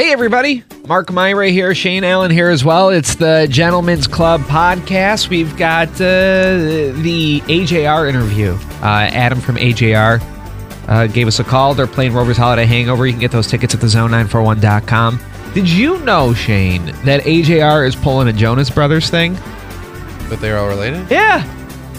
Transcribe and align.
Hey, 0.00 0.12
everybody. 0.12 0.64
Mark 0.86 1.12
Myra 1.12 1.50
here, 1.50 1.74
Shane 1.74 2.04
Allen 2.04 2.30
here 2.30 2.48
as 2.48 2.64
well. 2.64 2.88
It's 2.88 3.16
the 3.16 3.46
Gentlemen's 3.50 4.06
Club 4.06 4.40
podcast. 4.44 5.28
We've 5.28 5.54
got 5.58 5.88
uh, 5.90 6.96
the 7.02 7.42
AJR 7.44 8.08
interview. 8.08 8.52
Uh, 8.80 9.10
Adam 9.12 9.42
from 9.42 9.56
AJR 9.56 10.22
uh, 10.88 11.06
gave 11.08 11.26
us 11.26 11.38
a 11.38 11.44
call. 11.44 11.74
They're 11.74 11.86
playing 11.86 12.14
Rover's 12.14 12.38
Holiday 12.38 12.64
Hangover. 12.64 13.06
You 13.06 13.12
can 13.12 13.20
get 13.20 13.30
those 13.30 13.46
tickets 13.46 13.74
at 13.74 13.80
thezone941.com. 13.80 15.20
Did 15.52 15.68
you 15.68 15.98
know, 15.98 16.32
Shane, 16.32 16.86
that 17.04 17.20
AJR 17.24 17.86
is 17.86 17.94
pulling 17.94 18.28
a 18.28 18.32
Jonas 18.32 18.70
Brothers 18.70 19.10
thing? 19.10 19.36
But 20.30 20.40
they're 20.40 20.56
all 20.56 20.68
related? 20.68 21.10
Yeah. 21.10 21.44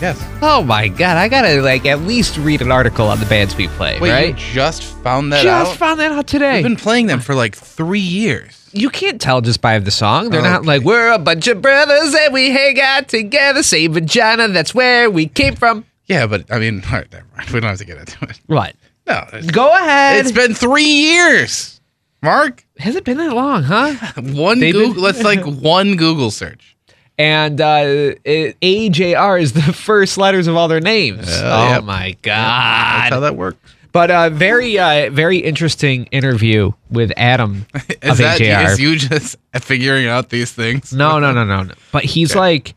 Yes. 0.02 0.20
Oh 0.42 0.64
my 0.64 0.88
god, 0.88 1.18
I 1.18 1.28
gotta 1.28 1.62
like 1.62 1.86
at 1.86 2.00
least 2.02 2.36
read 2.38 2.62
an 2.64 2.72
article 2.72 3.08
on 3.08 3.20
the 3.20 3.26
bands 3.28 3.56
we 3.56 3.68
play, 3.68 4.00
Wait, 4.00 4.10
right? 4.12 4.28
you 4.30 4.34
just 4.54 4.82
found 4.82 5.32
that 5.32 5.46
out 5.46 5.60
Just 5.66 5.72
out? 5.74 5.78
found 5.78 6.00
that 6.00 6.12
out 6.12 6.26
today. 6.26 6.56
We've 6.56 6.64
been 6.64 6.76
playing 6.76 7.06
them 7.06 7.20
for 7.20 7.36
like 7.36 7.56
three 7.56 8.00
years. 8.00 8.68
you 8.74 8.90
can't 8.90 9.22
tell 9.22 9.42
just 9.42 9.62
by 9.62 9.78
the 9.78 9.92
song. 9.92 10.30
They're 10.32 10.42
not 10.42 10.62
Okay. 10.62 10.68
like 10.68 10.82
we're 10.82 11.12
a 11.12 11.20
bunch 11.20 11.48
of 11.48 11.62
brothers 11.62 12.16
and 12.16 12.34
we 12.34 12.50
hang 12.50 12.80
out 12.82 13.10
together. 13.10 13.62
Same 13.62 13.94
vagina, 13.94 14.48
that's 14.48 14.74
where 14.74 15.10
we 15.12 15.28
came 15.28 15.56
from. 15.56 15.86
Yeah, 16.08 16.26
but 16.26 16.52
I 16.52 16.58
mean, 16.58 16.82
all 16.88 16.94
right, 16.94 17.12
never 17.12 17.26
mind. 17.38 17.50
We 17.52 17.60
don't 17.60 17.70
have 17.70 17.78
to 17.78 17.86
get 17.86 17.98
into 18.00 18.26
it. 18.26 18.40
What? 18.48 18.76
No, 19.06 19.24
it's, 19.34 19.52
Go 19.52 19.72
ahead. 19.72 20.26
it's 20.26 20.32
been 20.32 20.56
three 20.56 20.84
years. 20.84 21.80
Mark, 22.24 22.66
Has 22.80 22.96
it 22.96 23.04
been 23.04 23.18
that 23.18 23.34
long, 23.34 23.62
huh? 23.64 23.94
one 24.22 24.60
They've 24.60 24.74
been- 24.74 24.88
Google. 24.90 25.04
Let's 25.04 25.22
like 25.24 25.44
one 25.46 25.96
Google 25.96 26.32
search. 26.32 26.76
And 27.18 27.60
uh, 27.62 27.82
it, 28.24 28.60
AJR 28.62 29.42
is 29.42 29.54
the 29.54 29.62
first 29.74 30.18
letters 30.18 30.48
of 30.48 30.56
all 30.56 30.68
their 30.68 30.80
names. 30.82 31.28
Uh, 31.28 31.42
oh 31.54 31.70
yep. 31.76 31.84
my 31.84 32.16
god! 32.22 33.02
That's 33.04 33.14
how 33.14 33.20
that 33.22 33.36
works. 33.36 33.58
But 33.94 34.10
uh, 34.10 34.30
very, 34.30 34.80
uh, 34.80 35.10
very 35.12 35.40
interesting 35.40 36.06
interview 36.06 36.72
with 36.90 37.12
Adam 37.18 37.66
Is 38.02 38.12
of 38.12 38.18
that 38.20 38.40
AJR. 38.40 38.72
is 38.72 38.80
you 38.80 38.96
just 38.96 39.36
figuring 39.60 40.08
out 40.08 40.30
these 40.30 40.52
things? 40.54 40.94
no, 40.94 41.20
no, 41.20 41.34
no, 41.34 41.44
no, 41.44 41.64
no. 41.64 41.74
But 41.92 42.06
he's 42.06 42.32
Okay. 42.32 42.40
like, 42.40 42.76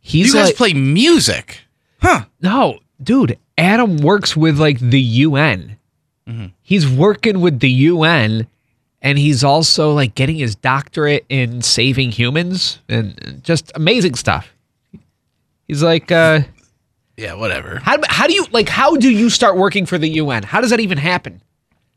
he's 0.00 0.28
you 0.28 0.32
guys 0.34 0.46
like, 0.48 0.56
play 0.56 0.72
music, 0.72 1.60
huh? 2.00 2.24
No, 2.40 2.78
dude, 3.02 3.38
Adam 3.58 3.98
works 3.98 4.34
with 4.34 4.58
like 4.58 4.78
the 4.80 5.00
UN. 5.00 5.76
Mhm. 6.26 6.52
He's 6.62 6.88
working 6.88 7.40
with 7.42 7.60
the 7.60 7.68
UN 7.70 8.46
and 9.04 9.18
he's 9.18 9.44
also 9.44 9.92
like 9.92 10.16
getting 10.16 10.34
his 10.36 10.56
doctorate 10.56 11.24
in 11.28 11.62
saving 11.62 12.10
humans 12.10 12.80
and 12.88 13.40
just 13.44 13.70
amazing 13.76 14.16
stuff. 14.16 14.52
He's 15.68 15.82
like 15.82 16.10
uh 16.10 16.40
Yeah, 17.16 17.34
whatever. 17.34 17.78
how 17.78 17.98
how 18.08 18.26
do 18.26 18.34
you 18.34 18.46
like 18.50 18.68
how 18.68 18.96
do 18.96 19.08
you 19.10 19.30
start 19.30 19.56
working 19.56 19.86
for 19.86 19.98
the 19.98 20.08
UN? 20.08 20.42
How 20.42 20.60
does 20.60 20.70
that 20.70 20.80
even 20.80 20.98
happen? 20.98 21.40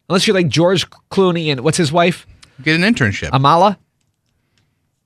Unless 0.09 0.27
you're 0.27 0.35
like 0.35 0.47
George 0.49 0.87
Clooney 1.09 1.47
and 1.51 1.61
what's 1.61 1.77
his 1.77 1.91
wife? 1.91 2.27
Get 2.61 2.79
an 2.79 2.81
internship. 2.93 3.29
Amala? 3.31 3.77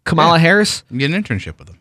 Kamala 0.04 0.36
Yeah. 0.38 0.42
Harris? 0.42 0.84
Get 0.96 1.12
an 1.12 1.24
internship 1.24 1.58
with 1.60 1.68
them. 1.68 1.78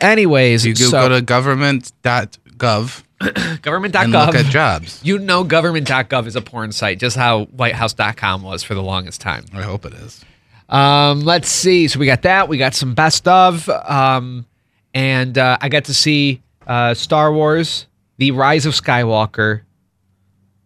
Anyways, 0.00 0.64
You 0.66 0.74
go, 0.74 0.84
so 0.86 1.08
go 1.08 1.08
to 1.08 1.22
government.gov 1.22 3.02
government.gov. 3.62 4.02
and 4.04 4.12
look 4.12 4.34
at 4.34 4.46
jobs. 4.46 5.00
You 5.04 5.18
know 5.18 5.44
government.gov 5.44 6.26
is 6.26 6.36
a 6.36 6.42
porn 6.42 6.72
site, 6.72 6.98
just 6.98 7.16
how 7.16 7.44
whitehouse.com 7.46 8.42
was 8.42 8.62
for 8.62 8.74
the 8.74 8.82
longest 8.82 9.20
time. 9.20 9.44
I 9.54 9.62
hope 9.62 9.84
it 9.86 9.94
is. 9.94 10.24
Um, 10.68 11.20
let's 11.20 11.48
see. 11.48 11.88
So 11.88 11.98
we 11.98 12.06
got 12.06 12.22
that. 12.22 12.48
We 12.48 12.58
got 12.58 12.74
some 12.74 12.94
best 12.94 13.26
of. 13.28 13.68
Um, 13.68 14.46
and 14.94 15.36
uh, 15.38 15.58
I 15.60 15.68
got 15.68 15.84
to 15.84 15.94
see 15.94 16.42
uh, 16.66 16.94
Star 16.94 17.32
Wars, 17.32 17.86
The 18.18 18.32
Rise 18.32 18.66
of 18.66 18.74
Skywalker 18.74 19.62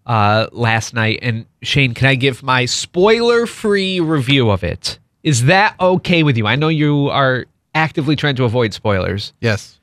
uh, 0.07 0.47
last 0.53 0.95
night. 0.95 1.19
And 1.23 1.47
Shane, 1.63 1.95
can 1.95 2.07
I 2.09 2.15
give 2.15 2.43
my 2.43 2.65
spoiler 2.65 3.47
free 3.47 4.01
review 4.01 4.51
of 4.51 4.65
it? 4.65 4.99
Is 5.23 5.45
that 5.47 5.75
okay 5.79 6.23
with 6.23 6.37
you? 6.39 6.47
I 6.47 6.57
know 6.57 6.69
you 6.69 7.09
are 7.11 7.45
actively 7.75 8.17
trying 8.17 8.37
to 8.37 8.45
avoid 8.45 8.73
spoilers 8.73 9.33
Yes. 9.41 9.79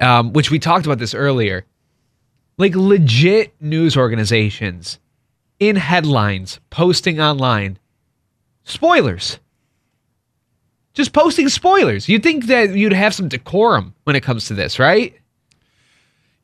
um, 0.00 0.32
which 0.32 0.50
we 0.50 0.58
talked 0.58 0.86
about 0.86 0.98
this 0.98 1.14
earlier. 1.14 1.64
Like 2.58 2.74
legit 2.74 3.54
news 3.60 3.96
organizations 3.96 4.98
in 5.60 5.76
headlines 5.76 6.60
posting 6.70 7.20
online 7.20 7.78
spoilers. 8.64 9.38
Just 10.94 11.12
posting 11.12 11.48
spoilers. 11.48 12.08
You'd 12.08 12.22
think 12.24 12.46
that 12.46 12.74
you'd 12.74 12.92
have 12.92 13.14
some 13.14 13.28
decorum 13.28 13.94
when 14.04 14.16
it 14.16 14.22
comes 14.22 14.46
to 14.46 14.54
this, 14.54 14.78
right? 14.80 15.14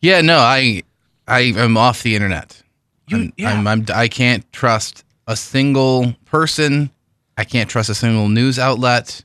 Yeah, 0.00 0.20
no, 0.20 0.38
I 0.38 0.82
I 1.26 1.40
am 1.56 1.76
off 1.76 2.02
the 2.02 2.14
internet. 2.14 2.62
You- 3.08 3.16
I'm, 3.16 3.32
yeah. 3.36 3.52
I'm, 3.52 3.66
I'm 3.66 3.86
I 3.92 4.06
can't 4.08 4.50
trust 4.52 5.04
a 5.26 5.36
single 5.36 6.14
person. 6.26 6.90
I 7.36 7.44
can't 7.44 7.68
trust 7.68 7.90
a 7.90 7.94
single 7.94 8.28
news 8.28 8.58
outlet. 8.58 9.24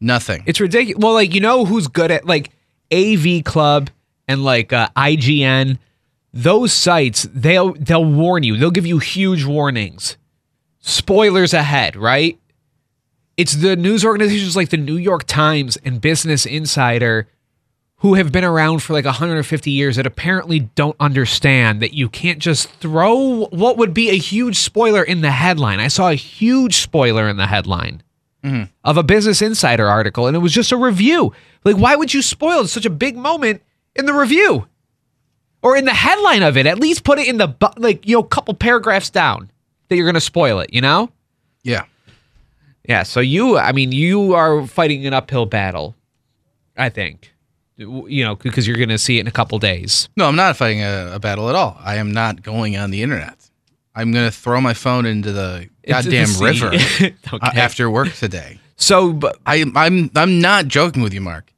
Nothing. 0.00 0.44
It's 0.46 0.60
ridiculous. 0.60 1.02
Well, 1.02 1.14
like 1.14 1.34
you 1.34 1.40
know 1.40 1.64
who's 1.64 1.88
good 1.88 2.10
at 2.12 2.26
like 2.26 2.50
AV 2.92 3.42
Club 3.44 3.90
and 4.28 4.44
like 4.44 4.72
uh, 4.72 4.88
IGN. 4.96 5.78
Those 6.32 6.72
sites 6.72 7.28
they'll 7.32 7.74
they'll 7.74 8.04
warn 8.04 8.42
you. 8.42 8.56
They'll 8.56 8.70
give 8.70 8.86
you 8.86 8.98
huge 8.98 9.44
warnings. 9.44 10.16
Spoilers 10.80 11.54
ahead, 11.54 11.94
right? 11.94 12.38
It's 13.36 13.54
the 13.54 13.76
news 13.76 14.04
organizations 14.04 14.56
like 14.56 14.70
the 14.70 14.76
New 14.76 14.96
York 14.96 15.24
Times 15.24 15.76
and 15.84 16.00
Business 16.00 16.44
Insider 16.44 17.28
who 18.02 18.14
have 18.14 18.32
been 18.32 18.42
around 18.42 18.82
for 18.82 18.94
like 18.94 19.04
150 19.04 19.70
years 19.70 19.94
that 19.94 20.08
apparently 20.08 20.58
don't 20.58 20.96
understand 20.98 21.80
that 21.80 21.94
you 21.94 22.08
can't 22.08 22.40
just 22.40 22.68
throw 22.68 23.46
what 23.46 23.78
would 23.78 23.94
be 23.94 24.10
a 24.10 24.18
huge 24.18 24.58
spoiler 24.58 25.04
in 25.04 25.20
the 25.20 25.30
headline. 25.30 25.78
I 25.78 25.86
saw 25.86 26.08
a 26.08 26.14
huge 26.14 26.78
spoiler 26.78 27.28
in 27.28 27.36
the 27.36 27.46
headline 27.46 28.02
mm-hmm. 28.42 28.64
of 28.82 28.96
a 28.96 29.04
Business 29.04 29.40
Insider 29.40 29.86
article, 29.86 30.26
and 30.26 30.36
it 30.36 30.40
was 30.40 30.52
just 30.52 30.72
a 30.72 30.76
review. 30.76 31.32
Like, 31.64 31.76
why 31.76 31.94
would 31.94 32.12
you 32.12 32.22
spoil 32.22 32.66
such 32.66 32.84
a 32.84 32.90
big 32.90 33.16
moment 33.16 33.62
in 33.94 34.06
the 34.06 34.14
review 34.14 34.66
or 35.62 35.76
in 35.76 35.84
the 35.84 35.94
headline 35.94 36.42
of 36.42 36.56
it? 36.56 36.66
At 36.66 36.78
least 36.78 37.04
put 37.04 37.18
it 37.18 37.28
in 37.28 37.38
the 37.38 37.54
like 37.76 38.06
you 38.06 38.16
know, 38.16 38.22
couple 38.22 38.54
paragraphs 38.54 39.10
down 39.10 39.50
that 39.88 39.96
you're 39.96 40.04
going 40.06 40.14
to 40.14 40.20
spoil 40.20 40.60
it. 40.60 40.72
You 40.72 40.80
know? 40.80 41.10
yeah. 41.62 41.84
Yeah. 42.88 43.04
So 43.04 43.20
you, 43.20 43.58
I 43.58 43.70
mean, 43.72 43.92
you 43.92 44.34
are 44.34 44.66
fighting 44.66 45.06
an 45.06 45.14
uphill 45.14 45.46
battle. 45.46 45.94
I 46.76 46.88
think, 46.88 47.32
you 47.76 48.24
know, 48.24 48.34
because 48.34 48.66
you're 48.66 48.76
going 48.76 48.88
to 48.88 48.98
see 48.98 49.18
it 49.18 49.20
in 49.20 49.26
a 49.28 49.32
couple 49.32 49.58
days. 49.60 50.08
No, 50.16 50.26
I'm 50.26 50.34
not 50.36 50.56
fighting 50.56 50.82
a, 50.82 51.12
a 51.14 51.18
battle 51.20 51.48
at 51.48 51.54
all. 51.54 51.76
I 51.80 51.96
am 51.96 52.12
not 52.12 52.42
going 52.42 52.76
on 52.76 52.90
the 52.90 53.02
internet. 53.02 53.38
I'm 53.94 54.10
gonna 54.10 54.30
throw 54.30 54.58
my 54.62 54.72
phone 54.72 55.04
into 55.04 55.32
the 55.32 55.68
Into 55.84 56.10
the 56.10 56.26
goddamn 56.26 56.26
sea. 56.26 56.44
river 56.44 56.66
Okay. 56.72 57.14
uh, 57.30 57.50
after 57.54 57.90
work 57.90 58.10
today. 58.14 58.58
So, 58.76 59.12
but 59.12 59.36
I, 59.44 59.64
I'm 59.76 60.10
I'm 60.16 60.40
not 60.40 60.66
joking 60.66 61.02
with 61.02 61.12
you, 61.12 61.20
Mark. 61.20 61.52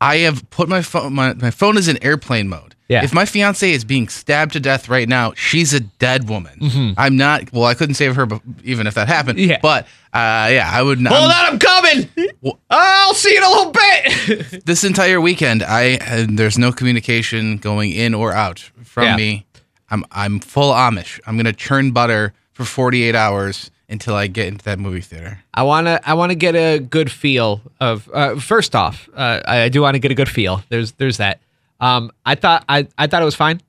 I 0.00 0.16
have 0.18 0.50
put 0.50 0.68
my 0.68 0.82
phone 0.82 1.14
my, 1.14 1.34
my 1.34 1.52
phone 1.52 1.76
is 1.78 1.86
in 1.86 2.02
airplane 2.02 2.48
mode. 2.48 2.67
Yeah. 2.88 3.04
If 3.04 3.12
my 3.12 3.26
fiance 3.26 3.70
is 3.70 3.84
being 3.84 4.08
stabbed 4.08 4.54
to 4.54 4.60
death 4.60 4.88
right 4.88 5.06
now, 5.08 5.34
she's 5.34 5.74
a 5.74 5.80
dead 5.80 6.26
woman. 6.28 6.94
I'm 6.96 7.16
not. 7.18 7.52
Well, 7.52 7.64
I 7.64 7.74
couldn't 7.74 7.96
save 7.96 8.16
her, 8.16 8.24
but 8.24 8.40
even 8.64 8.86
if 8.86 8.94
that 8.94 9.08
happened. 9.08 9.38
Mm-hmm. 9.38 9.50
Yeah. 9.50 9.58
But 9.60 9.84
uh, 10.14 10.48
yeah, 10.50 10.70
I 10.72 10.82
would 10.82 10.98
not. 10.98 11.12
hold 11.12 11.30
on, 11.30 11.44
I'm 11.52 11.58
coming. 11.58 12.08
Well- 12.40 12.58
I'll 12.70 13.12
see 13.14 13.32
you 13.32 13.36
in 13.38 13.42
a 13.44 13.48
little 13.50 13.72
bit. 13.72 14.64
This 14.64 14.84
entire 14.84 15.20
weekend, 15.20 15.62
I 15.62 15.98
and 16.00 16.38
there's 16.38 16.56
no 16.58 16.72
communication 16.72 17.58
going 17.58 17.92
in 17.92 18.14
or 18.14 18.32
out 18.32 18.70
from 18.84 19.04
Yeah. 19.04 19.16
me. 19.16 19.44
I'm 19.90 20.04
I'm 20.10 20.40
full 20.40 20.72
Amish. 20.72 21.20
I'm 21.26 21.36
gonna 21.36 21.52
churn 21.52 21.90
butter 21.92 22.32
for 22.52 22.64
48 22.64 23.14
hours 23.14 23.70
until 23.90 24.14
I 24.14 24.26
get 24.28 24.48
into 24.48 24.64
that 24.64 24.78
movie 24.78 25.00
theater. 25.00 25.40
I 25.54 25.62
wanna 25.62 26.00
I 26.04 26.14
wanna 26.14 26.34
get 26.34 26.54
a 26.54 26.78
good 26.78 27.10
feel 27.10 27.60
of 27.80 28.08
uh, 28.14 28.36
first 28.40 28.74
off, 28.74 29.08
uh, 29.14 29.40
I 29.46 29.68
do 29.68 29.82
want 29.82 29.94
to 29.94 29.98
get 29.98 30.10
a 30.10 30.14
good 30.14 30.28
feel. 30.28 30.62
There's 30.70 30.92
there's 30.92 31.18
that. 31.18 31.40
Um, 31.80 32.10
I 32.26 32.34
thought 32.34 32.64
I, 32.68 32.88
I 32.98 33.06
thought 33.06 33.22
it 33.22 33.24
was 33.24 33.34
fine. 33.34 33.60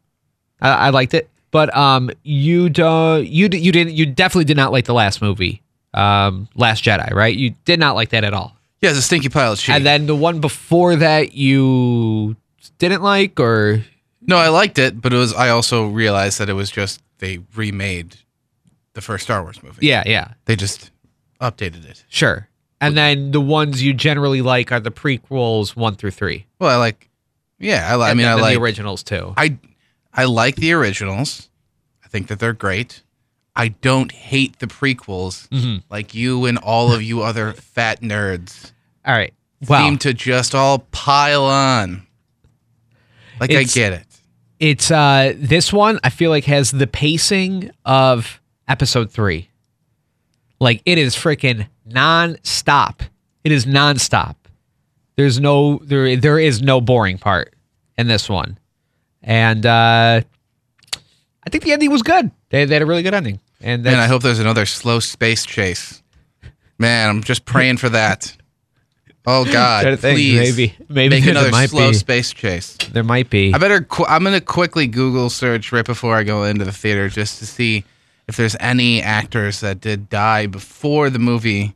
I, 0.62 0.70
I 0.70 0.90
liked 0.90 1.14
it, 1.14 1.30
but 1.52 1.76
um, 1.76 2.10
you 2.24 2.70
do 2.70 3.22
you 3.22 3.50
you 3.52 3.72
didn't 3.72 3.94
you 3.94 4.06
definitely 4.06 4.46
did 4.46 4.58
not 4.58 4.72
like 4.72 4.86
the 4.86 4.94
last 4.94 5.22
movie, 5.22 5.62
um, 5.94 6.48
Last 6.56 6.84
Jedi, 6.84 7.12
right? 7.14 7.36
You 7.36 7.52
did 7.66 7.80
not 7.80 7.96
like 7.96 8.10
that 8.10 8.24
at 8.24 8.34
all. 8.34 8.56
Yeah, 8.82 8.90
it's 8.92 9.00
a 9.00 9.02
stinky 9.02 9.30
pile 9.30 9.52
of 9.54 9.60
shit. 9.60 9.76
And 9.76 9.86
then 9.86 10.06
the 10.08 10.16
one 10.16 10.40
before 10.40 10.96
that 10.96 11.34
you 11.34 12.36
didn't 12.78 13.02
like, 13.04 13.40
or 13.40 13.84
no, 14.22 14.38
I 14.38 14.48
liked 14.50 14.80
it, 14.80 15.02
but 15.02 15.14
it 15.14 15.18
was. 15.18 15.34
I 15.34 15.50
also 15.50 15.88
realized 15.88 16.40
that 16.40 16.50
it 16.50 16.54
was 16.54 16.72
just 16.72 17.02
they 17.20 17.40
remade 17.56 18.16
the 18.94 19.02
first 19.02 19.26
Star 19.26 19.44
Wars 19.44 19.62
movie. 19.62 19.86
yeah, 19.86 20.04
yeah, 20.06 20.34
they 20.46 20.56
just 20.56 20.92
updated 21.42 21.86
it. 21.90 22.04
sure. 22.10 22.48
And 22.82 22.96
then 22.96 23.32
the 23.32 23.42
ones 23.42 23.84
you 23.84 23.94
generally 23.94 24.42
like 24.42 24.72
are 24.72 24.80
the 24.80 24.90
prequels 24.92 25.76
one 25.76 25.96
through 25.96 26.12
three. 26.12 26.46
Well, 26.60 26.70
I 26.70 26.78
like. 26.78 27.09
Yeah, 27.60 27.96
I, 27.98 28.12
I 28.12 28.14
mean, 28.14 28.26
I 28.26 28.36
the 28.36 28.42
like. 28.42 28.58
originals 28.58 29.04
too. 29.04 29.34
I 29.38 29.58
I 30.14 30.26
like 30.26 30.56
the 30.56 30.72
originals. 30.74 31.50
I 32.04 32.08
think 32.08 32.28
that 32.28 32.40
they're 32.40 32.54
great. 32.54 33.04
I 33.56 33.70
don't 33.70 34.12
hate 34.12 34.60
the 34.60 34.68
prequels 34.68 35.48
Mhm. 35.50 35.84
like 35.90 36.16
you 36.16 36.46
and 36.46 36.58
all 36.58 36.94
of 36.94 37.02
you 37.04 37.22
other 37.22 37.52
fat 37.54 38.02
nerds 38.02 38.72
All 39.06 39.14
right. 39.14 39.34
Well, 39.68 39.86
seem 39.86 39.98
to 40.00 40.14
just 40.14 40.56
all 40.56 40.80
pile 40.92 41.44
on. 41.44 42.08
Like 43.40 43.52
I 43.52 43.64
get 43.64 43.94
it. 43.94 44.06
it's 44.60 44.90
uh 44.92 45.34
this 45.36 45.72
one 45.74 46.00
I 46.04 46.10
feel 46.10 46.30
like 46.30 46.46
has 46.46 46.72
the 46.72 46.88
pacing 46.88 47.72
of 47.86 48.40
episode 48.68 49.12
three. 49.12 49.50
Like 50.62 50.82
it 50.86 50.98
is 50.98 51.16
freaking 51.16 51.68
non-stop. 51.86 53.04
It 53.44 53.52
is 53.52 53.66
non-stop. 53.66 54.39
There's 55.20 55.38
no 55.38 55.80
there 55.84 56.16
there 56.16 56.40
is 56.40 56.62
no 56.62 56.80
boring 56.80 57.18
part 57.18 57.54
in 57.98 58.08
this 58.08 58.30
one. 58.30 58.58
And 59.22 59.66
uh 59.66 60.22
I 61.46 61.50
think 61.50 61.66
the 61.66 61.74
ending 61.74 61.92
was 61.92 62.04
good. 62.04 62.32
They, 62.52 62.64
they 62.64 62.76
had 62.76 62.82
a 62.82 62.86
really 62.86 63.04
good 63.04 63.14
ending. 63.14 63.42
And 63.60 63.84
Man, 63.84 64.00
I 64.00 64.08
hope 64.08 64.24
there's 64.24 64.40
another 64.40 64.66
slow 64.66 65.02
space 65.02 65.46
chase. 65.46 66.02
Man, 66.78 67.10
I'm 67.10 67.22
just 67.22 67.44
praying 67.44 67.78
for 67.78 67.90
that. 67.90 68.34
Oh 69.28 69.44
God, 69.52 70.00
think, 70.00 70.16
please, 70.16 70.40
maybe- 70.58 70.76
maybe 70.88 71.20
make 71.20 71.30
another 71.30 71.52
slow 71.68 71.90
be. 71.90 71.96
space 71.96 72.32
chase. 72.32 72.78
there 72.94 73.04
might 73.04 73.30
be. 73.30 73.54
I 73.54 73.58
better. 73.58 73.76
I'm 73.76 73.80
gonna. 73.80 73.86
Qu- 73.88 74.06
I'm 74.06 74.24
gonna 74.24 74.40
quickly 74.40 74.88
Google 74.88 75.30
search 75.30 75.74
right 75.74 75.86
before 75.86 76.16
I 76.16 76.24
go 76.24 76.46
into 76.46 76.64
the 76.64 76.72
theater 76.72 77.10
just 77.10 77.40
to 77.40 77.46
see 77.46 77.84
if 78.30 78.38
there's 78.38 78.56
any 78.62 79.02
actors 79.02 79.60
that 79.60 79.82
did 79.82 80.08
die 80.08 80.48
before 80.48 81.10
the 81.10 81.20
movie, 81.20 81.76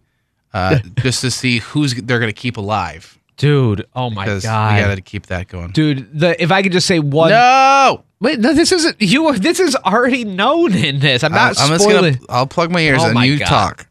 uh, 0.53 0.79
just 1.01 1.19
to 1.21 1.29
see 1.31 1.57
who's 1.59 1.93
they're 1.95 2.21
gonna 2.21 2.31
keep 2.31 2.55
alive. 2.55 3.19
Dude, 3.37 3.85
oh 3.95 4.09
my 4.09 4.25
Because 4.25 4.43
god. 4.43 4.75
we 4.75 4.81
gotta 4.81 5.01
keep 5.01 5.25
that 5.27 5.47
going. 5.47 5.71
Dude, 5.71 6.17
the 6.19 6.41
if 6.41 6.51
I 6.51 6.61
could 6.61 6.71
just 6.71 6.87
say 6.87 6.99
one 6.99 7.29
no, 7.29 8.03
Wait, 8.19 8.39
no, 8.39 8.53
this 8.53 8.71
isn't 8.71 9.01
you. 9.01 9.37
This 9.37 9.59
is 9.59 9.75
already 9.75 10.23
known 10.23 10.73
in 10.73 10.99
this. 10.99 11.23
I'm 11.23 11.31
not 11.33 11.59
I, 11.59 11.63
am 11.65 11.69
just 11.69 11.89
gonna. 11.89 12.13
I'll 12.29 12.47
plug 12.47 12.71
my 12.71 12.79
ears 12.79 12.99
Oh 13.01 13.05
and 13.05 13.13
my 13.13 13.25
you 13.25 13.39
God. 13.39 13.47
talk. 13.47 13.87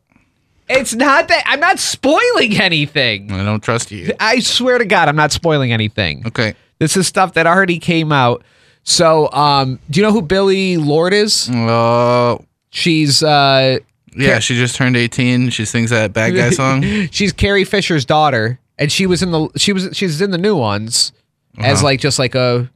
It's 0.69 0.95
not 0.95 1.29
that 1.29 1.43
I'm 1.47 1.61
not 1.61 1.79
spoiling 1.79 2.59
anything. 2.61 3.31
I 3.31 3.45
don't 3.45 3.61
trust 3.63 3.91
you. 3.91 4.13
I 4.19 4.39
swear 4.39 4.79
to 4.79 4.87
God, 4.87 5.09
I'm 5.09 5.17
not 5.17 5.33
spoiling 5.33 5.71
anything. 5.73 6.27
Okay. 6.27 6.55
This 6.79 6.97
is 6.97 7.07
stuff 7.07 7.35
that 7.35 7.47
already 7.47 7.79
came 7.79 8.11
out. 8.11 8.43
So, 8.85 9.31
um, 9.33 9.79
do 9.91 10.01
you 10.01 10.07
know 10.07 10.13
who 10.13 10.23
Billie 10.23 10.77
Lourd 10.79 11.13
is? 11.13 11.49
Oh, 11.53 12.45
She's 12.71 13.23
uh, 13.23 13.79
yeah. 14.17 14.39
She 14.39 14.55
just 14.57 14.77
turned 14.77 14.97
18. 14.97 15.51
She 15.51 15.65
sings 15.67 15.91
that 15.91 16.13
bad 16.15 16.35
guy 16.35 16.51
song. 16.53 16.83
she's 17.11 17.33
Carrie 17.33 17.65
Fisher's 17.65 18.05
daughter, 18.07 18.59
and 18.83 18.93
she 18.93 19.07
was 19.07 19.23
in 19.23 19.31
the 19.31 19.49
she 19.57 19.73
was 19.73 19.89
she's 19.93 20.21
in 20.21 20.31
the 20.31 20.39
new 20.39 20.57
ones 20.57 21.13
as 21.59 21.79
Uh-huh. 21.79 21.85
like 21.87 22.01
just 22.01 22.19
like 22.19 22.35
a 22.35 22.69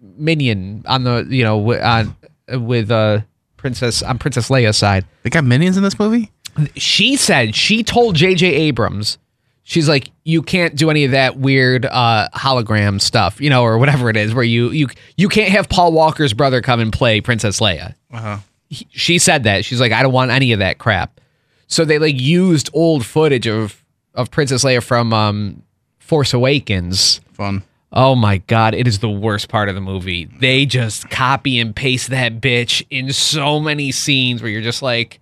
minion 0.00 0.82
on 0.86 1.04
the 1.04 1.26
you 1.28 1.44
know 1.44 1.74
on 1.80 2.16
with 2.48 2.90
uh 2.90 3.20
Princess 3.56 4.02
on 4.02 4.18
Princess 4.18 4.48
Leia's 4.50 4.76
side. 4.76 5.04
They 5.22 5.30
got 5.30 5.44
minions 5.44 5.76
in 5.76 5.82
this 5.82 5.98
movie. 5.98 6.30
she 6.76 7.16
said 7.16 7.54
she 7.54 7.82
told 7.82 8.14
J.J. 8.14 8.46
Abrams, 8.46 9.16
she's 9.62 9.88
like, 9.88 10.10
you 10.24 10.42
can't 10.42 10.76
do 10.76 10.90
any 10.90 11.04
of 11.04 11.12
that 11.12 11.36
weird 11.38 11.86
uh, 11.86 12.28
hologram 12.34 13.00
stuff, 13.00 13.40
you 13.40 13.48
know, 13.50 13.62
or 13.62 13.78
whatever 13.78 14.10
it 14.10 14.16
is, 14.16 14.34
where 14.34 14.44
you 14.44 14.68
you 14.70 14.88
you 15.16 15.28
can't 15.30 15.50
have 15.50 15.68
Paul 15.70 15.92
Walker's 15.92 16.34
brother 16.34 16.60
come 16.60 16.78
and 16.80 16.92
play 16.92 17.20
Princess 17.22 17.58
Leia. 17.60 17.94
Uh-huh. 18.12 18.38
He- 18.68 18.86
she 18.90 19.18
said 19.18 19.44
that 19.44 19.64
she's 19.64 19.80
like, 19.80 19.92
I 19.92 20.02
don't 20.02 20.12
want 20.12 20.30
any 20.30 20.52
of 20.52 20.58
that 20.58 20.78
crap. 20.78 21.20
So 21.66 21.84
they 21.86 21.98
like 21.98 22.20
used 22.20 22.68
old 22.74 23.06
footage 23.06 23.48
of 23.48 23.82
of 24.14 24.30
Princess 24.30 24.64
Leia 24.64 24.82
from 24.82 25.12
um, 25.12 25.62
Force 25.98 26.32
Awakens. 26.34 27.20
Fun. 27.32 27.62
Oh 27.92 28.16
my 28.16 28.38
god, 28.38 28.74
it 28.74 28.88
is 28.88 28.98
the 28.98 29.08
worst 29.10 29.48
part 29.48 29.68
of 29.68 29.74
the 29.76 29.80
movie. 29.80 30.24
They 30.40 30.66
just 30.66 31.10
copy 31.10 31.60
and 31.60 31.74
paste 31.76 32.10
that 32.10 32.40
bitch 32.40 32.84
in 32.90 33.12
so 33.12 33.60
many 33.60 33.92
scenes 33.92 34.42
where 34.42 34.50
you're 34.50 34.62
just 34.62 34.82
like, 34.82 35.20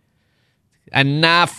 enough, 0.92 1.58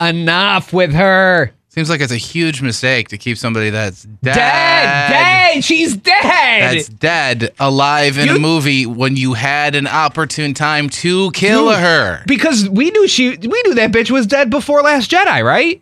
enough 0.00 0.72
with 0.72 0.92
her. 0.94 1.52
Seems 1.70 1.90
like 1.90 2.00
it's 2.00 2.12
a 2.12 2.16
huge 2.16 2.62
mistake 2.62 3.08
to 3.08 3.18
keep 3.18 3.36
somebody 3.36 3.70
that's 3.70 4.02
dead, 4.04 4.34
Dead, 4.34 5.08
dead, 5.54 5.64
she's 5.64 5.96
dead. 5.96 6.22
that's 6.22 6.88
dead 6.88 7.52
alive 7.60 8.16
in 8.18 8.28
a 8.30 8.38
movie 8.38 8.86
when 8.86 9.16
you 9.16 9.34
had 9.34 9.74
an 9.74 9.86
opportune 9.86 10.54
time 10.54 10.88
to 10.88 11.30
kill 11.32 11.68
Dude, 11.70 11.78
her. 11.78 12.22
because 12.26 12.68
we 12.68 12.90
knew 12.90 13.06
she, 13.06 13.30
we 13.36 13.62
knew 13.66 13.74
that 13.74 13.92
bitch 13.92 14.10
was 14.10 14.26
dead 14.26 14.50
before 14.50 14.82
Last 14.82 15.10
Jedi, 15.10 15.44
right? 15.44 15.80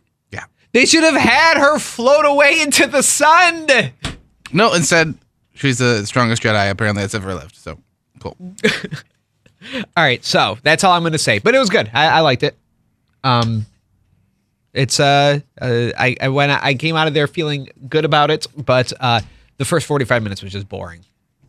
They 0.73 0.85
should 0.87 1.05
have 1.05 1.17
had 1.17 1.59
her 1.59 1.79
float 1.79 2.25
away 2.25 2.61
into 2.61 2.87
the 2.87 3.03
sun. 3.03 3.67
No, 4.53 4.75
instead, 4.75 5.15
she's 5.55 5.79
the 5.79 6.05
strongest 6.07 6.43
Jedi 6.43 6.71
apparently 6.71 7.03
that's 7.03 7.15
ever 7.15 7.35
lived. 7.35 7.57
So 7.57 7.79
cool. 8.21 8.37
All 9.75 10.05
right, 10.05 10.25
so 10.25 10.59
that's 10.63 10.85
all 10.85 10.93
I'm 10.93 11.03
going 11.03 11.13
to 11.13 11.19
say. 11.19 11.39
But 11.39 11.55
it 11.55 11.59
was 11.59 11.71
good. 11.71 11.91
I, 11.93 12.07
I 12.07 12.21
liked 12.21 12.43
it. 12.43 12.57
Um, 13.25 13.67
it's 14.73 15.01
uh, 15.01 15.41
uh 15.61 15.91
I, 15.99 16.17
I 16.21 16.29
went 16.29 16.53
I 16.53 16.75
came 16.75 16.95
out 16.95 17.09
of 17.09 17.15
there 17.15 17.27
feeling 17.27 17.69
good 17.89 18.05
about 18.05 18.31
it, 18.31 18.47
but 18.57 18.93
uh, 19.01 19.23
the 19.57 19.65
first 19.65 19.87
45 19.87 20.23
minutes 20.23 20.43
was 20.43 20.53
just 20.53 20.69
boring. 20.69 21.05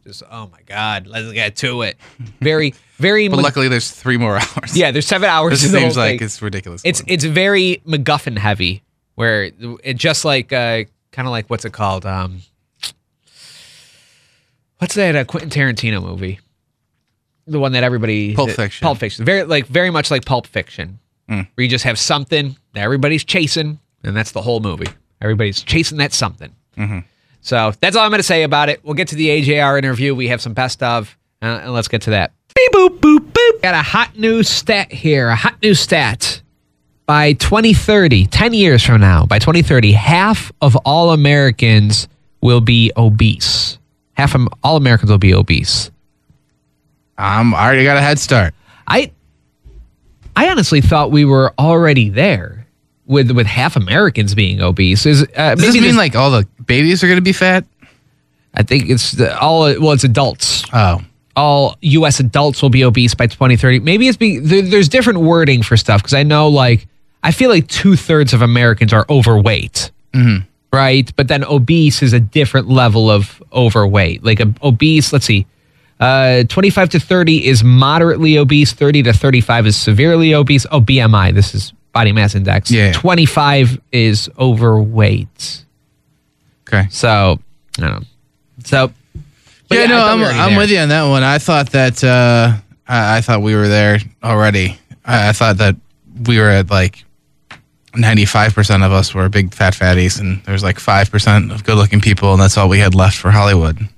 Just 0.06 0.24
oh 0.32 0.48
my 0.52 0.62
god, 0.66 1.06
let's 1.06 1.32
get 1.34 1.58
to 1.58 1.82
it. 1.82 1.98
Very 2.40 2.74
very. 2.96 3.28
But 3.28 3.40
luckily, 3.40 3.68
there's 3.68 3.92
three 3.92 4.18
more 4.18 4.38
hours. 4.56 4.76
yeah, 4.76 4.92
there's 4.92 5.06
seven 5.06 5.30
hours. 5.30 5.52
This 5.52 5.66
in 5.66 5.72
the 5.74 5.80
seems 5.80 5.96
whole 5.96 6.04
like 6.06 6.20
thing. 6.20 6.26
it's 6.26 6.42
ridiculous. 6.42 6.82
it's 6.86 7.04
it's 7.08 7.26
very 7.26 7.82
MacGuffin 7.86 8.38
heavy, 8.38 8.84
where 9.18 9.52
it 9.84 9.96
just 9.98 10.24
like 10.24 10.54
uh, 10.54 10.84
kind 11.12 11.28
of 11.28 11.32
like 11.32 11.50
what's 11.50 11.66
it 11.66 11.74
called? 11.74 12.06
Um, 12.06 12.42
what's 14.78 14.96
that 14.96 15.16
a 15.16 15.26
Quentin 15.26 15.50
Tarantino 15.50 16.02
movie? 16.02 16.40
The 17.48 17.60
one 17.60 17.72
that 17.74 17.84
everybody 17.84 18.36
Pulp 18.36 18.52
Fiction. 18.52 18.86
Pulp 18.86 18.98
Fiction, 18.98 19.26
very 19.26 19.44
like 19.44 19.66
very 19.68 19.90
much 19.90 20.12
like 20.12 20.26
Pulp 20.26 20.48
Fiction, 20.48 21.00
Mm. 21.30 21.46
where 21.56 21.64
you 21.64 21.70
just 21.70 21.84
have 21.84 22.00
something 22.00 22.56
that 22.74 22.82
everybody's 22.84 23.26
chasing, 23.26 23.80
and 24.04 24.16
that's 24.16 24.32
the 24.32 24.42
whole 24.42 24.62
movie. 24.62 24.88
Everybody's 25.22 25.62
chasing 25.62 25.98
that 25.98 26.14
something. 26.14 26.56
Mm-hmm. 26.78 27.00
So 27.42 27.74
that's 27.82 27.98
all 27.98 28.04
I'm 28.04 28.12
going 28.12 28.20
to 28.20 28.24
say 28.24 28.44
about 28.44 28.70
it. 28.70 28.80
We'll 28.84 28.94
get 28.94 29.10
to 29.10 29.16
the 29.16 29.28
AJR 29.28 29.78
interview. 29.78 30.16
We 30.16 30.30
have 30.30 30.42
some 30.42 30.54
best 30.54 30.82
of, 30.84 31.18
uh, 31.42 31.46
and 31.64 31.74
let's 31.74 31.88
get 31.90 32.04
to 32.04 32.12
that. 32.12 32.32
Beep 32.56 32.72
boop 32.72 33.00
boop 33.00 33.20
boop. 33.32 33.62
Got 33.62 33.74
a 33.76 33.82
hot 33.82 34.18
new 34.18 34.42
stat 34.44 34.90
here. 34.92 35.28
A 35.30 35.36
hot 35.36 35.56
new 35.62 35.74
stat. 35.74 36.42
By 37.08 37.34
2030, 37.34 38.26
10 38.28 38.54
years 38.54 38.84
from 38.84 39.00
now, 39.00 39.26
by 39.26 39.40
2030, 39.40 39.94
half 39.94 40.52
of 40.62 40.76
all 40.84 41.12
Americans 41.12 42.10
will 42.42 42.60
be 42.60 42.92
obese. 42.98 43.78
Half 44.16 44.36
of 44.36 44.48
all 44.62 44.76
Americans 44.76 45.10
will 45.10 45.18
be 45.18 45.34
obese. 45.34 45.90
I'm 47.18 47.56
I 47.56 47.66
already 47.66 47.86
got 47.86 47.96
a 47.98 48.02
head 48.02 48.20
start. 48.20 48.54
I 48.86 49.12
I 50.36 50.50
honestly 50.50 50.82
thought 50.82 51.10
we 51.10 51.24
were 51.26 51.54
already 51.58 52.10
there 52.10 52.68
with 53.06 53.32
with 53.32 53.48
half 53.48 53.78
Americans 53.78 54.36
being 54.36 54.62
obese. 54.62 55.06
Is 55.06 55.24
uh, 55.36 55.56
Does 55.56 55.62
this 55.62 55.74
mean 55.74 55.84
this- 55.84 55.96
like 55.96 56.16
all 56.16 56.30
the 56.30 56.46
babies 56.66 57.04
are 57.04 57.08
going 57.08 57.18
to 57.18 57.22
be 57.24 57.32
fat? 57.34 57.66
I 58.54 58.64
think 58.64 58.90
it's 58.90 59.14
the, 59.14 59.40
all 59.40 59.62
well, 59.62 59.94
it's 59.94 60.04
adults. 60.04 60.64
Oh, 60.74 61.02
all 61.38 61.78
U.S. 61.82 62.20
adults 62.20 62.62
will 62.62 62.70
be 62.70 62.84
obese 62.84 63.14
by 63.14 63.28
2030. 63.28 63.80
Maybe 63.80 64.08
it's 64.08 64.18
be 64.18 64.40
there, 64.40 64.62
there's 64.62 64.90
different 64.90 65.20
wording 65.20 65.64
for 65.64 65.78
stuff 65.78 66.02
because 66.02 66.14
I 66.14 66.24
know 66.24 66.50
like 66.50 66.88
I 67.24 67.32
feel 67.32 67.50
like 67.50 67.68
two 67.68 67.96
thirds 67.96 68.34
of 68.34 68.42
Americans 68.42 68.94
are 68.94 69.06
overweight, 69.10 69.92
right? 70.72 71.12
But 71.16 71.28
then 71.28 71.44
obese 71.44 72.02
is 72.02 72.14
a 72.14 72.20
different 72.20 72.70
level 72.70 73.10
of 73.10 73.42
overweight. 73.52 74.24
Like 74.24 74.40
a 74.40 74.54
obese, 74.62 75.12
let's 75.12 75.26
see, 75.26 75.46
uh, 76.00 76.44
25 76.44 76.90
to 76.90 77.00
30 77.00 77.46
is 77.48 77.64
moderately 77.64 78.38
obese. 78.38 78.74
30 78.74 79.04
to 79.04 79.14
35 79.14 79.68
is 79.68 79.76
severely 79.78 80.34
obese. 80.34 80.66
Oh, 80.72 80.80
BMI. 80.80 81.34
This 81.34 81.56
is 81.56 81.74
body 81.92 82.12
mass 82.12 82.36
index. 82.36 82.70
Yeah. 82.70 82.92
25 82.94 83.82
is 83.92 84.30
overweight. 84.38 85.66
okay. 86.68 86.88
So 86.92 87.40
I 87.78 87.82
don't 87.82 87.92
know. 87.92 88.08
So. 88.64 88.92
but 89.68 89.78
yeah, 89.78 89.86
no, 89.88 90.06
I'm, 90.06 90.20
we 90.20 90.26
I'm 90.26 90.56
with 90.56 90.70
you 90.70 90.80
on 90.80 90.90
that 90.90 91.10
one. 91.10 91.24
I 91.24 91.40
thought 91.40 91.72
that 91.72 92.04
uh, 92.04 92.54
I, 92.88 93.18
I 93.18 93.22
thought 93.22 93.42
we 93.42 93.56
were 93.56 93.68
there 93.68 94.00
already. 94.24 94.78
I, 95.04 95.30
I 95.30 95.32
thought 95.32 95.58
that 95.58 95.76
we 96.28 96.40
were 96.40 96.50
at 96.50 96.70
like 96.70 97.04
95% 97.98 98.86
of 98.86 98.92
us 98.92 99.14
were 99.14 99.28
big 99.30 99.54
fat 99.54 99.74
fatties, 99.74 100.20
and 100.20 100.44
there's 100.44 100.64
like 100.64 100.78
5% 100.78 101.54
of 101.54 101.64
good 101.64 101.76
looking 101.76 102.02
people, 102.02 102.34
and 102.34 102.42
that's 102.42 102.58
all 102.58 102.70
we 102.70 102.80
had 102.80 102.96
left 102.96 103.18
for 103.18 103.32
Hollywood. 103.32 103.90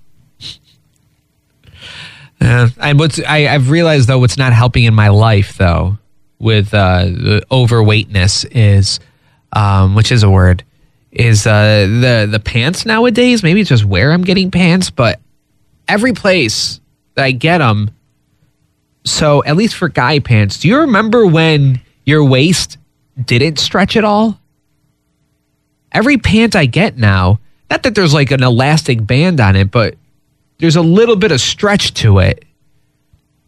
And 2.41 3.00
what's 3.00 3.20
I, 3.20 3.48
I've 3.48 3.70
realized 3.70 4.08
though 4.08 4.20
what's 4.20 4.38
not 4.38 4.53
helping 4.53 4.86
in 4.86 4.94
my 4.94 5.10
life 5.10 5.58
though 5.58 5.98
with 6.39 6.74
uh, 6.74 7.03
the 7.03 7.46
overweightness 7.51 8.46
is, 8.46 9.00
um, 9.51 9.94
which 9.94 10.12
is 10.12 10.24
a 10.24 10.29
word, 10.29 10.63
is 11.12 11.46
uh, 11.46 11.86
the 11.86 12.27
the 12.32 12.39
pants 12.39 12.86
nowadays. 12.86 13.44
Maybe 13.44 13.62
it's 13.62 13.70
just 13.70 13.84
where 13.84 14.12
I'm 14.12 14.24
getting 14.24 14.51
pants, 14.51 14.89
but 14.89 15.20
every 15.88 16.13
place 16.13 16.79
that 17.15 17.25
I 17.25 17.32
get 17.32 17.58
them. 17.58 17.91
So 19.03 19.44
at 19.44 19.56
least 19.58 19.75
for 19.75 19.89
guy 19.89 20.20
pants, 20.20 20.60
do 20.60 20.68
you 20.68 20.79
remember 20.79 21.25
when 21.25 21.82
your 22.06 22.24
waist 22.24 22.77
didn't 23.25 23.59
stretch 23.59 23.95
at 23.97 24.03
all? 24.03 24.39
Every 25.91 26.17
pant 26.17 26.55
I 26.55 26.65
get 26.65 26.97
now, 26.97 27.39
not 27.69 27.83
that 27.83 27.95
there's 27.95 28.13
like 28.13 28.31
an 28.31 28.43
elastic 28.43 29.05
band 29.05 29.39
on 29.39 29.55
it, 29.55 29.71
but 29.71 29.95
there's 30.59 30.75
a 30.75 30.81
little 30.81 31.15
bit 31.15 31.31
of 31.31 31.41
stretch 31.41 31.93
to 31.95 32.19
it. 32.19 32.45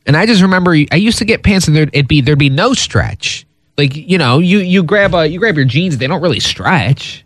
And 0.06 0.18
I 0.18 0.26
just 0.26 0.42
remember 0.42 0.72
I 0.92 0.96
used 0.96 1.20
to 1.20 1.26
get 1.26 1.44
pants 1.44 1.68
and 1.68 1.76
there'd 1.76 1.90
it'd 1.94 2.08
be 2.08 2.22
there'd 2.22 2.40
be 2.40 2.50
no 2.50 2.74
stretch. 2.74 3.46
Like, 3.78 3.96
you 3.96 4.18
know, 4.18 4.40
you 4.40 4.60
you 4.60 4.84
grab 4.84 5.14
a 5.14 5.28
you 5.28 5.40
grab 5.40 5.56
your 5.56 5.66
jeans, 5.66 5.98
they 5.98 6.08
don't 6.08 6.22
really 6.22 6.40
stretch. 6.40 7.24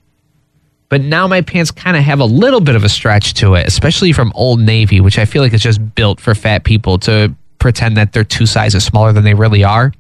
But 0.90 1.02
now 1.02 1.28
my 1.28 1.42
pants 1.42 1.72
kind 1.72 1.98
of 1.98 2.04
have 2.04 2.20
a 2.20 2.26
little 2.26 2.62
bit 2.62 2.76
of 2.76 2.84
a 2.84 2.90
stretch 2.90 3.34
to 3.36 3.56
it, 3.56 3.68
especially 3.68 4.14
from 4.14 4.32
Old 4.36 4.60
Navy, 4.60 5.02
which 5.02 5.18
I 5.18 5.26
feel 5.26 5.42
like 5.42 5.54
is 5.54 5.62
just 5.62 5.96
built 5.96 6.20
for 6.20 6.36
fat 6.36 6.64
people 6.64 7.00
to 7.00 7.34
pretend 7.60 7.98
that 7.98 8.14
they're 8.14 8.24
two 8.24 8.46
sizes 8.46 8.84
smaller 8.84 9.12
than 9.12 9.24
they 9.24 9.34
really 9.34 9.64
are. 9.64 9.92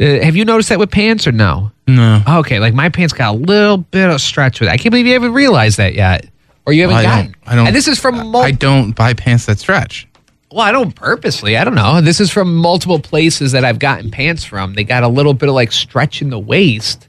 Uh, 0.00 0.20
have 0.24 0.34
you 0.36 0.44
noticed 0.44 0.68
that 0.70 0.78
with 0.78 0.90
pants 0.90 1.26
or 1.26 1.32
no? 1.32 1.70
No. 1.86 2.22
Okay, 2.26 2.58
like 2.58 2.74
my 2.74 2.88
pants 2.88 3.12
got 3.12 3.34
a 3.34 3.38
little 3.38 3.76
bit 3.78 4.10
of 4.10 4.20
stretch 4.20 4.60
with 4.60 4.68
it. 4.68 4.72
I 4.72 4.76
can't 4.76 4.90
believe 4.90 5.06
you 5.06 5.12
haven't 5.12 5.32
realized 5.34 5.76
that 5.78 5.94
yet. 5.94 6.26
Or 6.66 6.72
you 6.72 6.82
haven't 6.82 6.96
I 6.96 7.02
gotten. 7.02 7.26
don't. 7.26 7.36
I 7.46 7.54
don't. 7.56 7.66
And 7.68 7.76
this 7.76 7.86
is 7.88 7.98
from 8.00 8.16
mul- 8.32 8.42
I 8.42 8.50
don't 8.50 8.92
buy 8.96 9.12
pants 9.14 9.46
that 9.46 9.58
stretch. 9.58 10.08
well, 10.50 10.62
I 10.62 10.72
don't 10.72 10.94
purposely. 10.94 11.56
I 11.58 11.64
don't 11.64 11.74
know. 11.74 12.00
This 12.00 12.20
is 12.20 12.30
from 12.30 12.56
multiple 12.56 12.98
places 12.98 13.52
that 13.52 13.64
I've 13.64 13.78
gotten 13.78 14.10
pants 14.10 14.44
from. 14.44 14.74
They 14.74 14.82
got 14.84 15.02
a 15.02 15.08
little 15.08 15.34
bit 15.34 15.48
of 15.48 15.54
like 15.54 15.70
stretch 15.72 16.22
in 16.22 16.30
the 16.30 16.38
waist. 16.38 17.08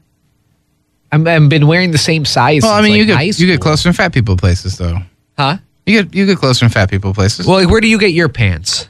I'm, 1.10 1.26
I've 1.26 1.48
been 1.48 1.66
wearing 1.66 1.90
the 1.92 1.98
same 1.98 2.24
size. 2.24 2.62
Well, 2.62 2.72
I 2.72 2.82
since, 2.82 2.84
mean, 2.84 2.92
like, 2.92 2.98
you 2.98 3.06
get 3.16 3.26
you 3.26 3.32
school. 3.32 3.46
get 3.46 3.60
closer 3.60 3.88
in 3.88 3.94
fat 3.94 4.12
people 4.12 4.36
places 4.36 4.76
though. 4.76 4.98
huh? 5.38 5.56
You 5.86 6.02
get 6.02 6.14
you 6.14 6.26
get 6.26 6.36
closer 6.38 6.66
in 6.66 6.70
fat 6.70 6.90
people 6.90 7.14
places. 7.14 7.46
Well, 7.46 7.56
like, 7.60 7.70
where 7.70 7.80
do 7.80 7.88
you 7.88 7.98
get 7.98 8.12
your 8.12 8.28
pants? 8.28 8.88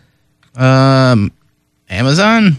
um, 0.57 1.31
Amazon. 1.89 2.57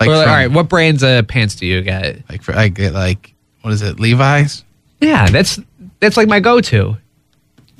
Like, 0.00 0.08
from- 0.08 0.18
all 0.18 0.26
right, 0.26 0.50
what 0.50 0.68
brands 0.68 1.02
of 1.02 1.26
pants 1.28 1.54
do 1.56 1.66
you 1.66 1.82
get? 1.82 2.22
like 2.30 2.42
for 2.42 2.54
I 2.56 2.68
get 2.68 2.92
like 2.92 3.34
what 3.62 3.72
is 3.72 3.82
it 3.82 3.98
Levi's? 3.98 4.64
Yeah, 5.00 5.28
that's 5.28 5.58
that's 6.00 6.16
like 6.16 6.28
my 6.28 6.40
go-to. 6.40 6.96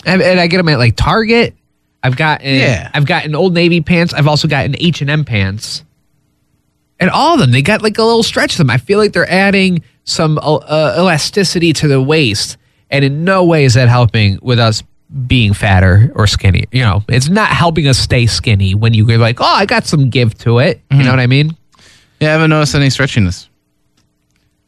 And, 0.05 0.23
and 0.23 0.39
I 0.41 0.47
get 0.47 0.59
them 0.59 0.69
at 0.69 0.79
like 0.79 0.97
Target. 0.97 1.55
I've 2.03 2.17
gotten 2.17 2.55
Yeah. 2.55 2.91
I've 2.95 3.07
gotten 3.07 3.35
Old 3.35 3.55
Navy 3.55 3.81
pants. 3.81 4.15
I've 4.15 4.29
also 4.29 4.47
gotten 4.49 4.75
H 4.79 5.01
and 5.01 5.11
M 5.11 5.25
pants. 5.25 5.85
And 7.01 7.11
all 7.11 7.35
of 7.35 7.41
them, 7.41 7.53
they 7.53 7.63
got 7.63 7.83
like 7.83 7.99
a 7.99 8.03
little 8.03 8.23
stretch 8.25 8.53
to 8.53 8.59
them. 8.59 8.71
I 8.71 8.79
feel 8.79 8.99
like 8.99 9.13
they're 9.13 9.31
adding 9.31 9.83
some 10.05 10.39
uh, 10.39 10.55
uh, 10.57 10.95
elasticity 10.99 11.73
to 11.75 11.87
the 11.89 12.01
waist, 12.03 12.57
and 12.91 13.05
in 13.05 13.25
no 13.25 13.45
way 13.45 13.65
is 13.65 13.75
that 13.75 13.89
helping 13.89 14.39
with 14.43 14.59
us 14.59 14.83
being 15.27 15.53
fatter 15.55 16.11
or 16.15 16.27
skinny. 16.27 16.65
You 16.73 16.83
know, 16.83 17.05
it's 17.09 17.29
not 17.29 17.51
helping 17.51 17.87
us 17.87 17.99
stay 17.99 18.27
skinny 18.27 18.75
when 18.75 18.95
you're 18.95 19.17
like, 19.19 19.41
oh, 19.41 19.45
I 19.45 19.65
got 19.67 19.87
some 19.87 20.11
give 20.11 20.37
to 20.39 20.59
it. 20.59 20.81
You 20.91 21.05
know 21.05 21.11
what 21.11 21.21
I 21.21 21.27
mean? 21.27 21.57
Yeah, 22.21 22.29
I 22.29 22.33
haven't 22.33 22.51
noticed 22.51 22.75
any 22.75 22.89
stretchiness. 22.89 23.49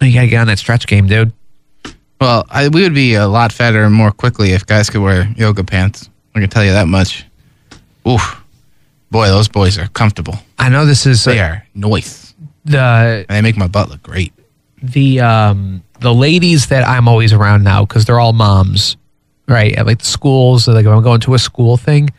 You 0.01 0.13
gotta 0.15 0.29
get 0.29 0.39
on 0.41 0.47
that 0.47 0.59
stretch 0.59 0.87
game, 0.87 1.07
dude. 1.07 1.33
Well, 2.21 2.47
I, 2.51 2.69
we 2.69 2.83
would 2.83 2.95
be 2.95 3.15
a 3.15 3.27
lot 3.27 3.53
fatter 3.53 3.83
and 3.85 3.95
more 3.95 4.13
quickly 4.13 4.53
if 4.53 4.65
guys 4.67 4.89
could 4.91 5.01
wear 5.03 5.29
yoga 5.37 5.65
pants. 5.65 6.09
I 6.35 6.41
can 6.41 6.49
tell 6.51 6.65
you 6.65 6.73
that 6.73 6.87
much. 6.87 7.25
Oof, 8.09 8.43
boy, 9.11 9.27
those 9.29 9.49
boys 9.49 9.79
are 9.79 9.89
comfortable. 9.89 10.35
I 10.59 10.69
know 10.69 10.85
this 10.87 11.07
is 11.07 11.25
They 11.25 11.41
uh, 11.41 11.47
are 11.47 11.67
nice, 11.75 12.35
the 12.65 12.79
and 13.29 13.37
they 13.37 13.43
make 13.43 13.57
my 13.57 13.67
butt 13.69 13.89
look 13.91 14.03
great. 14.03 14.33
the 14.83 15.21
um 15.21 15.83
the 16.01 16.15
ladies 16.15 16.69
that 16.69 16.87
I'm 16.87 17.09
always 17.09 17.33
around 17.35 17.63
now 17.65 17.85
because 17.85 18.05
they're 18.07 18.21
all 18.21 18.33
moms, 18.33 18.97
right? 19.49 19.75
At 19.77 19.87
like 19.87 19.99
the 19.99 20.05
schools, 20.07 20.67
like 20.69 20.87
if 20.87 20.91
I'm 20.91 21.03
going 21.03 21.21
to 21.23 21.35
a 21.35 21.39
school 21.39 21.77
thing. 21.77 22.11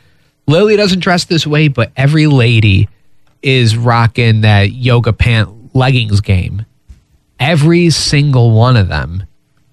Lily 0.48 0.76
doesn't 0.76 1.00
dress 1.00 1.26
this 1.26 1.48
way, 1.48 1.68
but 1.68 1.92
every 1.96 2.28
lady 2.28 2.90
is 3.42 3.76
rocking 3.76 4.42
that 4.42 4.72
yoga 4.72 5.14
pant 5.14 5.76
leggings 5.76 6.22
game. 6.22 6.66
Every 7.40 7.90
single 7.90 8.52
one 8.52 8.78
of 8.78 8.88
them. 8.88 9.26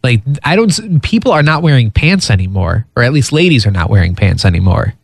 Like 0.02 0.22
I 0.44 0.56
don't 0.56 1.02
people 1.02 1.32
are 1.32 1.42
not 1.42 1.62
wearing 1.62 1.90
pants 1.90 2.30
anymore, 2.30 2.86
or 2.96 3.02
at 3.02 3.12
least 3.12 3.32
ladies 3.32 3.66
are 3.66 3.70
not 3.70 3.90
wearing 3.90 4.14
pants 4.14 4.44
anymore. 4.44 4.94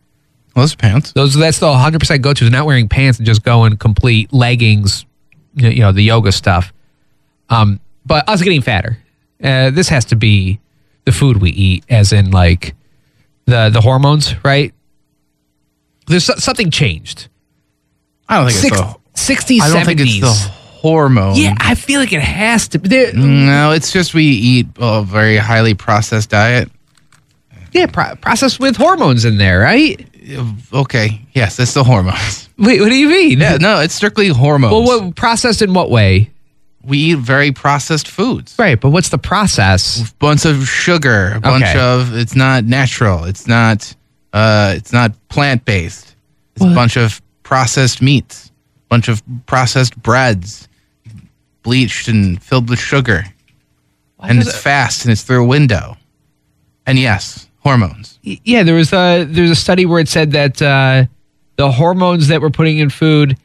Those 0.55 0.73
pants. 0.73 1.11
Those 1.11 1.33
that's 1.33 1.59
the 1.59 1.67
100% 1.67 2.21
go 2.21 2.33
to. 2.33 2.49
Not 2.49 2.65
wearing 2.65 2.87
pants 2.87 3.19
and 3.19 3.25
just 3.25 3.43
going 3.43 3.75
complete 3.77 4.31
leggings, 4.31 5.05
you 5.53 5.79
know, 5.79 5.91
the 5.91 6.01
yoga 6.01 6.31
stuff. 6.31 6.71
Um, 7.49 7.81
but 8.05 8.27
us 8.29 8.41
getting 8.41 8.61
fatter. 8.61 8.97
Uh, 9.43 9.69
this 9.69 9.89
has 9.89 10.05
to 10.05 10.15
be 10.15 10.59
the 11.03 11.11
food 11.11 11.37
we 11.37 11.51
eat, 11.51 11.83
as 11.89 12.13
in 12.13 12.31
like 12.31 12.73
the 13.45 13.69
the 13.69 13.81
hormones, 13.81 14.33
right? 14.45 14.73
There's 16.07 16.25
something 16.41 16.71
changed. 16.71 17.27
I 18.29 18.37
don't 18.37 18.49
think 18.51 18.59
Six, 18.59 18.79
it's 18.79 19.45
the. 19.47 19.55
60s, 19.55 19.61
I 19.61 19.67
don't 19.69 19.81
70s. 19.83 19.85
think 19.85 19.99
it's 20.01 20.19
the 20.19 20.49
hormone. 20.49 21.35
yeah, 21.35 21.55
I 21.59 21.75
feel 21.75 21.99
like 21.99 22.13
it 22.13 22.21
has 22.21 22.67
to. 22.69 22.79
be. 22.79 23.11
No, 23.13 23.71
it's 23.71 23.91
just 23.91 24.13
we 24.13 24.23
eat 24.25 24.67
a 24.77 25.03
very 25.03 25.37
highly 25.37 25.73
processed 25.73 26.29
diet. 26.31 26.69
Yeah, 27.71 27.87
pro- 27.87 28.15
processed 28.15 28.59
with 28.59 28.77
hormones 28.77 29.25
in 29.25 29.37
there, 29.37 29.59
right? 29.59 30.05
Okay, 30.73 31.21
yes, 31.33 31.59
it's 31.59 31.73
the 31.73 31.83
hormones. 31.83 32.49
Wait, 32.57 32.79
what 32.79 32.89
do 32.89 32.95
you 32.95 33.09
mean? 33.09 33.39
Yeah, 33.39 33.57
no, 33.57 33.79
it's 33.81 33.93
strictly 33.93 34.29
hormones. 34.29 34.71
Well, 34.71 34.83
what 35.01 35.15
processed 35.15 35.61
in 35.61 35.73
what 35.73 35.89
way? 35.89 36.31
we 36.83 36.99
eat 36.99 37.17
very 37.17 37.51
processed 37.51 38.07
foods. 38.07 38.53
Right, 38.59 38.79
but 38.79 38.91
what's 38.91 39.09
the 39.09 39.17
process? 39.17 40.11
bunch 40.19 40.45
of 40.45 40.67
sugar, 40.67 41.31
a 41.35 41.39
bunch 41.39 41.63
Okay. 41.63 41.79
of 41.79 42.15
it's 42.15 42.35
not 42.35 42.63
natural, 42.63 43.23
it's 43.23 43.47
not 43.47 43.91
uh 44.33 44.75
it's 44.77 44.93
not 44.93 45.11
plant 45.27 45.65
based. 45.65 46.15
It's 46.55 46.63
a 46.63 46.75
bunch 46.75 46.95
of 46.95 47.19
processed 47.55 48.01
meats, 48.01 48.47
a 48.47 48.87
bunch 48.89 49.07
of 49.07 49.23
processed 49.45 49.95
breads, 50.01 50.67
bleached 51.63 52.09
and 52.09 52.43
filled 52.43 52.69
with 52.69 52.79
sugar. 52.79 53.23
and 54.19 54.39
it's 54.39 54.49
it- 54.49 54.55
fast 54.55 55.05
and 55.05 55.11
it's 55.13 55.21
through 55.21 55.43
a 55.43 55.47
window. 55.47 55.95
And 56.85 56.99
yes, 56.99 57.47
hormones. 57.59 58.19
Yeah, 58.21 58.63
there 58.63 58.75
was 58.75 58.91
a 58.93 59.23
there's 59.23 59.49
a 59.49 59.55
study 59.55 59.85
where 59.85 59.99
it 59.99 60.07
said 60.09 60.31
that 60.33 60.61
uh, 60.61 61.05
the 61.55 61.71
hormones 61.71 62.27
that 62.27 62.41
we're 62.41 62.49
putting 62.51 62.77
in 62.79 62.89
food 62.89 63.37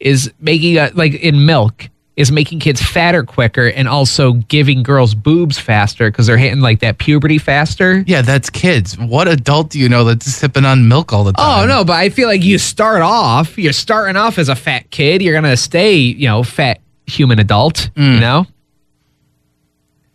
is 0.00 0.32
making 0.40 0.78
uh, 0.78 0.90
like 0.94 1.14
in 1.14 1.44
milk 1.46 1.88
is 2.18 2.32
making 2.32 2.58
kids 2.58 2.82
fatter 2.82 3.22
quicker 3.22 3.68
and 3.68 3.88
also 3.88 4.32
giving 4.32 4.82
girls 4.82 5.14
boobs 5.14 5.56
faster 5.56 6.10
because 6.10 6.26
they're 6.26 6.36
hitting 6.36 6.60
like 6.60 6.80
that 6.80 6.98
puberty 6.98 7.38
faster. 7.38 8.02
Yeah, 8.08 8.22
that's 8.22 8.50
kids. 8.50 8.98
What 8.98 9.28
adult 9.28 9.70
do 9.70 9.78
you 9.78 9.88
know 9.88 10.02
that's 10.02 10.26
sipping 10.26 10.64
on 10.64 10.88
milk 10.88 11.12
all 11.12 11.22
the 11.22 11.32
time? 11.32 11.64
Oh 11.64 11.66
no, 11.66 11.84
but 11.84 11.92
I 11.92 12.08
feel 12.10 12.26
like 12.26 12.42
you 12.42 12.58
start 12.58 13.02
off, 13.02 13.56
you're 13.56 13.72
starting 13.72 14.16
off 14.16 14.36
as 14.36 14.48
a 14.48 14.56
fat 14.56 14.90
kid, 14.90 15.22
you're 15.22 15.32
gonna 15.32 15.56
stay, 15.56 15.94
you 15.94 16.26
know, 16.26 16.42
fat 16.42 16.80
human 17.06 17.38
adult, 17.38 17.90
you 17.94 18.20
know. 18.20 18.46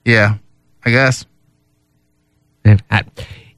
Yeah, 0.05 0.35
I 0.83 0.91
guess. 0.91 1.25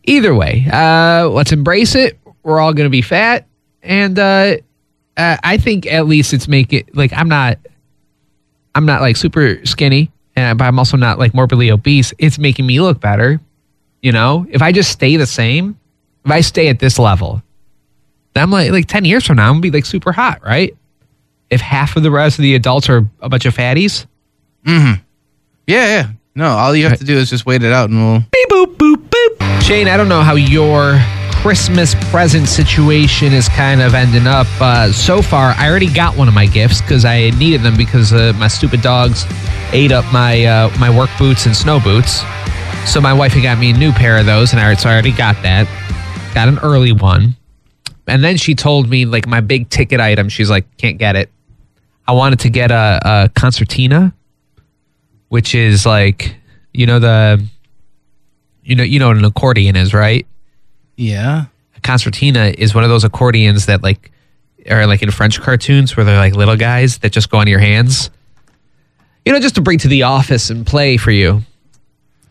Either 0.03 0.35
way, 0.35 0.67
uh, 0.71 1.27
let's 1.29 1.51
embrace 1.51 1.95
it. 1.95 2.19
We're 2.43 2.59
all 2.59 2.73
going 2.73 2.85
to 2.85 2.91
be 2.91 3.01
fat, 3.01 3.47
and 3.81 4.19
uh, 4.19 4.57
uh, 5.17 5.37
I 5.43 5.57
think 5.57 5.87
at 5.87 6.05
least 6.05 6.33
it's 6.33 6.47
make 6.47 6.73
it 6.73 6.95
like 6.95 7.11
I'm 7.11 7.27
not, 7.27 7.57
I'm 8.75 8.85
not 8.85 9.01
like 9.01 9.17
super 9.17 9.65
skinny, 9.65 10.11
and 10.35 10.57
but 10.57 10.65
I'm 10.65 10.77
also 10.77 10.97
not 10.97 11.17
like 11.17 11.33
morbidly 11.33 11.71
obese. 11.71 12.13
It's 12.17 12.37
making 12.37 12.67
me 12.67 12.81
look 12.81 12.99
better. 12.99 13.39
You 14.01 14.11
know, 14.11 14.45
if 14.49 14.61
I 14.61 14.71
just 14.71 14.91
stay 14.91 15.15
the 15.15 15.25
same, 15.25 15.79
if 16.25 16.31
I 16.31 16.41
stay 16.41 16.67
at 16.67 16.79
this 16.79 16.99
level, 16.99 17.41
then 18.33 18.43
I'm 18.43 18.51
like 18.51 18.71
like 18.71 18.87
ten 18.87 19.05
years 19.05 19.25
from 19.25 19.37
now, 19.37 19.47
I'm 19.47 19.53
gonna 19.53 19.61
be 19.61 19.71
like 19.71 19.85
super 19.85 20.11
hot, 20.11 20.43
right? 20.43 20.75
If 21.49 21.61
half 21.61 21.95
of 21.95 22.03
the 22.03 22.11
rest 22.11 22.37
of 22.37 22.43
the 22.43 22.53
adults 22.55 22.89
are 22.89 23.07
a 23.21 23.29
bunch 23.29 23.45
of 23.45 23.55
fatties, 23.55 24.05
mm-hmm. 24.65 25.01
Yeah, 25.67 25.85
yeah. 25.87 26.09
No, 26.35 26.49
all 26.49 26.75
you 26.75 26.87
have 26.87 26.99
to 26.99 27.05
do 27.05 27.17
is 27.17 27.29
just 27.29 27.45
wait 27.45 27.63
it 27.63 27.71
out 27.71 27.89
and 27.89 27.97
we'll 27.97 28.19
Beep 28.19 28.49
boop 28.49 28.75
boop 28.75 29.07
boop. 29.07 29.61
Shane, 29.61 29.87
I 29.87 29.95
don't 29.97 30.09
know 30.09 30.21
how 30.21 30.35
your 30.35 30.99
Christmas 31.45 31.93
present 32.09 32.47
situation 32.47 33.31
is 33.31 33.47
kind 33.47 33.79
of 33.79 33.93
ending 33.93 34.25
up. 34.25 34.47
Uh, 34.59 34.91
so 34.91 35.21
far, 35.21 35.51
I 35.51 35.69
already 35.69 35.93
got 35.93 36.17
one 36.17 36.27
of 36.27 36.33
my 36.33 36.47
gifts 36.47 36.81
because 36.81 37.05
I 37.05 37.29
needed 37.37 37.61
them 37.61 37.77
because 37.77 38.11
uh, 38.11 38.33
my 38.37 38.47
stupid 38.47 38.81
dogs 38.81 39.25
ate 39.71 39.91
up 39.91 40.11
my 40.11 40.43
uh, 40.43 40.75
my 40.79 40.89
work 40.89 41.11
boots 41.19 41.45
and 41.45 41.55
snow 41.55 41.79
boots. 41.79 42.23
So 42.87 42.99
my 42.99 43.13
wife 43.13 43.33
had 43.33 43.43
got 43.43 43.59
me 43.59 43.69
a 43.69 43.77
new 43.77 43.91
pair 43.91 44.17
of 44.17 44.25
those, 44.25 44.53
and 44.53 44.59
I 44.59 44.73
so 44.73 44.89
I 44.89 44.93
already 44.93 45.11
got 45.11 45.39
that. 45.43 45.67
Got 46.33 46.47
an 46.47 46.57
early 46.63 46.93
one, 46.93 47.35
and 48.07 48.23
then 48.23 48.37
she 48.37 48.55
told 48.55 48.89
me 48.89 49.05
like 49.05 49.27
my 49.27 49.39
big 49.39 49.69
ticket 49.69 49.99
item. 49.99 50.29
She's 50.29 50.49
like, 50.49 50.65
can't 50.77 50.97
get 50.97 51.15
it. 51.15 51.29
I 52.07 52.13
wanted 52.13 52.39
to 52.39 52.49
get 52.49 52.71
a, 52.71 52.99
a 53.05 53.29
concertina, 53.35 54.15
which 55.27 55.53
is 55.53 55.85
like 55.85 56.37
you 56.73 56.87
know 56.87 56.97
the 56.97 57.47
you 58.63 58.75
know 58.75 58.83
you 58.83 58.97
know 58.97 59.09
what 59.09 59.17
an 59.17 59.25
accordion 59.25 59.75
is, 59.75 59.93
right? 59.93 60.25
Yeah. 60.95 61.45
A 61.75 61.79
concertina 61.81 62.53
is 62.57 62.73
one 62.73 62.83
of 62.83 62.89
those 62.89 63.03
accordions 63.03 63.65
that 63.65 63.83
like 63.83 64.11
are 64.69 64.87
like 64.87 65.01
in 65.01 65.11
French 65.11 65.41
cartoons 65.41 65.95
where 65.95 66.05
they're 66.05 66.17
like 66.17 66.35
little 66.35 66.57
guys 66.57 66.99
that 66.99 67.11
just 67.11 67.29
go 67.29 67.37
on 67.37 67.47
your 67.47 67.59
hands. 67.59 68.09
You 69.25 69.33
know, 69.33 69.39
just 69.39 69.55
to 69.55 69.61
bring 69.61 69.79
to 69.79 69.87
the 69.87 70.03
office 70.03 70.49
and 70.49 70.65
play 70.65 70.97
for 70.97 71.11
you. 71.11 71.41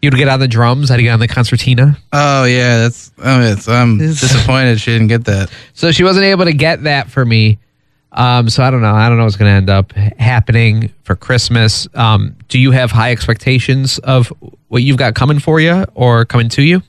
You'd 0.01 0.15
get 0.17 0.29
on 0.29 0.39
the 0.39 0.49
drums, 0.49 0.91
I'd 0.91 1.01
get 1.01 1.11
on 1.11 1.21
the 1.21 1.29
concertina. 1.29 1.97
Oh 2.13 2.45
yeah, 2.45 2.79
that's 2.83 3.11
oh, 3.19 3.41
it's, 3.41 3.67
I'm 3.67 3.97
disappointed 3.99 4.79
she 4.79 4.93
didn't 4.93 5.09
get 5.09 5.25
that. 5.25 5.51
So 5.73 5.93
she 5.93 6.05
wasn't 6.05 6.27
able 6.27 6.45
to 6.45 6.53
get 6.53 6.83
that 6.83 7.11
for 7.11 7.25
me. 7.25 7.59
Um, 8.13 8.49
so 8.49 8.63
I 8.63 8.71
don't 8.71 8.83
know. 8.83 8.95
I 8.95 9.09
don't 9.09 9.19
know 9.19 9.25
what's 9.25 9.37
going 9.37 9.51
to 9.51 9.57
end 9.57 9.71
up 9.71 9.93
happening 9.93 10.93
for 11.03 11.17
Christmas. 11.17 11.89
Um, 11.95 12.37
do 12.49 12.59
you 12.59 12.71
have 12.71 12.91
high 12.91 13.11
expectations 13.11 13.99
of 14.01 14.33
what 14.69 14.83
you've 14.83 14.99
got 14.99 15.15
coming 15.15 15.41
for 15.41 15.59
you 15.59 15.85
or 15.95 16.25
coming 16.25 16.49
to 16.51 16.63
you? 16.63 16.83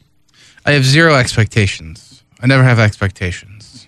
I 0.66 0.72
have 0.72 0.84
zero 0.86 1.16
expectations. 1.16 2.24
I 2.42 2.48
never 2.48 2.64
have 2.64 2.80
expectations. 2.80 3.88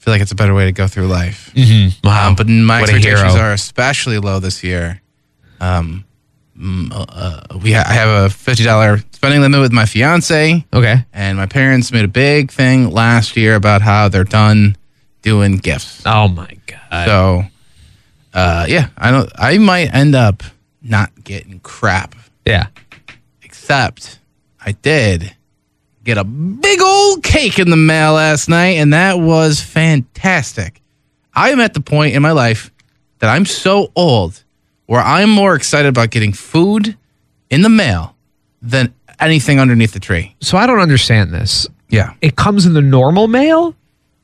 I 0.00 0.04
feel 0.04 0.14
like 0.14 0.22
it's 0.22 0.32
a 0.32 0.36
better 0.36 0.54
way 0.54 0.64
to 0.66 0.72
go 0.72 0.86
through 0.86 1.06
life. 1.06 1.52
Mm-hmm. 1.54 2.06
Wow. 2.06 2.28
Um, 2.28 2.34
but 2.36 2.46
my 2.48 2.80
What 2.80 2.90
expectations 2.90 3.34
are 3.34 3.52
especially 3.52 4.18
low 4.18 4.38
this 4.38 4.62
year. 4.64 5.00
Um, 5.60 6.04
mm, 6.58 6.90
uh, 6.92 7.58
we 7.62 7.72
ha- 7.72 7.84
I 7.86 7.92
have 7.94 8.26
a 8.26 8.30
fifty 8.30 8.64
dollar 8.64 8.98
spending 9.12 9.40
limit 9.40 9.60
with 9.60 9.72
my 9.72 9.86
fiance, 9.86 10.64
okay. 10.72 11.04
and 11.12 11.38
my 11.38 11.46
parents 11.46 11.90
made 11.92 12.04
a 12.04 12.08
big 12.08 12.50
thing 12.50 12.90
last 12.90 13.36
year 13.36 13.54
about 13.54 13.80
how 13.80 14.08
they're 14.08 14.24
done 14.24 14.76
doing 15.22 15.56
gifts. 15.56 16.02
Oh 16.04 16.28
my 16.28 16.56
God. 16.66 17.06
So 17.06 17.44
Uh, 18.34 18.66
yeah, 18.68 18.88
I 18.98 19.10
don't. 19.10 19.30
I 19.38 19.58
might 19.58 19.94
end 19.94 20.14
up 20.14 20.42
not 20.82 21.10
getting 21.24 21.60
crap, 21.60 22.14
Yeah. 22.44 22.66
except 23.42 24.18
I 24.60 24.72
did 24.72 25.34
get 26.04 26.18
a 26.18 26.24
big 26.24 26.80
old 26.82 27.22
cake 27.22 27.58
in 27.58 27.70
the 27.70 27.76
mail 27.76 28.12
last 28.14 28.48
night, 28.48 28.76
and 28.76 28.92
that 28.92 29.18
was 29.18 29.60
fantastic. 29.60 30.80
I 31.34 31.50
am 31.50 31.60
at 31.60 31.74
the 31.74 31.80
point 31.80 32.14
in 32.14 32.22
my 32.22 32.32
life 32.32 32.70
that 33.18 33.28
I'm 33.34 33.44
so 33.46 33.90
old 33.96 34.44
where 34.86 35.00
I'm 35.00 35.30
more 35.30 35.54
excited 35.54 35.88
about 35.88 36.10
getting 36.10 36.32
food 36.32 36.96
in 37.50 37.62
the 37.62 37.68
mail 37.68 38.14
than 38.62 38.94
anything 39.18 39.58
underneath 39.58 39.92
the 39.92 40.00
tree. 40.00 40.36
So 40.40 40.58
I 40.58 40.66
don't 40.66 40.80
understand 40.80 41.32
this. 41.32 41.66
Yeah. 41.88 42.12
It 42.20 42.36
comes 42.36 42.66
in 42.66 42.74
the 42.74 42.82
normal 42.82 43.26
mail, 43.28 43.74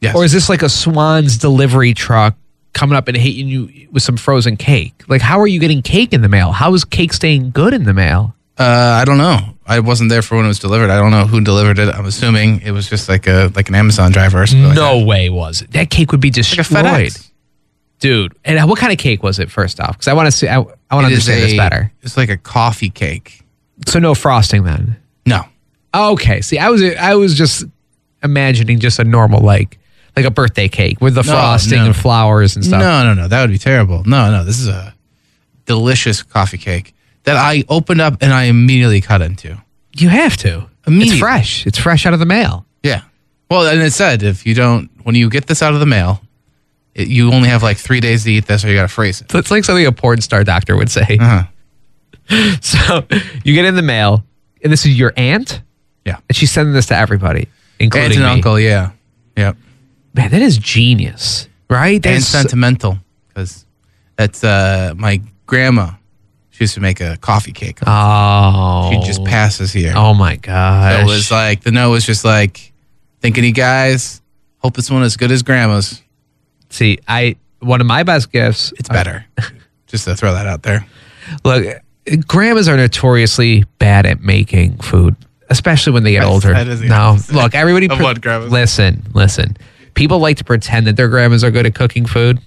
Yes. 0.01 0.15
or 0.15 0.25
is 0.25 0.33
this 0.33 0.49
like 0.49 0.63
a 0.63 0.69
Schwan's 0.69 1.37
delivery 1.39 1.95
truck 1.95 2.35
coming 2.73 2.97
up 2.97 3.09
and 3.09 3.17
hitting 3.17 3.49
you 3.49 3.89
with 3.91 4.03
some 4.03 4.17
frozen 4.17 4.57
cake? 4.57 5.03
Like, 5.09 5.21
how 5.23 5.41
are 5.41 5.47
you 5.47 5.61
getting 5.61 5.83
cake 5.83 6.13
in 6.13 6.23
the 6.23 6.29
mail? 6.29 6.53
How 6.53 6.75
is 6.75 6.85
cake 6.85 7.13
staying 7.13 7.51
good 7.53 7.73
in 7.75 7.85
the 7.85 7.95
mail? 7.95 8.35
Uh, 8.61 8.99
I 9.01 9.05
don't 9.07 9.19
know. 9.19 9.39
I 9.67 9.81
wasn't 9.81 10.11
there 10.11 10.21
for 10.23 10.37
when 10.37 10.45
it 10.45 10.49
was 10.49 10.59
delivered. 10.59 10.91
I 10.91 10.99
don't 10.99 11.11
know 11.13 11.25
who 11.27 11.41
delivered 11.41 11.79
it. 11.79 11.89
I'm 11.89 12.05
assuming 12.05 12.61
it 12.61 12.73
was 12.73 12.89
just 12.91 13.09
like 13.09 13.27
a 13.27 13.51
like 13.55 13.69
an 13.71 13.75
Amazon 13.75 14.13
driver 14.13 14.43
or 14.43 14.47
something. 14.47 14.67
like 14.69 14.77
no 14.77 15.05
way 15.05 15.31
was 15.31 15.63
it. 15.63 15.71
That 15.73 15.89
cake 15.91 16.13
would 16.13 16.21
be 16.21 16.29
that. 16.31 16.37
like 16.39 16.53
a 16.53 16.57
destroyed, 16.57 16.85
FedEx. 16.85 17.31
dude. 18.01 18.35
And 18.45 18.69
what 18.69 18.79
kind 18.79 18.93
of 18.93 18.99
cake 18.99 19.23
was 19.23 19.39
it? 19.39 19.51
First 19.51 19.81
off, 19.81 19.93
because 19.93 20.09
I 20.09 20.13
want 20.13 20.27
to 20.27 20.33
see. 20.33 20.47
I, 20.49 20.57
I 20.57 20.95
want 20.95 21.07
to 21.07 21.13
It 21.13 21.13
is 21.13 21.29
understand 21.29 21.43
this 21.43 21.57
better. 21.57 21.93
It's 22.03 22.17
like 22.17 22.29
a 22.29 22.37
coffee 22.37 22.91
cake. 22.91 23.43
So 23.87 23.99
no 23.99 24.15
frosting 24.15 24.65
then. 24.65 24.97
No, 25.25 25.45
Okay. 25.95 26.41
See, 26.43 26.59
I 26.59 26.69
was 26.69 26.83
I 26.83 27.15
was 27.15 27.35
just 27.35 27.65
imagining 28.23 28.79
just 28.79 28.99
a 28.99 29.05
normal 29.05 29.41
like 29.41 29.79
like 30.17 30.27
a 30.27 30.31
birthday 30.31 30.69
cake 30.69 31.01
with 31.01 31.15
the 31.15 31.23
No, 31.23 31.31
frosting 31.33 31.79
no. 31.79 31.87
and 31.87 31.97
flowers 31.97 32.57
and 32.57 32.65
stuff. 32.65 32.81
no, 32.81 33.05
no, 33.05 33.15
no. 33.15 33.29
That 33.29 33.41
would 33.41 33.51
be 33.51 33.59
terrible. 33.59 34.03
No, 34.05 34.31
no. 34.31 34.45
This 34.45 34.59
is 34.61 34.69
a 34.69 34.95
delicious 35.67 36.23
coffee 36.23 36.59
cake 36.59 36.95
that 37.25 37.37
I 37.37 37.65
opened 37.69 38.01
up 38.01 38.19
and 38.23 38.33
I 38.33 38.45
immediately 38.45 39.01
cut 39.01 39.23
into. 39.23 39.57
You 39.97 40.09
have 40.09 40.37
to. 40.39 40.69
Immediately. 40.87 41.13
It's 41.15 41.21
fresh. 41.21 41.67
It's 41.67 41.79
fresh 41.79 42.07
out 42.07 42.13
of 42.15 42.19
the 42.21 42.27
mail. 42.27 42.65
Yeah. 42.83 43.03
Well, 43.51 43.67
and 43.67 43.81
it 43.83 43.93
said 43.93 44.23
if 44.23 44.47
you 44.47 44.55
don't, 44.55 44.89
when 45.03 45.15
you 45.15 45.29
get 45.29 45.47
this 45.47 45.63
out 45.63 45.75
of 45.75 45.81
the 45.81 45.87
mail, 45.87 46.21
it, 46.95 47.09
you 47.09 47.33
only 47.33 47.49
have 47.49 47.63
like 47.63 47.77
three 47.77 48.01
days 48.01 48.25
to 48.25 48.33
eat 48.33 48.47
this, 48.47 48.65
or 48.65 48.69
you 48.69 48.75
got 48.75 48.83
to 48.83 48.89
freeze 48.89 49.21
it. 49.21 49.31
So 49.31 49.39
it's 49.39 49.51
like 49.51 49.65
something 49.65 49.85
a 49.87 49.93
porn 49.93 50.21
star 50.21 50.45
doctor 50.45 50.77
would 50.77 50.91
say. 50.91 51.19
Uh-huh. 51.21 51.45
So 52.61 53.05
you 53.45 53.55
get 53.55 53.65
in 53.65 53.75
the 53.75 53.83
mail, 53.83 54.25
and 54.63 54.73
this 54.73 54.87
is 54.87 54.97
your 54.99 55.13
aunt, 55.17 55.63
Yeah. 56.05 56.19
and 56.29 56.37
she's 56.37 56.51
sending 56.53 56.73
this 56.75 56.87
to 56.87 56.97
everybody, 56.97 57.49
including 57.81 58.05
Aunt 58.07 58.15
and 58.19 58.25
me. 58.25 58.31
uncle. 58.31 58.61
Yeah. 58.61 58.93
Yep. 59.37 59.57
Man, 60.15 60.31
that 60.31 60.43
is 60.43 60.57
genius, 60.59 61.49
right? 61.69 62.05
and 62.07 62.23
sentimental 62.23 62.99
because 63.29 63.65
that's 64.17 64.45
uh, 64.45 64.95
my 64.97 65.21
grandma. 65.47 65.91
She 66.61 66.65
used 66.65 66.75
to 66.75 66.81
make 66.81 67.01
a 67.01 67.17
coffee 67.17 67.53
cake. 67.53 67.79
oh, 67.87 68.91
She 68.93 69.07
just 69.07 69.25
passes 69.25 69.73
here. 69.73 69.95
Oh 69.97 70.13
my 70.13 70.35
So 70.35 70.41
gosh! 70.43 71.01
it 71.03 71.07
was 71.07 71.31
like 71.31 71.63
the 71.63 71.71
note 71.71 71.91
was 71.91 72.05
just 72.05 72.23
like, 72.23 72.75
thinking 73.23 73.45
you 73.45 73.53
guys. 73.53 74.21
Hope 74.59 74.75
this 74.77 74.91
one 74.91 75.03
is 75.03 75.17
good 75.17 75.33
as 75.33 75.43
grandma's. 75.43 76.03
See, 76.69 76.99
I 77.09 77.37
one 77.61 77.81
of 77.81 77.87
my 77.87 78.03
best 78.03 78.31
gifts. 78.31 78.75
It's 78.79 78.91
better. 78.91 79.25
just 79.87 80.05
to 80.05 80.15
throw 80.15 80.35
that 80.35 80.47
out 80.47 80.63
there. 80.63 80.87
Look, 81.47 81.79
grandmas 82.27 82.69
are 82.69 82.77
notoriously 82.77 83.65
bad 83.79 84.05
at 84.05 84.21
making 84.21 84.77
food, 84.81 85.17
especially 85.49 85.95
when 85.95 86.03
they 86.03 86.13
get 86.13 86.25
older. 86.25 86.53
that 86.53 86.69
is 86.69 86.81
the 86.81 86.89
no, 86.89 87.17
look, 87.33 87.55
everybody. 87.55 87.89
what 87.89 88.21
listen, 88.51 89.03
listen. 89.15 89.57
People 89.95 90.19
like 90.19 90.37
to 90.37 90.45
pretend 90.45 90.87
that 90.89 90.97
their 90.99 91.09
grandmas 91.09 91.43
are 91.43 91.51
good 91.51 91.65
at 91.65 91.75
cooking 91.75 92.05
food, 92.05 92.39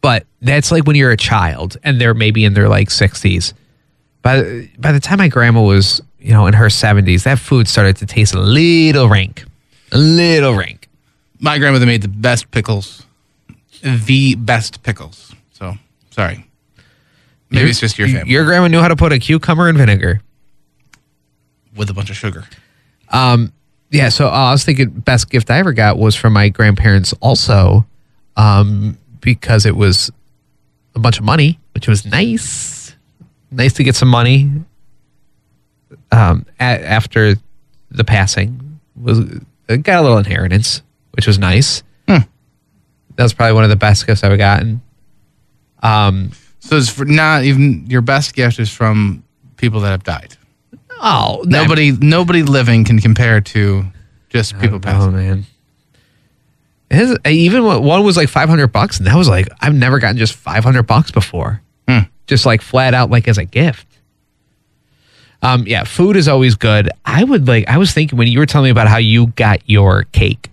but 0.00 0.26
that's 0.40 0.70
like 0.70 0.84
when 0.86 0.96
you're 0.96 1.10
a 1.10 1.16
child 1.16 1.76
and 1.82 2.00
they're 2.00 2.14
maybe 2.14 2.44
in 2.44 2.54
their 2.54 2.68
like 2.68 2.88
60s. 2.88 3.52
By 4.22 4.68
by 4.78 4.92
the 4.92 5.00
time 5.00 5.18
my 5.18 5.28
grandma 5.28 5.62
was, 5.62 6.00
you 6.18 6.32
know, 6.32 6.46
in 6.46 6.54
her 6.54 6.66
70s, 6.66 7.24
that 7.24 7.38
food 7.38 7.68
started 7.68 7.96
to 7.98 8.06
taste 8.06 8.34
a 8.34 8.40
little 8.40 9.08
rank, 9.08 9.44
a 9.92 9.98
little 9.98 10.54
rank. 10.54 10.88
My 11.40 11.58
grandmother 11.58 11.86
made 11.86 12.02
the 12.02 12.08
best 12.08 12.50
pickles, 12.50 13.04
the 13.82 14.34
best 14.36 14.82
pickles. 14.82 15.34
So 15.52 15.74
sorry. 16.10 16.44
Maybe 17.50 17.70
it's 17.70 17.78
just 17.78 17.96
your 17.98 18.08
family 18.08 18.30
Your 18.32 18.44
grandma 18.44 18.66
knew 18.66 18.80
how 18.80 18.88
to 18.88 18.96
put 18.96 19.12
a 19.12 19.18
cucumber 19.20 19.68
in 19.68 19.76
vinegar. 19.76 20.20
with 21.76 21.88
a 21.90 21.94
bunch 21.94 22.10
of 22.10 22.16
sugar. 22.16 22.44
Um, 23.10 23.52
yeah, 23.90 24.08
so 24.08 24.26
uh, 24.26 24.30
I 24.30 24.50
was 24.50 24.64
thinking 24.64 24.88
best 24.90 25.30
gift 25.30 25.48
I 25.50 25.58
ever 25.58 25.72
got 25.72 25.96
was 25.96 26.16
from 26.16 26.32
my 26.32 26.48
grandparents 26.48 27.14
also, 27.20 27.86
um, 28.36 28.98
because 29.26 29.66
it 29.66 29.76
was 29.76 30.10
a 30.94 31.00
bunch 31.00 31.18
of 31.18 31.24
money, 31.24 31.58
which 31.74 31.88
was 31.88 32.06
nice. 32.06 32.94
Nice 33.50 33.72
to 33.74 33.82
get 33.84 33.96
some 33.96 34.08
money. 34.08 34.50
Um, 36.12 36.46
a- 36.60 36.62
after 36.88 37.34
the 37.90 38.04
passing 38.04 38.78
was 38.94 39.18
got 39.82 39.98
a 39.98 40.02
little 40.02 40.18
inheritance, 40.18 40.80
which 41.10 41.26
was 41.26 41.38
nice. 41.38 41.82
Hmm. 42.08 42.18
That 43.16 43.24
was 43.24 43.34
probably 43.34 43.54
one 43.54 43.64
of 43.64 43.70
the 43.70 43.76
best 43.76 44.06
gifts 44.06 44.22
I've 44.22 44.28
ever 44.30 44.36
gotten. 44.36 44.80
Um, 45.82 46.30
So 46.60 46.76
it's 46.76 46.88
for 46.88 47.04
not 47.04 47.44
even 47.44 47.86
your 47.88 48.00
best 48.00 48.34
gift 48.34 48.58
is 48.60 48.70
from 48.70 49.24
people 49.56 49.80
that 49.80 49.90
have 49.90 50.04
died. 50.04 50.36
oh, 51.00 51.42
Nobody, 51.46 51.92
nobody 51.92 52.42
living 52.42 52.84
can 52.84 53.00
compare 53.00 53.40
to 53.40 53.84
just 54.28 54.58
people 54.60 54.76
Oh 54.76 54.80
passing. 54.80 55.12
man. 55.12 55.46
His, 56.90 57.16
even 57.26 57.64
one 57.64 58.04
was 58.04 58.16
like 58.16 58.28
500 58.28 58.68
bucks 58.68 58.98
and 58.98 59.06
that 59.06 59.16
was 59.16 59.28
like 59.28 59.48
I've 59.60 59.74
never 59.74 59.98
gotten 59.98 60.16
just 60.18 60.34
500 60.34 60.84
bucks 60.84 61.10
before. 61.10 61.60
Hmm. 61.88 62.00
Just 62.26 62.46
like 62.46 62.62
flat 62.62 62.94
out 62.94 63.10
like 63.10 63.26
as 63.28 63.38
a 63.38 63.44
gift. 63.44 63.86
Um 65.42 65.64
yeah, 65.66 65.84
food 65.84 66.16
is 66.16 66.28
always 66.28 66.54
good. 66.54 66.88
I 67.04 67.24
would 67.24 67.48
like 67.48 67.68
I 67.68 67.78
was 67.78 67.92
thinking 67.92 68.16
when 68.18 68.28
you 68.28 68.38
were 68.38 68.46
telling 68.46 68.66
me 68.66 68.70
about 68.70 68.88
how 68.88 68.98
you 68.98 69.26
got 69.28 69.60
your 69.68 70.04
cake. 70.12 70.50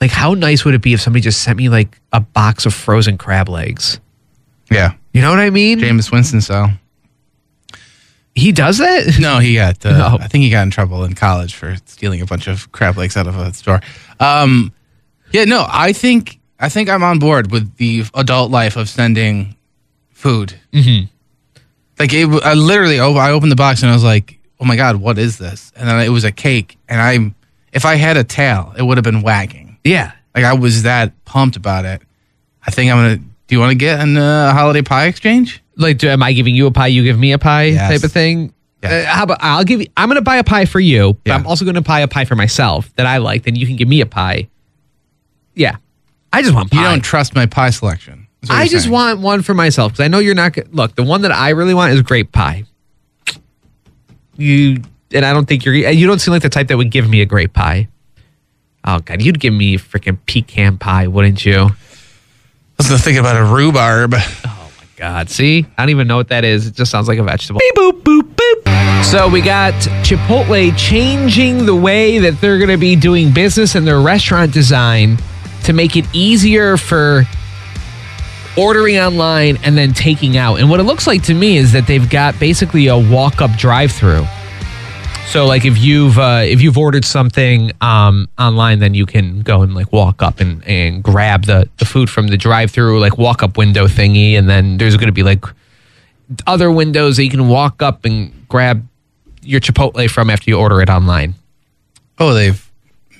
Like 0.00 0.10
how 0.10 0.34
nice 0.34 0.64
would 0.64 0.74
it 0.74 0.82
be 0.82 0.94
if 0.94 1.00
somebody 1.00 1.20
just 1.22 1.42
sent 1.42 1.58
me 1.58 1.68
like 1.68 2.00
a 2.12 2.20
box 2.20 2.64
of 2.66 2.72
frozen 2.72 3.18
crab 3.18 3.48
legs? 3.48 4.00
Yeah, 4.70 4.92
You 5.12 5.20
know 5.22 5.30
what 5.30 5.38
I 5.40 5.50
mean? 5.50 5.78
Jameis 5.78 6.10
Winston 6.12 6.40
style. 6.40 6.72
He 8.34 8.52
does 8.52 8.78
that? 8.78 9.18
No, 9.18 9.38
he 9.40 9.54
got. 9.54 9.84
Uh, 9.84 9.90
No. 9.98 10.18
I 10.20 10.28
think 10.28 10.44
he 10.44 10.50
got 10.50 10.62
in 10.62 10.70
trouble 10.70 11.04
in 11.04 11.14
college 11.14 11.54
for 11.54 11.74
stealing 11.86 12.20
a 12.20 12.26
bunch 12.26 12.46
of 12.46 12.70
crab 12.70 12.96
legs 12.96 13.16
out 13.16 13.26
of 13.26 13.36
a 13.36 13.52
store. 13.54 13.80
Um, 14.20 14.72
yeah, 15.32 15.44
no, 15.44 15.66
I 15.68 15.92
think 15.92 16.38
I 16.60 16.68
think 16.68 16.88
I'm 16.88 17.02
on 17.02 17.18
board 17.18 17.50
with 17.50 17.76
the 17.76 18.04
adult 18.14 18.50
life 18.50 18.76
of 18.76 18.88
sending 18.88 19.56
food. 20.10 20.54
Mm-hmm. 20.72 21.06
Like 21.98 22.12
it, 22.12 22.26
I 22.44 22.54
literally, 22.54 23.00
oh, 23.00 23.14
I 23.14 23.32
opened 23.32 23.50
the 23.52 23.56
box 23.56 23.82
and 23.82 23.90
I 23.90 23.94
was 23.94 24.04
like, 24.04 24.38
"Oh 24.60 24.64
my 24.64 24.76
god, 24.76 24.96
what 24.96 25.18
is 25.18 25.38
this?" 25.38 25.72
And 25.76 25.88
then 25.88 26.00
it 26.00 26.10
was 26.10 26.24
a 26.24 26.32
cake, 26.32 26.78
and 26.88 27.00
I'm 27.00 27.34
if 27.72 27.84
I 27.84 27.96
had 27.96 28.16
a 28.16 28.24
tail, 28.24 28.72
it 28.78 28.82
would 28.82 28.96
have 28.96 29.04
been 29.04 29.22
wagging. 29.22 29.78
Yeah. 29.84 30.12
Like 30.34 30.44
I 30.44 30.54
was 30.54 30.82
that 30.84 31.12
pumped 31.24 31.56
about 31.56 31.84
it. 31.84 32.02
I 32.66 32.70
think 32.70 32.90
I'm 32.90 32.98
gonna. 32.98 33.16
Do 33.16 33.54
you 33.54 33.60
want 33.60 33.70
to 33.70 33.76
get 33.78 34.00
in 34.00 34.16
a 34.16 34.52
holiday 34.52 34.82
pie 34.82 35.06
exchange? 35.06 35.62
Like, 35.76 35.96
do, 35.98 36.08
am 36.08 36.22
I 36.22 36.32
giving 36.34 36.54
you 36.54 36.66
a 36.66 36.70
pie? 36.70 36.88
You 36.88 37.02
give 37.02 37.18
me 37.18 37.32
a 37.32 37.38
pie 37.38 37.64
Yes. 37.64 37.90
type 37.90 38.04
of 38.04 38.12
thing. 38.12 38.52
Yes. 38.82 39.06
Uh, 39.06 39.10
how 39.10 39.22
about 39.24 39.38
I'll 39.40 39.64
give 39.64 39.80
you? 39.80 39.86
I'm 39.96 40.08
going 40.08 40.16
to 40.16 40.22
buy 40.22 40.36
a 40.36 40.44
pie 40.44 40.66
for 40.66 40.78
you, 40.78 41.14
but 41.14 41.30
Yeah. 41.30 41.34
I'm 41.36 41.46
also 41.46 41.64
going 41.64 41.76
to 41.76 41.80
buy 41.80 42.00
a 42.00 42.08
pie 42.08 42.26
for 42.26 42.36
myself 42.36 42.94
that 42.96 43.06
I 43.06 43.16
like. 43.18 43.44
Then 43.44 43.56
you 43.56 43.66
can 43.66 43.76
give 43.76 43.88
me 43.88 44.02
a 44.02 44.06
pie. 44.06 44.48
Yeah, 45.58 45.76
I 46.32 46.42
just 46.42 46.54
want 46.54 46.70
pie. 46.70 46.78
You 46.82 46.88
don't 46.88 47.02
trust 47.04 47.34
my 47.34 47.46
pie 47.46 47.70
selection. 47.70 48.26
I 48.48 48.68
just 48.68 48.84
saying. 48.84 48.92
want 48.92 49.20
one 49.20 49.42
for 49.42 49.52
myself 49.52 49.92
because 49.92 50.04
I 50.04 50.08
know 50.08 50.20
you're 50.20 50.34
not. 50.34 50.52
go- 50.52 50.62
Look, 50.70 50.94
the 50.94 51.02
one 51.02 51.22
that 51.22 51.32
I 51.32 51.50
really 51.50 51.74
want 51.74 51.92
is 51.92 52.02
grape 52.02 52.30
pie. 52.32 52.64
You 54.36 54.82
and 55.12 55.24
I 55.24 55.32
don't 55.32 55.46
think 55.46 55.64
you're. 55.64 55.74
You 55.74 56.06
don't 56.06 56.20
seem 56.20 56.32
like 56.32 56.42
the 56.42 56.48
type 56.48 56.68
that 56.68 56.76
would 56.76 56.90
give 56.90 57.08
me 57.08 57.20
a 57.20 57.26
grape 57.26 57.52
pie. 57.52 57.88
Oh 58.84 59.00
God, 59.00 59.20
you'd 59.20 59.40
give 59.40 59.52
me 59.52 59.76
freaking 59.76 60.18
pecan 60.26 60.78
pie, 60.78 61.08
wouldn't 61.08 61.44
you? 61.44 61.54
I 62.80 62.92
was 62.92 63.02
thinking 63.02 63.18
about 63.18 63.36
a 63.36 63.44
rhubarb. 63.52 64.14
Oh 64.14 64.70
my 64.78 64.86
God, 64.96 65.28
see? 65.30 65.66
I 65.76 65.82
don't 65.82 65.90
even 65.90 66.06
know 66.06 66.16
what 66.16 66.28
that 66.28 66.44
is. 66.44 66.68
It 66.68 66.74
just 66.74 66.92
sounds 66.92 67.08
like 67.08 67.18
a 67.18 67.24
vegetable. 67.24 67.58
Beep, 67.58 67.74
boop, 67.74 68.02
boop, 68.02 68.34
boop. 68.34 69.04
So 69.04 69.28
we 69.28 69.40
got 69.40 69.74
Chipotle 70.04 70.72
changing 70.76 71.66
the 71.66 71.74
way 71.74 72.18
that 72.18 72.40
they're 72.40 72.58
going 72.58 72.70
to 72.70 72.76
be 72.76 72.94
doing 72.94 73.32
business 73.32 73.74
and 73.74 73.86
their 73.86 74.00
restaurant 74.00 74.52
design 74.52 75.18
to 75.68 75.74
make 75.74 75.96
it 75.96 76.06
easier 76.14 76.78
for 76.78 77.24
ordering 78.56 78.98
online 78.98 79.58
and 79.62 79.76
then 79.76 79.92
taking 79.92 80.38
out. 80.38 80.60
And 80.60 80.70
what 80.70 80.80
it 80.80 80.84
looks 80.84 81.06
like 81.06 81.22
to 81.24 81.34
me 81.34 81.58
is 81.58 81.72
that 81.72 81.86
they've 81.86 82.08
got 82.08 82.40
basically 82.40 82.86
a 82.86 82.96
walk-up 82.96 83.50
drive-through. 83.58 84.26
So 85.26 85.44
like 85.44 85.66
if 85.66 85.76
you've 85.76 86.18
uh, 86.18 86.40
if 86.46 86.62
you've 86.62 86.78
ordered 86.78 87.04
something 87.04 87.70
um, 87.82 88.30
online, 88.38 88.78
then 88.78 88.94
you 88.94 89.04
can 89.04 89.42
go 89.42 89.60
and 89.60 89.74
like 89.74 89.92
walk 89.92 90.22
up 90.22 90.40
and, 90.40 90.64
and 90.66 91.02
grab 91.02 91.44
the, 91.44 91.68
the 91.76 91.84
food 91.84 92.08
from 92.08 92.28
the 92.28 92.38
drive 92.38 92.70
through 92.70 92.98
like 92.98 93.18
walk 93.18 93.42
up 93.42 93.58
window 93.58 93.86
thingy, 93.86 94.38
and 94.38 94.48
then 94.48 94.78
there's 94.78 94.96
going 94.96 95.08
to 95.08 95.12
be 95.12 95.22
like 95.22 95.44
other 96.46 96.72
windows 96.72 97.18
that 97.18 97.24
you 97.24 97.30
can 97.30 97.46
walk 97.46 97.82
up 97.82 98.06
and 98.06 98.32
grab 98.48 98.86
your 99.42 99.60
Chipotle 99.60 100.08
from 100.08 100.30
after 100.30 100.50
you 100.50 100.58
order 100.58 100.80
it 100.80 100.88
online. 100.88 101.34
Oh, 102.18 102.32
they've 102.32 102.67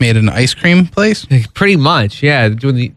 made 0.00 0.16
an 0.16 0.28
ice 0.28 0.54
cream 0.54 0.86
place. 0.86 1.26
Pretty 1.54 1.76
much, 1.76 2.22
yeah. 2.22 2.48
Doing 2.48 2.74
the 2.76 2.92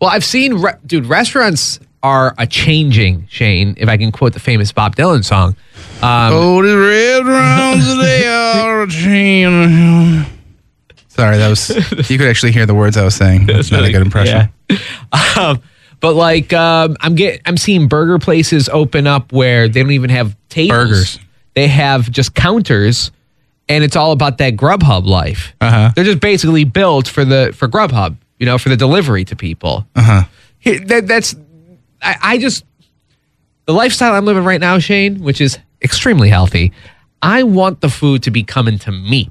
Well, 0.00 0.10
I've 0.10 0.24
seen, 0.24 0.54
re- 0.54 0.74
dude, 0.86 1.06
restaurants 1.06 1.80
are 2.02 2.34
a 2.38 2.46
changing, 2.46 3.26
Shane, 3.28 3.74
if 3.76 3.88
I 3.88 3.96
can 3.96 4.10
quote 4.10 4.32
the 4.32 4.40
famous 4.40 4.72
Bob 4.72 4.96
Dylan 4.96 5.24
song. 5.24 5.56
Um, 6.02 6.32
Oh, 6.32 6.62
the 6.62 6.76
red 6.78 7.26
rounds 7.26 7.96
they 7.98 8.26
are 8.26 8.82
a 8.82 8.88
changing. 8.88 10.24
Sorry, 11.08 11.36
that 11.36 11.48
was 11.48 11.68
you 12.10 12.16
could 12.16 12.28
actually 12.28 12.52
hear 12.52 12.64
the 12.64 12.74
words 12.74 12.96
I 12.96 13.04
was 13.04 13.14
saying. 13.14 13.46
That's 13.46 13.70
not 13.70 13.84
a 13.84 13.92
good 13.92 14.00
impression. 14.00 14.48
Yeah. 14.70 14.78
um, 15.38 15.62
but 16.00 16.14
like, 16.14 16.52
um, 16.54 16.96
I'm 17.00 17.14
get, 17.14 17.42
I'm 17.44 17.58
seeing 17.58 17.88
burger 17.88 18.18
places 18.18 18.70
open 18.70 19.06
up 19.06 19.32
where 19.32 19.68
they 19.68 19.82
don't 19.82 19.92
even 19.92 20.08
have 20.10 20.34
tables. 20.48 20.70
Burgers. 20.70 21.18
They 21.54 21.68
have 21.68 22.10
just 22.10 22.34
counters, 22.34 23.10
and 23.70 23.84
it's 23.84 23.94
all 23.94 24.10
about 24.10 24.38
that 24.38 24.56
Grubhub 24.56 25.06
life. 25.06 25.54
Uh-huh. 25.60 25.92
They're 25.94 26.04
just 26.04 26.20
basically 26.20 26.64
built 26.64 27.06
for 27.06 27.24
the 27.24 27.52
for 27.56 27.68
Grubhub, 27.68 28.16
you 28.38 28.44
know, 28.44 28.58
for 28.58 28.68
the 28.68 28.76
delivery 28.76 29.24
to 29.26 29.36
people. 29.36 29.86
Uh-huh. 29.94 30.24
That, 30.64 31.06
that's 31.06 31.36
I, 32.02 32.16
I 32.20 32.38
just 32.38 32.64
the 33.66 33.72
lifestyle 33.72 34.12
I'm 34.14 34.24
living 34.24 34.44
right 34.44 34.60
now, 34.60 34.78
Shane, 34.80 35.22
which 35.22 35.40
is 35.40 35.58
extremely 35.80 36.28
healthy. 36.28 36.72
I 37.22 37.44
want 37.44 37.80
the 37.80 37.88
food 37.88 38.24
to 38.24 38.30
be 38.30 38.42
coming 38.42 38.78
to 38.80 38.90
me. 38.90 39.30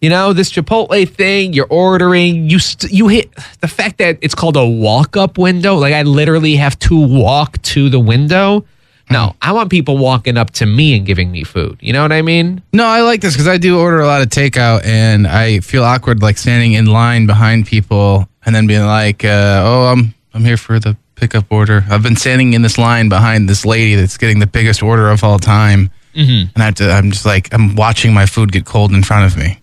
You 0.00 0.10
know, 0.10 0.32
this 0.32 0.50
Chipotle 0.52 1.08
thing, 1.08 1.52
you're 1.52 1.68
ordering, 1.70 2.50
you 2.50 2.58
st- 2.58 2.92
you 2.92 3.08
hit 3.08 3.32
the 3.60 3.68
fact 3.68 3.98
that 3.98 4.18
it's 4.20 4.34
called 4.34 4.56
a 4.56 4.66
walk-up 4.66 5.38
window, 5.38 5.76
like 5.76 5.94
I 5.94 6.02
literally 6.02 6.56
have 6.56 6.78
to 6.80 7.00
walk 7.00 7.62
to 7.62 7.88
the 7.88 8.00
window. 8.00 8.64
No, 9.08 9.36
I 9.40 9.52
want 9.52 9.70
people 9.70 9.98
walking 9.98 10.36
up 10.36 10.50
to 10.52 10.66
me 10.66 10.96
and 10.96 11.06
giving 11.06 11.30
me 11.30 11.44
food. 11.44 11.78
You 11.80 11.92
know 11.92 12.02
what 12.02 12.12
I 12.12 12.22
mean? 12.22 12.62
No, 12.72 12.86
I 12.86 13.02
like 13.02 13.20
this 13.20 13.34
because 13.34 13.46
I 13.46 13.56
do 13.56 13.78
order 13.78 14.00
a 14.00 14.06
lot 14.06 14.20
of 14.20 14.28
takeout, 14.28 14.84
and 14.84 15.26
I 15.28 15.60
feel 15.60 15.84
awkward 15.84 16.22
like 16.22 16.38
standing 16.38 16.72
in 16.72 16.86
line 16.86 17.26
behind 17.26 17.66
people 17.66 18.28
and 18.44 18.54
then 18.54 18.66
being 18.66 18.84
like, 18.84 19.24
uh, 19.24 19.62
"Oh, 19.64 19.92
I'm 19.92 20.14
I'm 20.34 20.44
here 20.44 20.56
for 20.56 20.80
the 20.80 20.96
pickup 21.14 21.44
order." 21.50 21.84
I've 21.88 22.02
been 22.02 22.16
standing 22.16 22.54
in 22.54 22.62
this 22.62 22.78
line 22.78 23.08
behind 23.08 23.48
this 23.48 23.64
lady 23.64 23.94
that's 23.94 24.16
getting 24.18 24.40
the 24.40 24.46
biggest 24.46 24.82
order 24.82 25.08
of 25.08 25.22
all 25.22 25.38
time, 25.38 25.90
mm-hmm. 26.14 26.50
and 26.52 26.62
I 26.62 26.64
have 26.66 26.74
to, 26.76 26.90
I'm 26.90 27.12
just 27.12 27.24
like 27.26 27.54
I'm 27.54 27.76
watching 27.76 28.12
my 28.12 28.26
food 28.26 28.50
get 28.50 28.64
cold 28.64 28.92
in 28.92 29.04
front 29.04 29.32
of 29.32 29.38
me. 29.38 29.58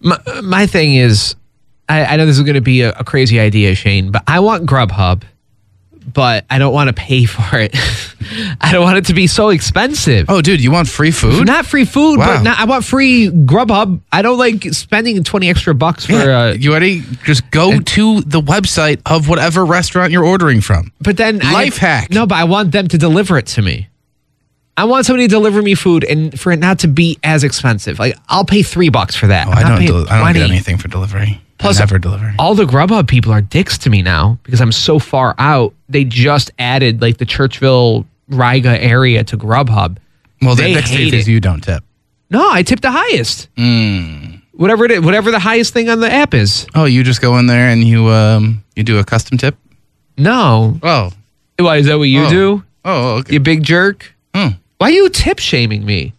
my, 0.00 0.18
my 0.42 0.66
thing 0.66 0.94
is, 0.94 1.36
I, 1.90 2.04
I 2.06 2.16
know 2.16 2.24
this 2.24 2.38
is 2.38 2.42
going 2.42 2.54
to 2.54 2.62
be 2.62 2.80
a, 2.82 2.92
a 2.92 3.04
crazy 3.04 3.38
idea, 3.38 3.74
Shane, 3.74 4.10
but 4.10 4.22
I 4.26 4.40
want 4.40 4.66
Grubhub, 4.66 5.24
but 6.06 6.44
I 6.50 6.58
don't 6.58 6.72
want 6.72 6.88
to 6.88 6.92
pay 6.94 7.24
for 7.24 7.58
it. 7.58 7.74
I 8.60 8.72
don't 8.72 8.82
want 8.84 8.96
it 8.98 9.06
to 9.06 9.14
be 9.14 9.26
so 9.26 9.50
expensive. 9.50 10.26
Oh, 10.28 10.40
dude, 10.40 10.62
you 10.62 10.70
want 10.70 10.88
free 10.88 11.10
food? 11.10 11.46
Not 11.46 11.66
free 11.66 11.84
food, 11.84 12.18
Wow. 12.18 12.36
but 12.38 12.42
not, 12.42 12.58
I 12.58 12.64
want 12.64 12.84
free 12.84 13.28
Grubhub. 13.28 14.00
I 14.10 14.22
don't 14.22 14.38
like 14.38 14.62
spending 14.72 15.22
twenty 15.24 15.50
extra 15.50 15.74
bucks 15.74 16.06
for. 16.06 16.12
Yeah. 16.12 16.40
Uh, 16.40 16.52
you 16.54 16.72
ready? 16.72 17.02
Just 17.24 17.50
go 17.50 17.78
to 17.78 18.20
the 18.22 18.40
website 18.40 19.00
of 19.06 19.28
whatever 19.28 19.64
restaurant 19.64 20.12
you're 20.12 20.24
ordering 20.24 20.60
from. 20.60 20.92
but 21.00 21.16
then 21.16 21.40
I 21.42 21.52
Life 21.52 21.76
hack. 21.78 22.10
No, 22.10 22.26
but 22.26 22.36
I 22.36 22.44
want 22.44 22.72
them 22.72 22.88
to 22.88 22.98
deliver 22.98 23.36
it 23.38 23.46
to 23.48 23.62
me. 23.62 23.88
I 24.76 24.84
want 24.84 25.04
somebody 25.04 25.24
to 25.28 25.30
deliver 25.30 25.60
me 25.60 25.74
food 25.74 26.02
and 26.02 26.38
for 26.40 26.50
it 26.50 26.58
not 26.58 26.78
to 26.80 26.88
be 26.88 27.18
as 27.22 27.44
expensive. 27.44 27.98
Like 27.98 28.16
I'll 28.28 28.46
pay 28.46 28.62
three 28.62 28.88
bucks 28.88 29.14
for 29.14 29.26
that. 29.26 29.46
Oh, 29.46 29.50
I'm 29.50 29.58
I 29.58 29.62
not 29.62 29.68
don't. 29.70 29.78
paying 29.78 29.90
Del- 29.90 30.08
I 30.08 30.18
don't 30.24 30.32
get 30.32 30.38
20. 30.40 30.50
anything 30.50 30.78
for 30.78 30.88
delivery. 30.88 31.42
Plus- 31.62 31.78
never 31.78 31.98
deliver. 31.98 32.34
all 32.38 32.54
the 32.54 32.64
Grubhub 32.64 33.08
people 33.08 33.32
are 33.32 33.40
dicks 33.40 33.78
to 33.78 33.90
me 33.90 34.02
now 34.02 34.38
because 34.42 34.60
I'm 34.60 34.72
so 34.72 34.98
far 34.98 35.34
out. 35.38 35.74
They 35.88 36.04
just 36.04 36.50
added 36.58 37.00
like 37.00 37.16
the 37.18 37.26
Churchville 37.26 38.04
Riga 38.28 38.80
area 38.82 39.24
to 39.24 39.36
Grubhub. 39.36 39.96
Well, 40.40 40.54
they 40.54 40.68
the 40.70 40.74
next 40.74 40.90
hate 40.90 41.10
thing 41.10 41.20
is 41.20 41.28
you 41.28 41.40
don't 41.40 41.60
tip. 41.62 41.84
No, 42.30 42.50
I 42.50 42.62
tip 42.62 42.80
the 42.80 42.90
highest. 42.90 43.48
Hmm. 43.56 44.36
Whatever 44.52 44.84
it 44.84 44.90
is, 44.90 45.00
whatever 45.00 45.30
the 45.30 45.38
highest 45.38 45.72
thing 45.72 45.88
on 45.88 46.00
the 46.00 46.10
app 46.12 46.34
is. 46.34 46.66
Oh, 46.74 46.84
you 46.84 47.02
just 47.04 47.20
go 47.20 47.38
in 47.38 47.46
there 47.46 47.68
and 47.68 47.82
you 47.84 48.08
um 48.08 48.62
you 48.76 48.82
do 48.82 48.98
a 48.98 49.04
custom 49.04 49.38
tip. 49.38 49.56
No. 50.18 50.78
Oh, 50.82 51.10
Why 51.58 51.76
is 51.78 51.86
that 51.86 51.96
what 51.98 52.04
you 52.08 52.24
Oh. 52.24 52.30
do? 52.30 52.62
oh, 52.84 53.10
okay. 53.18 53.34
You 53.34 53.40
big 53.40 53.62
jerk? 53.62 54.14
Hmm. 54.34 54.48
Why 54.78 54.88
are 54.88 54.90
you 54.90 55.08
tip 55.08 55.38
shaming 55.38 55.84
me? 55.86 56.12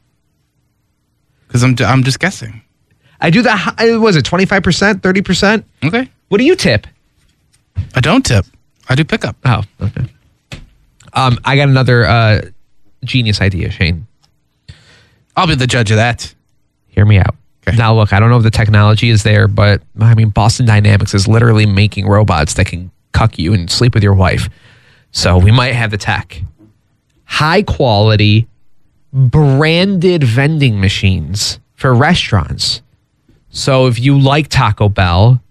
Because 1.48 1.64
I'm 1.64 1.76
I'm 1.86 2.04
just 2.04 2.20
guessing. 2.20 2.62
I 3.24 3.30
do 3.30 3.42
the 3.42 3.56
hi- 3.56 3.98
was 3.98 4.16
it 4.18 4.26
25%, 4.26 4.96
30%? 5.02 5.64
Okay. 5.86 6.10
What 6.28 6.38
do 6.38 6.44
you 6.44 6.56
tip? 6.56 6.86
I 7.96 8.02
don't 8.02 8.24
tip. 8.26 8.46
I 8.90 8.96
do 8.96 9.04
pickup. 9.06 9.36
Oh, 9.46 9.64
okay. 9.82 10.06
Um, 11.14 11.40
I 11.46 11.56
got 11.56 11.70
another 11.70 12.06
uh, 12.06 12.42
genius 13.04 13.40
idea, 13.40 13.72
Shane. 13.72 14.06
I'll 15.36 15.48
be 15.48 15.56
the 15.56 15.68
judge 15.68 15.90
of 15.92 15.98
that. 15.98 16.34
Hear 16.90 17.06
me 17.06 17.18
out. 17.18 17.36
Okay. 17.68 17.78
Now, 17.78 17.96
look, 17.96 18.12
I 18.12 18.20
don't 18.20 18.30
know 18.30 18.38
if 18.38 18.44
the 18.44 18.52
technology 18.52 19.10
is 19.10 19.24
there, 19.24 19.48
but 19.48 19.82
I 20.00 20.16
mean, 20.16 20.30
Boston 20.30 20.66
Dynamics 20.66 21.14
is 21.14 21.28
literally 21.28 21.66
making 21.66 22.08
robots 22.08 22.56
that 22.56 22.66
can 22.66 22.92
cuck 23.14 23.40
you 23.40 23.54
and 23.54 23.70
sleep 23.72 23.94
with 23.94 24.04
your 24.04 24.14
wife. 24.14 24.50
So 25.12 25.38
we 25.38 25.52
might 25.52 25.74
have 25.74 25.92
the 25.92 25.98
tech. 25.98 26.42
High 27.24 27.64
quality, 27.64 28.48
branded 29.14 30.24
vending 30.24 30.82
machines 30.82 31.60
for 31.76 31.94
restaurants. 31.94 32.82
So 33.54 33.86
if 33.86 34.00
you 34.00 34.20
like 34.20 34.50
Taco 34.50 34.90
Bell, 34.90 35.42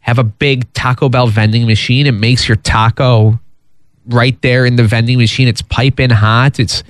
have 0.00 0.18
a 0.18 0.24
big 0.24 0.70
Taco 0.74 1.08
Bell 1.08 1.26
vending 1.26 1.66
machine. 1.66 2.06
It 2.06 2.12
makes 2.12 2.46
your 2.46 2.56
taco 2.56 3.40
right 4.06 4.40
there 4.42 4.66
in 4.66 4.76
the 4.76 4.84
vending 4.84 5.18
machine. 5.18 5.48
It's 5.48 5.62
piping 5.62 6.10
hot. 6.10 6.60
It's 6.60 6.84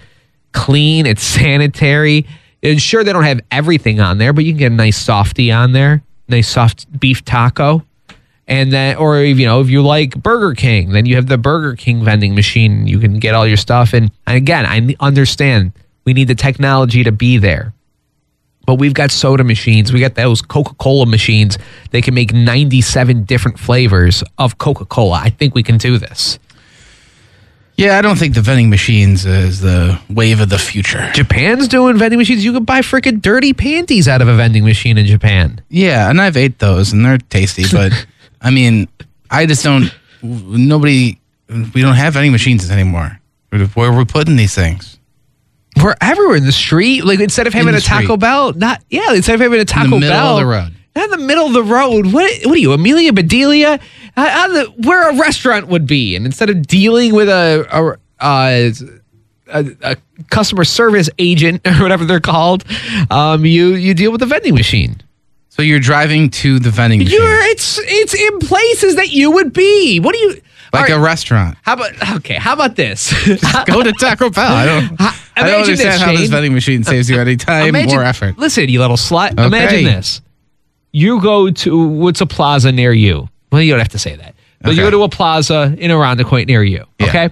clean. 0.53 1.07
It's 1.07 1.23
sanitary. 1.41 2.27
And 2.63 2.83
sure, 2.83 3.05
they 3.05 3.13
don't 3.13 3.25
have 3.25 3.41
everything 3.53 4.01
on 4.01 4.19
there, 4.19 4.33
but 4.33 4.45
you 4.45 4.51
can 4.51 4.59
get 4.59 4.73
a 4.73 4.75
nice 4.75 4.97
softy 4.99 5.53
on 5.53 5.73
there, 5.73 6.03
nice 6.27 6.49
soft 6.49 6.87
beef 6.99 7.25
taco. 7.25 7.85
And 8.49 8.73
then, 8.73 8.97
or 8.97 9.19
if 9.19 9.39
you 9.39 9.47
know, 9.47 9.61
if 9.61 9.71
you 9.71 9.83
like 9.83 10.21
Burger 10.21 10.55
King, 10.55 10.91
then 10.91 11.07
you 11.07 11.15
have 11.17 11.29
the 11.29 11.39
Burger 11.39 11.77
King 11.77 12.03
vending 12.03 12.35
machine. 12.35 12.89
You 12.89 12.99
can 12.99 13.21
get 13.21 13.35
all 13.35 13.47
your 13.47 13.59
stuff. 13.59 13.93
And, 13.93 14.11
and 14.27 14.37
again, 14.37 14.67
I 14.67 14.97
understand 14.99 15.73
we 16.05 16.15
need 16.15 16.29
the 16.29 16.35
technology 16.35 17.05
to 17.05 17.13
be 17.13 17.39
there. 17.39 17.75
But 18.69 18.75
we've 18.75 18.93
got 18.93 19.11
soda 19.11 19.45
machines. 19.45 19.95
We 19.95 20.01
got 20.01 20.15
those 20.15 20.43
Coca 20.43 20.75
Cola 20.75 21.07
machines. 21.07 21.57
They 21.91 22.03
can 22.03 22.13
make 22.13 22.35
97 22.35 23.25
different 23.25 23.59
flavors 23.59 24.23
of 24.37 24.59
Coca 24.59 24.85
Cola. 24.85 25.23
I 25.25 25.31
think 25.31 25.55
we 25.55 25.63
can 25.63 25.79
do 25.79 25.97
this. 25.97 26.39
Yeah, 27.77 27.97
I 27.97 28.03
don't 28.03 28.19
think 28.19 28.35
the 28.35 28.43
vending 28.43 28.69
machines 28.69 29.25
is 29.25 29.63
the 29.63 29.99
wave 30.11 30.41
of 30.41 30.51
the 30.51 30.59
future. 30.59 31.11
Japan's 31.15 31.67
doing 31.67 31.97
vending 31.97 32.19
machines. 32.19 32.45
You 32.45 32.53
can 32.53 32.65
buy 32.65 32.81
freaking 32.83 33.23
dirty 33.23 33.55
panties 33.55 34.07
out 34.07 34.21
of 34.21 34.29
a 34.29 34.37
vending 34.37 34.67
machine 34.67 34.99
in 34.99 35.07
Japan. 35.07 35.63
Yeah, 35.71 36.11
and 36.11 36.21
I've 36.21 36.37
ate 36.37 36.59
those 36.59 36.93
and 36.93 37.03
they're 37.07 37.17
tasty, 37.17 37.65
but 37.73 38.07
I 38.43 38.51
mean, 38.51 38.87
I 39.31 39.47
just 39.47 39.65
don't. 39.65 39.91
Nobody, 40.23 41.19
we 41.49 41.81
don't 41.81 41.95
have 41.95 42.13
vending 42.13 42.33
machines 42.33 42.71
anymore. 42.71 43.19
Where 43.49 43.91
are 43.91 43.97
we 43.97 44.05
putting 44.05 44.37
these 44.37 44.55
things? 44.55 44.98
We're 45.83 45.95
everywhere 46.01 46.37
in 46.37 46.45
the 46.45 46.53
street. 46.53 47.05
Like 47.05 47.21
instead 47.21 47.47
of 47.47 47.55
having 47.55 47.75
a 47.75 47.81
Taco 47.81 48.05
street. 48.05 48.21
Bell, 48.21 48.53
not 48.53 48.83
yeah. 48.91 49.13
Instead 49.15 49.35
of 49.35 49.41
having 49.41 49.61
a 49.61 49.65
Taco 49.65 49.85
in 49.85 49.91
the 49.91 49.99
middle 50.01 50.13
Bell, 50.15 50.37
of 50.39 50.41
the 50.41 50.47
road. 50.47 50.73
not 50.97 51.05
in 51.05 51.11
the 51.11 51.27
middle 51.27 51.47
of 51.47 51.53
the 51.53 51.63
road. 51.63 52.07
What? 52.13 52.31
What 52.45 52.55
are 52.55 52.59
you, 52.59 52.73
Amelia 52.73 53.13
Bedelia? 53.13 53.79
Uh, 54.17 54.21
uh, 54.21 54.49
the, 54.49 54.65
where 54.87 55.11
a 55.11 55.17
restaurant 55.17 55.69
would 55.69 55.87
be, 55.87 56.17
and 56.17 56.27
instead 56.27 56.51
of 56.51 56.67
dealing 56.67 57.15
with 57.15 57.29
a 57.29 57.67
a, 57.71 58.25
uh, 58.25 58.71
a, 59.53 59.77
a 59.83 59.97
customer 60.31 60.65
service 60.65 61.09
agent 61.19 61.61
or 61.67 61.75
whatever 61.83 62.05
they're 62.05 62.21
called, 62.21 62.65
um, 63.11 63.45
you 63.45 63.75
you 63.75 63.95
deal 63.95 64.11
with 64.11 64.21
the 64.21 64.27
vending 64.27 64.55
machine. 64.55 65.01
So 65.51 65.63
you're 65.63 65.81
driving 65.81 66.31
to 66.31 66.61
the 66.61 66.71
vending 66.71 67.01
machine, 67.01 67.21
You're 67.21 67.41
it's 67.51 67.81
it's 67.83 68.15
in 68.15 68.39
places 68.41 68.95
that 68.97 69.11
you 69.11 69.31
would 69.33 69.53
be. 69.53 69.99
What 69.99 70.15
do 70.15 70.21
you 70.21 70.41
like 70.73 70.91
All 70.91 70.99
a 70.99 71.01
restaurant. 71.01 71.57
How 71.63 71.75
about 71.75 72.17
okay? 72.17 72.35
How 72.35 72.53
about 72.53 72.77
this? 72.77 73.13
Go 73.67 73.83
to 73.83 73.93
Taco 73.93 74.31
Bell. 74.31 74.53
I 74.53 74.67
don't. 74.67 75.01
I 75.39 75.47
don't 75.47 75.55
Imagine 75.57 75.77
this, 75.77 75.85
understand 75.85 76.03
how 76.11 76.17
this 76.21 76.31
vending 76.31 76.53
machine 76.55 76.85
saves 76.85 77.09
you 77.11 77.21
any 77.21 77.37
time 77.37 77.69
Imagine- 77.69 77.99
or 77.99 78.03
effort. 78.05 78.39
Listen, 78.39 78.69
you 78.69 78.81
little 78.81 78.97
slut. 78.97 79.33
Okay. 79.33 79.45
Imagine 79.47 79.85
this. 79.85 80.21
You 80.93 81.21
go 81.21 81.51
to 81.51 81.87
what's 81.89 82.21
a 82.21 82.27
plaza 82.27 82.73
near 82.73 82.93
you? 82.93 83.29
Well, 83.53 83.63
you 83.63 83.73
don't 83.73 83.81
have 83.81 83.89
to 83.91 83.99
say 83.99 84.17
that. 84.17 84.35
But 84.61 84.71
you 84.75 84.83
go 84.83 84.91
to 84.91 85.03
a 85.05 85.09
plaza 85.09 85.75
in 85.79 85.91
a 85.91 85.95
Irondequoit 85.95 86.47
near 86.47 86.63
you. 86.65 86.85
Yeah. 86.99 87.07
Okay. 87.07 87.31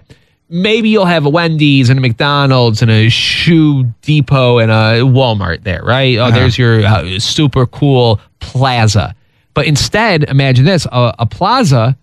Maybe 0.48 0.90
you'll 0.90 1.06
have 1.06 1.26
a 1.26 1.28
Wendy's 1.28 1.90
and 1.90 1.98
a 1.98 2.00
McDonald's 2.02 2.80
and 2.82 2.90
a 2.90 3.08
shoe 3.08 3.82
depot 4.02 4.58
and 4.58 4.70
a 4.70 5.00
Walmart 5.02 5.64
there, 5.64 5.82
right? 5.82 6.16
Oh, 6.18 6.24
Uh-huh. 6.26 6.38
there's 6.38 6.56
your 6.56 6.84
uh, 6.86 7.18
super 7.18 7.66
cool 7.66 8.20
plaza. 8.38 9.16
But 9.54 9.66
instead, 9.66 10.22
imagine 10.24 10.64
this 10.64 10.86
a, 10.92 11.14
a 11.18 11.26
plaza 11.26 11.96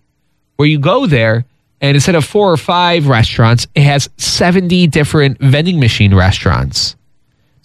where 0.56 0.68
you 0.68 0.78
go 0.78 1.06
there 1.06 1.46
and 1.84 1.94
instead 1.96 2.14
of 2.14 2.24
four 2.24 2.50
or 2.50 2.56
five 2.56 3.08
restaurants, 3.08 3.66
it 3.74 3.82
has 3.82 4.08
70 4.16 4.86
different 4.86 5.38
vending 5.38 5.78
machine 5.78 6.14
restaurants 6.14 6.96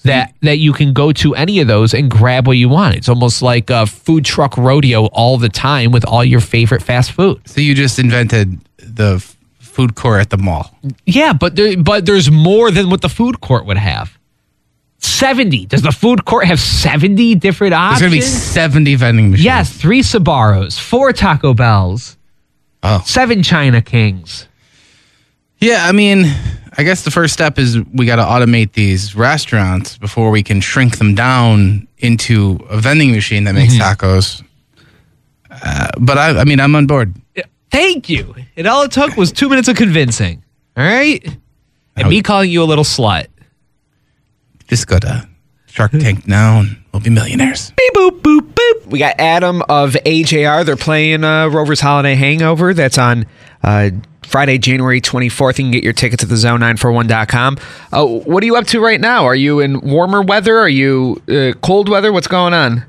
that 0.04 0.34
that 0.42 0.58
you 0.58 0.74
can 0.74 0.92
go 0.92 1.14
to 1.14 1.36
any 1.36 1.62
of 1.62 1.68
those 1.68 1.94
and 1.94 2.12
grab 2.12 2.46
what 2.46 2.58
you 2.58 2.68
want. 2.68 2.96
It's 2.96 3.08
almost 3.08 3.42
like 3.42 3.70
a 3.70 3.86
food 3.86 4.26
truck 4.26 4.58
rodeo 4.58 5.06
all 5.08 5.38
the 5.38 5.48
time 5.48 5.92
with 5.92 6.04
all 6.04 6.26
your 6.26 6.42
favorite 6.42 6.84
fast 6.84 7.14
food. 7.14 7.40
So 7.48 7.62
you 7.62 7.74
just 7.74 7.98
invented 7.98 8.60
the 8.78 9.16
f- 9.16 9.38
food 9.60 9.96
court 9.96 10.20
at 10.20 10.30
the 10.32 10.38
mall. 10.38 10.70
Yeah, 11.06 11.32
but 11.32 11.56
there, 11.56 11.78
but 11.78 12.06
there's 12.06 12.30
more 12.30 12.72
than 12.72 12.90
what 12.90 13.00
the 13.00 13.10
food 13.10 13.40
court 13.40 13.66
would 13.68 13.78
have. 13.78 14.18
70. 14.98 15.68
Does 15.68 15.82
the 15.82 15.94
food 15.94 16.26
court 16.26 16.46
have 16.46 16.60
70 16.60 17.36
different 17.36 17.74
options? 17.74 18.12
There's 18.12 18.24
options? 18.26 18.34
gonna 18.34 18.72
be 18.74 18.92
70 18.92 18.96
vending 18.96 19.32
machines. 19.32 19.46
yes, 19.46 19.72
three 19.72 20.02
Sbarros, 20.02 20.78
four 20.78 21.14
Taco 21.14 21.54
Bells. 21.54 22.18
Oh. 22.84 23.02
Seven 23.06 23.44
China 23.44 23.82
Kings. 23.82 24.48
Yeah, 25.60 25.86
I 25.86 25.92
mean, 25.92 26.24
I 26.78 26.84
guess 26.84 27.04
the 27.04 27.12
first 27.12 27.34
step 27.34 27.60
is 27.60 27.80
we 27.94 28.06
got 28.06 28.16
to 28.16 28.24
automate 28.24 28.72
these 28.74 29.16
restaurants 29.16 29.98
before 29.98 30.32
we 30.32 30.42
can 30.42 30.62
shrink 30.62 30.98
them 30.98 31.16
down 31.16 31.88
into 31.98 32.66
a 32.70 32.78
vending 32.78 33.12
machine 33.12 33.44
that 33.44 33.54
makes 33.54 33.76
tacos. 33.76 34.44
Uh, 35.50 35.90
but 36.00 36.18
I, 36.18 36.40
I 36.40 36.44
mean, 36.46 36.62
I'm 36.62 36.76
on 36.76 36.88
board. 36.88 37.14
Thank 37.72 38.10
you. 38.10 38.34
And 38.56 38.68
all 38.68 38.84
it 38.84 38.92
took 38.92 39.18
was 39.18 39.32
two 39.32 39.50
minutes 39.50 39.68
of 39.68 39.76
convincing. 39.76 40.44
All 40.78 40.84
right? 40.84 41.38
And 41.98 42.08
me 42.08 42.22
calling 42.22 42.50
you 42.50 42.64
a 42.64 42.66
little 42.66 42.86
slut. 42.86 43.28
Just 44.68 44.88
go 44.88 45.00
to 45.00 45.28
Shark 45.68 45.92
Tank 45.92 46.28
now 46.28 46.64
we'll 46.92 47.02
be 47.02 47.10
millionaires. 47.10 47.72
Beep 47.72 47.94
boop 47.94 48.22
boop 48.22 48.54
boop. 48.54 48.86
We 48.88 49.00
got 49.00 49.16
Adam 49.20 49.62
of 49.70 49.94
AJR. 49.94 50.66
They're 50.66 50.76
playing 50.76 51.24
uh, 51.24 51.48
Rover's 51.48 51.80
Holiday 51.80 52.16
Hangover. 52.16 52.74
That's 52.74 52.98
on 52.98 53.26
uh, 53.64 53.92
Friday, 54.24 54.58
January 54.58 55.02
24th. 55.02 55.58
You 55.58 55.66
can 55.66 55.72
get 55.72 55.84
your 55.84 55.94
tickets 55.94 56.24
at 56.24 56.30
the 56.30 56.36
zone941.com. 56.36 57.58
Uh, 57.92 58.06
what 58.06 58.44
are 58.44 58.46
you 58.46 58.56
up 58.56 58.68
to 58.68 58.80
right 58.80 59.02
now? 59.02 59.26
Are 59.26 59.36
you 59.36 59.60
in 59.60 59.82
warmer 59.82 60.22
weather? 60.22 60.58
Are 60.58 60.70
you 60.70 61.22
uh, 61.28 61.54
cold 61.62 61.90
weather? 61.90 62.12
What's 62.12 62.28
going 62.28 62.54
on? 62.54 62.84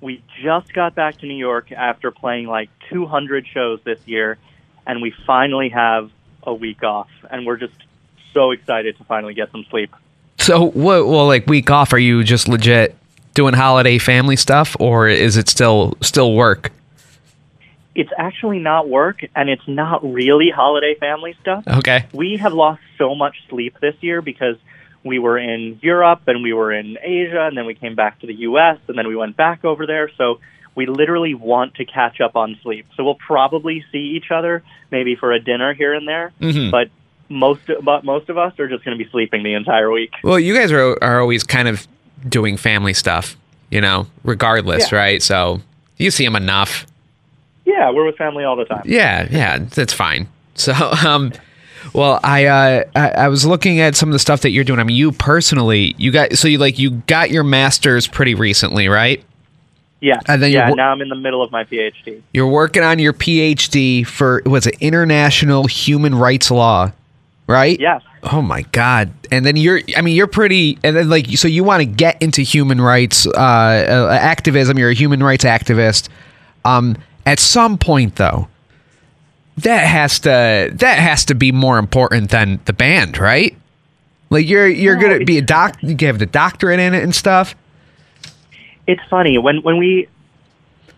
We 0.00 0.22
just 0.42 0.72
got 0.72 0.94
back 0.94 1.18
to 1.18 1.26
New 1.26 1.36
York 1.36 1.72
after 1.72 2.10
playing 2.10 2.46
like 2.46 2.70
200 2.90 3.46
shows 3.46 3.80
this 3.84 3.98
year, 4.06 4.38
and 4.86 5.02
we 5.02 5.12
finally 5.26 5.68
have 5.70 6.10
a 6.42 6.54
week 6.54 6.82
off, 6.82 7.08
and 7.30 7.44
we're 7.44 7.56
just 7.56 7.74
so 8.32 8.50
excited 8.50 8.96
to 8.98 9.04
finally 9.04 9.34
get 9.34 9.50
some 9.50 9.64
sleep. 9.70 9.94
So, 10.38 10.66
what, 10.66 11.06
well, 11.06 11.26
like 11.26 11.46
week 11.46 11.70
off, 11.70 11.92
are 11.92 11.98
you 11.98 12.22
just 12.22 12.48
legit 12.48 12.96
doing 13.36 13.54
holiday 13.54 13.98
family 13.98 14.34
stuff 14.34 14.74
or 14.80 15.06
is 15.08 15.36
it 15.36 15.48
still 15.48 15.94
still 16.00 16.34
work? 16.34 16.72
It's 17.94 18.10
actually 18.18 18.58
not 18.58 18.88
work, 18.90 19.24
and 19.34 19.48
it's 19.48 19.66
not 19.66 20.02
really 20.04 20.50
holiday 20.50 20.96
family 20.96 21.34
stuff. 21.40 21.64
Okay. 21.66 22.04
We 22.12 22.36
have 22.36 22.52
lost 22.52 22.82
so 22.98 23.14
much 23.14 23.36
sleep 23.48 23.78
this 23.80 23.94
year 24.02 24.20
because 24.20 24.56
we 25.02 25.18
were 25.18 25.38
in 25.38 25.78
Europe 25.82 26.22
and 26.26 26.42
we 26.42 26.52
were 26.52 26.72
in 26.72 26.98
Asia, 27.00 27.46
and 27.46 27.56
then 27.56 27.64
we 27.64 27.74
came 27.74 27.94
back 27.94 28.18
to 28.20 28.26
the 28.26 28.34
U.S., 28.50 28.78
and 28.88 28.98
then 28.98 29.08
we 29.08 29.16
went 29.16 29.34
back 29.36 29.64
over 29.64 29.86
there. 29.86 30.10
So 30.18 30.40
we 30.74 30.84
literally 30.84 31.32
want 31.32 31.76
to 31.76 31.86
catch 31.86 32.20
up 32.20 32.36
on 32.36 32.58
sleep. 32.62 32.84
So 32.96 33.04
we'll 33.04 33.14
probably 33.14 33.82
see 33.92 34.14
each 34.16 34.30
other 34.30 34.62
maybe 34.90 35.16
for 35.16 35.32
a 35.32 35.38
dinner 35.40 35.72
here 35.72 35.94
and 35.94 36.06
there, 36.06 36.32
Mhm. 36.40 36.70
but 36.70 36.90
most 37.30 37.62
but 37.82 38.04
most 38.04 38.28
of 38.28 38.36
us 38.36 38.52
are 38.60 38.68
just 38.68 38.84
going 38.84 38.96
to 38.96 39.02
be 39.02 39.10
sleeping 39.10 39.42
the 39.42 39.54
entire 39.54 39.90
week. 39.90 40.12
Well, 40.22 40.38
you 40.38 40.54
guys 40.54 40.70
are 40.70 40.98
are 41.02 41.18
always 41.22 41.44
kind 41.44 41.66
of 41.66 41.88
doing 42.28 42.56
family 42.56 42.94
stuff, 42.94 43.36
you 43.70 43.80
know, 43.80 44.06
regardless, 44.24 44.90
Yeah. 44.92 44.98
right? 44.98 45.22
So 45.22 45.60
you 45.96 46.10
see 46.10 46.24
them 46.24 46.36
enough. 46.36 46.86
Yeah, 47.64 47.90
we're 47.90 48.06
with 48.06 48.16
family 48.16 48.44
all 48.44 48.56
the 48.56 48.64
time. 48.64 48.82
Yeah, 48.84 49.26
yeah, 49.30 49.58
that's 49.58 49.92
fine. 49.92 50.28
So, 50.54 50.72
um, 51.06 51.32
well, 51.92 52.20
I, 52.24 52.46
uh, 52.46 52.84
I 52.94 53.08
I 53.10 53.28
was 53.28 53.44
looking 53.46 53.80
at 53.80 53.94
some 53.96 54.08
of 54.08 54.12
the 54.12 54.18
stuff 54.18 54.40
that 54.42 54.50
you're 54.50 54.64
doing. 54.64 54.80
I 54.80 54.84
mean, 54.84 54.96
you 54.96 55.12
personally, 55.12 55.94
you 55.98 56.10
got 56.12 56.32
so 56.34 56.48
you 56.48 56.58
like 56.58 56.78
you 56.78 56.90
got 57.06 57.30
your 57.30 57.44
master's 57.44 58.06
pretty 58.06 58.34
recently, 58.34 58.88
right? 58.88 59.22
Yeah, 60.00 60.20
And 60.28 60.42
then 60.42 60.52
yeah. 60.52 60.68
now 60.70 60.92
I'm 60.92 61.00
in 61.00 61.08
the 61.08 61.14
middle 61.16 61.42
of 61.42 61.50
my 61.50 61.64
PhD. 61.64 62.20
You're 62.34 62.46
working 62.46 62.82
on 62.82 62.98
your 62.98 63.14
PhD 63.14 64.06
for 64.06 64.42
was 64.44 64.66
it 64.66 64.76
international 64.80 65.66
human 65.66 66.14
rights 66.14 66.50
law, 66.50 66.92
right? 67.46 67.80
Yes. 67.80 68.02
Oh 68.32 68.42
my 68.42 68.62
god! 68.72 69.12
And 69.30 69.44
then 69.46 69.56
you're, 69.56 69.80
I 69.96 70.00
mean, 70.02 70.16
you're 70.16 70.26
pretty, 70.26 70.78
and 70.82 70.96
then 70.96 71.08
like, 71.08 71.26
so 71.36 71.46
you 71.48 71.62
want 71.62 71.80
to 71.80 71.86
get 71.86 72.20
into 72.20 72.42
human 72.42 72.80
rights 72.80 73.26
uh, 73.26 73.30
uh, 73.36 74.18
activism. 74.20 74.78
You're 74.78 74.90
a 74.90 74.94
human 74.94 75.22
rights 75.22 75.44
activist. 75.44 76.08
Um, 76.64 76.96
at 77.24 77.38
some 77.38 77.78
point, 77.78 78.16
though, 78.16 78.48
that 79.58 79.86
has 79.86 80.18
to 80.20 80.70
that 80.74 80.98
has 80.98 81.24
to 81.26 81.34
be 81.34 81.52
more 81.52 81.78
important 81.78 82.30
than 82.30 82.58
the 82.64 82.72
band, 82.72 83.18
right? 83.18 83.56
Like 84.30 84.48
you're 84.48 84.66
you're 84.66 84.96
No, 84.96 85.02
gonna 85.02 85.24
be 85.24 85.38
a 85.38 85.42
doc. 85.42 85.76
You 85.82 85.96
have 86.08 86.18
the 86.18 86.26
doctorate 86.26 86.80
in 86.80 86.94
it 86.94 87.02
and 87.04 87.14
stuff. 87.14 87.54
it's 88.88 89.02
funny 89.08 89.38
when 89.38 89.62
when 89.62 89.76
we 89.78 90.08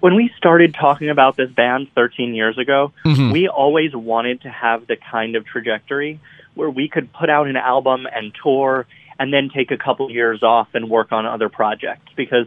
when 0.00 0.14
we 0.14 0.30
started 0.38 0.74
talking 0.74 1.10
about 1.10 1.36
this 1.36 1.50
band 1.50 1.88
13 1.94 2.32
years 2.34 2.56
ago, 2.56 2.92
Mhm. 3.04 3.32
we 3.32 3.48
always 3.48 3.94
wanted 3.96 4.40
to 4.42 4.48
have 4.48 4.86
the 4.86 4.96
kind 4.96 5.34
of 5.36 5.44
trajectory 5.44 6.20
where 6.58 6.68
we 6.68 6.88
could 6.88 7.12
put 7.12 7.30
out 7.30 7.46
an 7.46 7.56
album 7.56 8.04
and 8.12 8.32
tour 8.42 8.84
and 9.16 9.32
then 9.32 9.48
take 9.54 9.70
a 9.70 9.76
couple 9.76 10.10
years 10.10 10.42
off 10.42 10.66
and 10.74 10.90
work 10.90 11.12
on 11.12 11.24
other 11.24 11.48
projects 11.48 12.10
because 12.16 12.46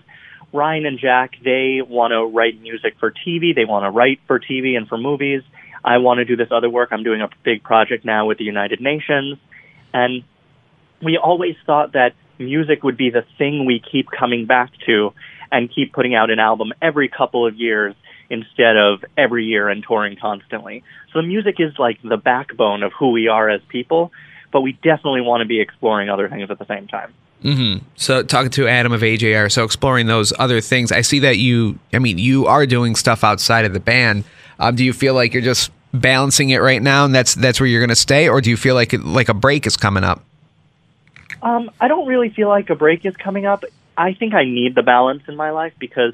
Ryan 0.52 0.86
and 0.86 1.00
Jack 1.00 1.36
they 1.42 1.80
want 1.82 2.12
to 2.12 2.26
write 2.26 2.60
music 2.62 2.96
for 3.00 3.10
TV, 3.10 3.56
they 3.56 3.64
want 3.64 3.86
to 3.86 3.90
write 3.90 4.20
for 4.28 4.38
TV 4.38 4.76
and 4.76 4.86
for 4.86 4.98
movies. 4.98 5.44
I 5.82 6.00
want 6.00 6.18
to 6.18 6.26
do 6.26 6.36
this 6.36 6.50
other 6.52 6.70
work. 6.70 6.90
I'm 6.92 7.04
doing 7.04 7.22
a 7.22 7.30
big 7.46 7.64
project 7.64 8.04
now 8.04 8.26
with 8.26 8.38
the 8.38 8.44
United 8.44 8.82
Nations 8.82 9.40
and 9.94 10.26
we 11.02 11.18
always 11.18 11.56
thought 11.66 11.94
that 11.94 12.12
music 12.38 12.84
would 12.84 12.98
be 12.98 13.12
the 13.12 13.24
thing 13.38 13.66
we 13.66 13.82
keep 13.92 14.08
coming 14.12 14.46
back 14.46 14.72
to 14.88 15.14
and 15.54 15.74
keep 15.74 15.94
putting 15.94 16.16
out 16.16 16.30
an 16.30 16.40
album 16.40 16.74
every 16.82 17.08
couple 17.08 17.48
of 17.48 17.56
years 17.56 17.96
instead 18.32 18.78
of 18.78 19.04
every 19.18 19.46
year 19.46 19.68
and 19.68 19.84
touring 19.84 20.16
constantly. 20.16 20.84
So 21.12 21.22
the 21.22 21.28
music 21.28 21.60
is 21.60 21.78
like 21.78 22.02
the 22.02 22.18
backbone 22.18 22.82
of 22.82 22.94
who 22.94 23.12
we 23.12 23.28
are 23.28 23.50
as 23.50 23.62
people, 23.68 24.12
but 24.52 24.62
we 24.62 24.72
definitely 24.72 25.22
want 25.22 25.42
to 25.42 25.46
be 25.46 25.60
exploring 25.60 26.10
other 26.10 26.30
things 26.30 26.50
at 26.50 26.58
the 26.58 26.66
same 26.66 26.88
time. 26.88 27.14
hmm 27.42 27.78
So 27.96 28.24
talking 28.24 28.50
to 28.52 28.68
Adam 28.68 28.94
of 28.94 29.02
AJR, 29.02 29.52
so 29.52 29.66
exploring 29.66 30.08
those 30.08 30.32
other 30.40 30.62
things. 30.62 30.94
I 30.94 31.02
see 31.02 31.20
that 31.20 31.38
you, 31.38 31.78
I 31.94 32.00
mean, 32.00 32.18
you 32.18 32.48
are 32.48 32.66
doing 32.66 32.96
stuff 32.96 33.24
outside 33.24 33.66
of 33.66 33.74
the 33.74 33.80
band. 33.82 34.24
Um, 34.60 34.76
do 34.76 34.86
you 34.86 34.94
feel 34.94 35.14
like 35.14 35.34
you're 35.34 35.44
just 35.44 35.72
balancing 35.94 36.52
it 36.52 36.60
right 36.60 36.82
now, 36.82 37.04
and 37.04 37.14
that's 37.14 37.36
that's 37.36 37.60
where 37.60 37.68
you're 37.68 37.82
going 37.82 37.90
to 37.90 37.96
stay, 37.96 38.30
or 38.30 38.40
do 38.40 38.50
you 38.50 38.58
feel 38.58 38.76
like 38.76 38.94
it, 38.94 39.04
like 39.04 39.28
a 39.28 39.34
break 39.34 39.68
is 39.68 39.76
coming 39.76 40.06
up? 40.06 40.24
Um, 41.42 41.70
I 41.82 41.90
don't 41.90 42.08
really 42.08 42.30
feel 42.30 42.48
like 42.48 42.70
a 42.70 42.76
break 42.76 43.06
is 43.06 43.18
coming 43.18 43.46
up. 43.46 43.66
I 43.98 44.14
think 44.14 44.34
I 44.34 44.46
need 44.46 44.76
the 44.76 44.84
balance 44.84 45.24
in 45.28 45.36
my 45.36 45.50
life 45.50 45.74
because 45.80 46.14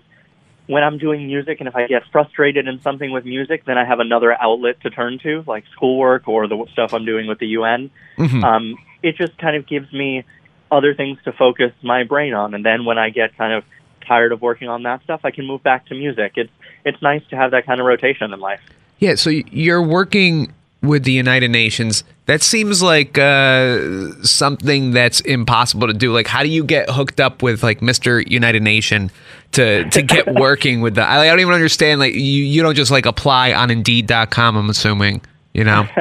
when 0.68 0.84
I'm 0.84 0.98
doing 0.98 1.26
music 1.28 1.60
and 1.60 1.68
if 1.68 1.76
I 1.76 1.88
get 1.88 2.04
frustrated 2.12 2.68
in 2.68 2.82
something 2.82 3.12
with 3.12 3.26
music, 3.26 3.64
then 3.66 3.78
I 3.78 3.86
have 3.86 4.00
another 4.00 4.34
outlet 4.40 4.82
to 4.82 4.90
turn 4.90 5.18
to, 5.24 5.44
like 5.48 5.64
schoolwork 5.74 6.28
or 6.28 6.48
the 6.48 6.66
stuff 6.74 6.94
I'm 6.94 7.06
doing 7.06 7.28
with 7.28 7.40
the 7.40 7.48
UN. 7.48 7.90
Mhm. 8.18 8.44
Um, 8.44 8.78
it 9.02 9.16
just 9.18 9.38
kind 9.38 9.56
of 9.56 9.66
gives 9.66 9.92
me 9.94 10.24
other 10.70 10.94
things 10.94 11.18
to 11.24 11.32
focus 11.32 11.72
my 11.82 12.04
brain 12.04 12.34
on. 12.34 12.54
And 12.54 12.66
then 12.66 12.84
when 12.84 12.98
I 12.98 13.10
get 13.10 13.38
kind 13.38 13.54
of 13.54 13.64
tired 14.06 14.32
of 14.32 14.42
working 14.42 14.68
on 14.68 14.84
that 14.84 15.04
stuff, 15.04 15.22
I 15.24 15.32
can 15.32 15.46
move 15.46 15.64
back 15.64 15.86
to 15.88 15.96
music. 15.96 16.34
It's 16.36 16.52
it's 16.86 17.02
nice 17.02 17.22
to 17.30 17.36
have 17.36 17.52
that 17.52 17.66
kind 17.66 17.80
of 17.80 17.86
rotation 17.86 18.34
in 18.34 18.40
life. 18.40 18.62
Yeah, 19.00 19.16
so 19.16 19.30
you're 19.30 19.82
working 19.82 20.54
with 20.88 21.04
the 21.04 21.12
United 21.12 21.52
Nations. 21.52 22.04
That 22.26 22.42
seems 22.42 22.82
like 22.82 23.18
uh, 23.18 24.12
something 24.24 24.92
that's 24.92 25.22
impossible 25.22 25.88
to 25.88 25.94
do. 25.94 26.14
Like, 26.14 26.28
how 26.28 26.44
do 26.44 26.50
you 26.50 26.64
get 26.64 26.90
hooked 26.90 27.20
up 27.20 27.42
with 27.42 27.64
like 27.64 27.80
Mr. 27.80 28.28
United 28.28 28.64
Nation 28.64 29.12
to 29.54 29.90
to 29.90 30.02
get 30.02 30.34
working 30.34 30.82
with 30.82 30.96
the? 30.96 31.02
I, 31.02 31.22
I 31.22 31.26
don't 31.28 31.40
even 31.40 31.54
understand. 31.54 32.00
Like, 32.00 32.14
you 32.14 32.20
you 32.20 32.62
don't 32.62 32.76
just 32.76 32.92
like 32.92 33.06
apply 33.06 33.54
on 33.54 33.70
Indeed.com. 33.70 34.58
I'm 34.58 34.70
assuming, 34.70 35.22
you 35.54 35.64
know. 35.64 35.88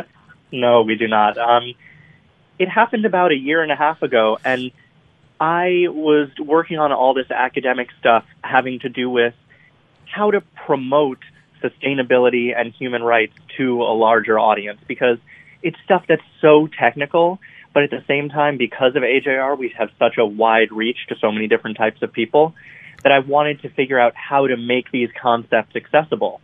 No, 0.52 0.82
we 0.82 0.94
do 0.94 1.08
not. 1.08 1.36
Um, 1.36 1.74
it 2.58 2.68
happened 2.68 3.04
about 3.04 3.32
a 3.32 3.36
year 3.36 3.62
and 3.62 3.70
a 3.70 3.76
half 3.76 4.02
ago, 4.02 4.38
and 4.44 4.70
I 5.40 5.86
was 5.88 6.30
working 6.38 6.78
on 6.78 6.92
all 6.92 7.14
this 7.14 7.30
academic 7.30 7.88
stuff 7.98 8.24
having 8.42 8.78
to 8.80 8.88
do 8.88 9.10
with 9.10 9.34
how 10.06 10.30
to 10.30 10.40
promote 10.40 11.18
sustainability 11.62 12.56
and 12.56 12.72
human 12.72 13.02
rights 13.02 13.32
to 13.56 13.82
a 13.82 13.94
larger 13.94 14.38
audience 14.38 14.80
because 14.86 15.18
it's 15.62 15.76
stuff 15.84 16.04
that's 16.08 16.22
so 16.40 16.68
technical, 16.78 17.38
but 17.74 17.82
at 17.82 17.90
the 17.90 18.04
same 18.06 18.28
time, 18.28 18.56
because 18.56 18.96
of 18.96 19.02
AJR, 19.02 19.58
we 19.58 19.74
have 19.78 19.90
such 19.98 20.16
a 20.18 20.24
wide 20.24 20.72
reach 20.72 20.98
to 21.08 21.16
so 21.20 21.32
many 21.32 21.48
different 21.48 21.76
types 21.76 22.02
of 22.02 22.12
people 22.12 22.54
that 23.02 23.12
I 23.12 23.20
wanted 23.20 23.62
to 23.62 23.68
figure 23.70 23.98
out 24.00 24.14
how 24.16 24.46
to 24.46 24.56
make 24.56 24.90
these 24.90 25.08
concepts 25.20 25.76
accessible. 25.76 26.40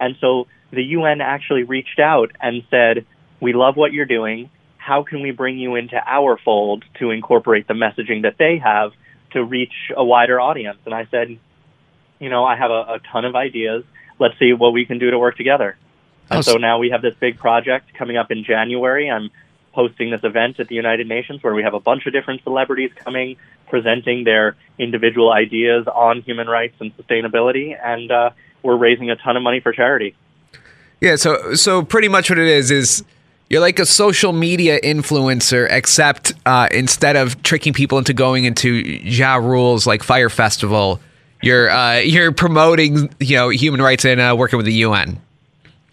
And 0.00 0.16
so 0.20 0.46
the 0.72 0.82
UN 0.82 1.20
actually 1.20 1.64
reached 1.64 1.98
out 1.98 2.32
and 2.40 2.62
said, 2.70 3.06
We 3.40 3.52
love 3.52 3.76
what 3.76 3.92
you're 3.92 4.06
doing. 4.06 4.50
How 4.78 5.02
can 5.02 5.22
we 5.22 5.30
bring 5.30 5.58
you 5.58 5.76
into 5.76 5.96
our 6.06 6.38
fold 6.38 6.84
to 6.98 7.10
incorporate 7.10 7.68
the 7.68 7.74
messaging 7.74 8.22
that 8.22 8.36
they 8.38 8.58
have 8.58 8.92
to 9.32 9.44
reach 9.44 9.92
a 9.96 10.04
wider 10.04 10.40
audience? 10.40 10.78
And 10.84 10.94
I 10.94 11.06
said, 11.10 11.38
You 12.18 12.30
know, 12.30 12.44
I 12.44 12.56
have 12.56 12.70
a, 12.70 12.94
a 12.94 13.00
ton 13.12 13.24
of 13.24 13.36
ideas. 13.36 13.84
Let's 14.20 14.38
see 14.38 14.52
what 14.52 14.72
we 14.72 14.84
can 14.84 14.98
do 15.00 15.10
to 15.10 15.18
work 15.18 15.36
together. 15.36 15.76
And 16.30 16.38
Oh, 16.38 16.42
so 16.42 16.52
so- 16.52 16.58
now 16.58 16.78
we 16.78 16.90
have 16.90 17.02
this 17.02 17.14
big 17.18 17.38
project 17.38 17.92
coming 17.94 18.16
up 18.16 18.30
in 18.30 18.44
January. 18.44 19.10
I'm 19.10 19.30
hosting 19.72 20.10
this 20.10 20.22
event 20.22 20.60
at 20.60 20.68
the 20.68 20.74
United 20.76 21.08
Nations 21.08 21.42
where 21.42 21.54
we 21.54 21.62
have 21.64 21.74
a 21.74 21.80
bunch 21.80 22.06
of 22.06 22.12
different 22.12 22.42
celebrities 22.44 22.90
coming, 22.96 23.36
presenting 23.68 24.24
their 24.24 24.54
individual 24.78 25.32
ideas 25.32 25.86
on 25.86 26.20
human 26.22 26.46
rights 26.48 26.74
and 26.80 26.96
sustainability. 26.96 27.76
And 27.82 28.10
uh, 28.12 28.30
we're 28.62 28.76
raising 28.76 29.10
a 29.10 29.16
ton 29.16 29.36
of 29.36 29.42
money 29.42 29.60
for 29.60 29.72
charity. 29.72 30.14
Yeah, 31.00 31.16
so 31.16 31.54
so 31.54 31.82
pretty 31.82 32.08
much 32.08 32.28
what 32.28 32.38
it 32.38 32.46
is 32.48 32.70
is 32.70 33.02
you're 33.48 33.60
like 33.62 33.78
a 33.78 33.86
social 33.86 34.32
media 34.32 34.78
influencer, 34.80 35.66
except 35.70 36.34
uh, 36.44 36.68
instead 36.72 37.16
of 37.16 37.42
tricking 37.42 37.72
people 37.72 37.96
into 37.96 38.12
going 38.12 38.44
into 38.44 38.70
Ja 38.74 39.36
Rule's 39.36 39.86
like 39.86 40.02
Fyre 40.02 40.28
Festival, 40.28 41.00
you're 41.42 41.70
uh, 41.70 41.98
you're 41.98 42.32
promoting 42.32 43.12
you 43.20 43.36
know 43.36 43.48
human 43.48 43.80
rights 43.80 44.04
and 44.04 44.20
uh, 44.20 44.34
working 44.36 44.56
with 44.56 44.66
the 44.66 44.74
UN. 44.74 45.20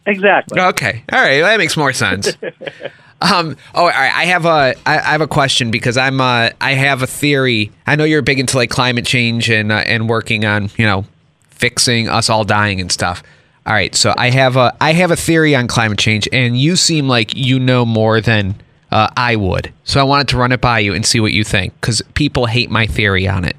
Exactly. 0.05 0.60
Okay. 0.60 1.03
All 1.12 1.19
right. 1.19 1.41
That 1.41 1.57
makes 1.57 1.75
more 1.75 1.93
sense. 1.93 2.38
um. 3.21 3.57
Oh, 3.75 3.81
all 3.81 3.88
right. 3.88 4.13
I 4.13 4.25
have 4.25 4.45
a 4.45 4.75
I, 4.86 4.97
I 4.97 5.12
have 5.12 5.21
a 5.21 5.27
question 5.27 5.71
because 5.71 5.97
I'm 5.97 6.21
uh 6.21 6.51
I 6.62 6.73
have 6.73 7.01
a 7.01 7.07
theory. 7.07 7.71
I 7.86 7.95
know 7.95 8.03
you're 8.03 8.21
big 8.21 8.39
into 8.39 8.57
like 8.57 8.69
climate 8.69 9.05
change 9.05 9.49
and 9.49 9.71
uh, 9.71 9.83
and 9.86 10.07
working 10.10 10.45
on 10.45 10.69
you 10.77 10.86
know 10.86 11.05
fixing 11.49 12.07
us 12.07 12.29
all 12.29 12.43
dying 12.43 12.79
and 12.79 12.91
stuff. 12.91 13.23
All 13.65 13.73
right. 13.73 13.93
So 13.93 14.13
I 14.17 14.29
have 14.29 14.55
a 14.55 14.75
I 14.79 14.93
have 14.93 15.12
a 15.12 15.17
theory 15.17 15.55
on 15.55 15.67
climate 15.67 15.99
change, 15.99 16.27
and 16.31 16.57
you 16.57 16.75
seem 16.77 17.07
like 17.10 17.36
you 17.36 17.60
know 17.60 17.86
more 17.86 18.21
than 18.21 18.55
uh, 18.91 19.10
I 19.17 19.36
would. 19.36 19.73
So 19.83 19.99
I 19.99 20.03
wanted 20.03 20.29
to 20.29 20.38
run 20.38 20.51
it 20.53 20.62
by 20.62 20.79
you 20.79 20.93
and 20.93 21.05
see 21.05 21.19
what 21.19 21.33
you 21.33 21.43
think 21.43 21.73
because 21.81 22.01
people 22.13 22.45
hate 22.45 22.69
my 22.69 22.88
theory 22.88 23.27
on 23.27 23.43
it. 23.43 23.57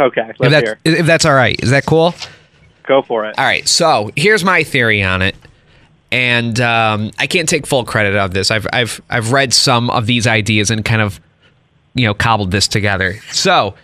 Okay. 0.00 0.30
If 0.30 0.50
that's 0.50 0.68
hear. 0.68 0.78
if 0.84 1.06
that's 1.06 1.24
all 1.24 1.34
right, 1.34 1.58
is 1.62 1.70
that 1.70 1.84
cool? 1.86 2.14
Go 2.86 3.02
for 3.02 3.26
it. 3.26 3.38
All 3.38 3.44
right, 3.44 3.66
so 3.68 4.10
here's 4.16 4.44
my 4.44 4.62
theory 4.64 5.02
on 5.02 5.20
it, 5.22 5.34
and 6.10 6.58
um, 6.60 7.10
I 7.18 7.26
can't 7.26 7.48
take 7.48 7.66
full 7.66 7.84
credit 7.84 8.16
of 8.16 8.32
this. 8.32 8.50
I've 8.50 8.66
I've 8.72 9.00
I've 9.10 9.32
read 9.32 9.52
some 9.52 9.90
of 9.90 10.06
these 10.06 10.26
ideas 10.26 10.70
and 10.70 10.84
kind 10.84 11.02
of 11.02 11.20
you 11.94 12.06
know 12.06 12.14
cobbled 12.14 12.50
this 12.50 12.66
together. 12.68 13.14
So 13.30 13.74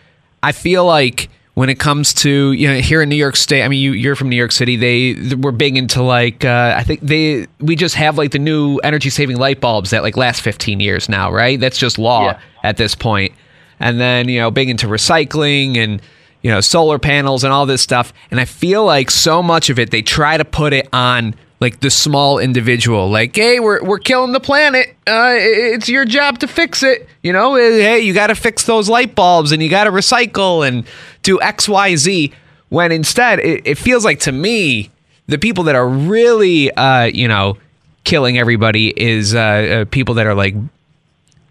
I 0.43 0.53
feel 0.53 0.85
like 0.87 1.29
when 1.55 1.69
it 1.69 1.79
comes 1.79 2.15
to 2.15 2.53
you 2.53 2.69
know 2.69 2.75
here 2.81 3.03
in 3.03 3.09
New 3.11 3.17
York 3.17 3.37
State, 3.37 3.63
I 3.63 3.69
mean 3.69 3.81
you 3.81 3.93
you're 3.93 4.17
from 4.17 4.31
New 4.31 4.37
York 4.37 4.53
City. 4.53 4.77
They 4.77 5.35
we're 5.35 5.51
big 5.53 5.77
into 5.77 6.03
like 6.03 6.45
uh, 6.45 6.75
I 6.77 6.83
think 6.85 7.01
they 7.01 7.47
we 7.61 7.77
just 7.77 7.95
have 7.97 8.17
like 8.17 8.31
the 8.31 8.39
new 8.39 8.79
energy 8.79 9.11
saving 9.11 9.37
light 9.37 9.61
bulbs 9.61 9.91
that 9.91 10.03
like 10.03 10.17
last 10.17 10.41
15 10.41 10.81
years 10.81 11.09
now, 11.11 11.31
right? 11.31 11.61
That's 11.61 11.77
just 11.79 11.99
law 11.99 12.27
Yeah. 12.29 12.41
at 12.63 12.77
this 12.79 12.95
point. 12.95 13.35
And 13.81 14.01
then 14.01 14.29
you 14.29 14.41
know 14.41 14.51
big 14.51 14.69
into 14.69 14.87
recycling 14.87 15.77
and 15.77 16.01
you 16.43 16.51
know 16.51 16.61
solar 16.61 16.99
panels 16.99 17.45
and 17.45 17.53
all 17.53 17.67
this 17.67 17.83
stuff. 17.83 18.13
And 18.31 18.41
I 18.41 18.45
feel 18.45 18.85
like 18.85 19.11
so 19.11 19.43
much 19.43 19.71
of 19.71 19.79
it 19.79 19.91
they 19.91 20.03
try 20.03 20.37
to 20.37 20.45
put 20.45 20.73
it 20.73 20.89
on 20.93 21.35
like 21.61 21.81
the 21.81 21.91
small 21.91 22.39
individual. 22.39 23.09
Like 23.09 23.35
hey 23.35 23.61
we're, 23.61 23.83
we're 23.83 23.99
killing 23.99 24.33
the 24.33 24.41
planet. 24.41 24.97
Uh, 25.07 25.35
it's 25.37 25.89
your 25.89 26.05
job 26.05 26.39
to 26.41 26.47
fix 26.47 26.83
it. 26.83 27.09
You 27.23 27.33
know 27.33 27.57
hey 27.57 28.01
you 28.01 28.15
got 28.15 28.29
to 28.29 28.35
fix 28.35 28.65
those 28.65 28.89
light 28.89 29.15
bulbs 29.15 29.53
and 29.53 29.63
you 29.63 29.69
got 29.69 29.85
to 29.85 29.91
recycle 29.91 30.67
and 30.67 30.85
do 31.23 31.39
xyz 31.39 32.33
when 32.69 32.93
instead 32.93 33.39
it, 33.39 33.67
it 33.67 33.79
feels 33.79 34.05
like 34.05 34.21
to 34.21 34.33
me 34.33 34.91
the 35.27 35.39
people 35.39 35.65
that 35.65 35.75
are 35.75 35.89
really 35.89 36.71
uh, 36.73 37.05
you 37.05 37.29
know 37.29 37.57
killing 38.05 38.39
everybody 38.39 38.89
is 39.01 39.35
uh, 39.35 39.39
uh, 39.39 39.85
people 39.87 40.15
that 40.15 40.27
are 40.27 40.35
like 40.35 40.55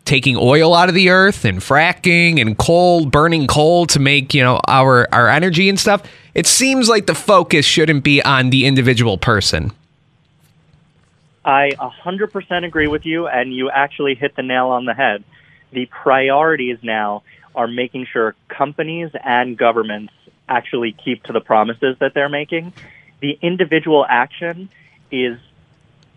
taking 0.06 0.36
oil 0.38 0.74
out 0.74 0.90
of 0.90 0.96
the 0.96 1.10
earth 1.10 1.46
and 1.46 1.60
fracking 1.60 2.40
and 2.42 2.58
coal 2.58 3.06
burning 3.06 3.48
coal 3.48 3.86
to 3.86 4.00
make 4.00 4.34
you 4.34 4.44
know 4.44 4.60
our 4.68 5.08
our 5.14 5.30
energy 5.30 5.70
and 5.70 5.80
stuff 5.80 6.04
it 6.34 6.46
seems 6.46 6.90
like 6.90 7.06
the 7.06 7.16
focus 7.16 7.66
shouldn't 7.66 8.04
be 8.04 8.22
on 8.24 8.50
the 8.50 8.66
individual 8.66 9.18
person 9.18 9.72
I 11.46 11.72
100% 11.78 12.66
agree 12.66 12.88
with 12.88 13.06
you, 13.06 13.28
and 13.28 13.54
you 13.54 13.70
actually 13.70 14.16
hit 14.16 14.36
the 14.36 14.44
nail 14.44 14.68
on 14.70 14.86
the 14.86 14.94
head. 14.94 15.24
The 15.72 15.86
priorities 15.88 16.78
now 16.82 17.24
are 17.56 17.68
making 17.68 18.06
sure 18.12 18.36
companies 18.48 19.12
and 19.24 19.58
governments 19.58 20.14
actually 20.48 20.94
keep 20.94 21.24
to 21.24 21.34
the 21.34 21.42
promises 21.42 21.98
that 22.00 22.14
they're 22.14 22.30
making. 22.30 22.74
The 23.20 23.38
individual 23.42 24.06
action 24.08 24.70
is 25.12 25.38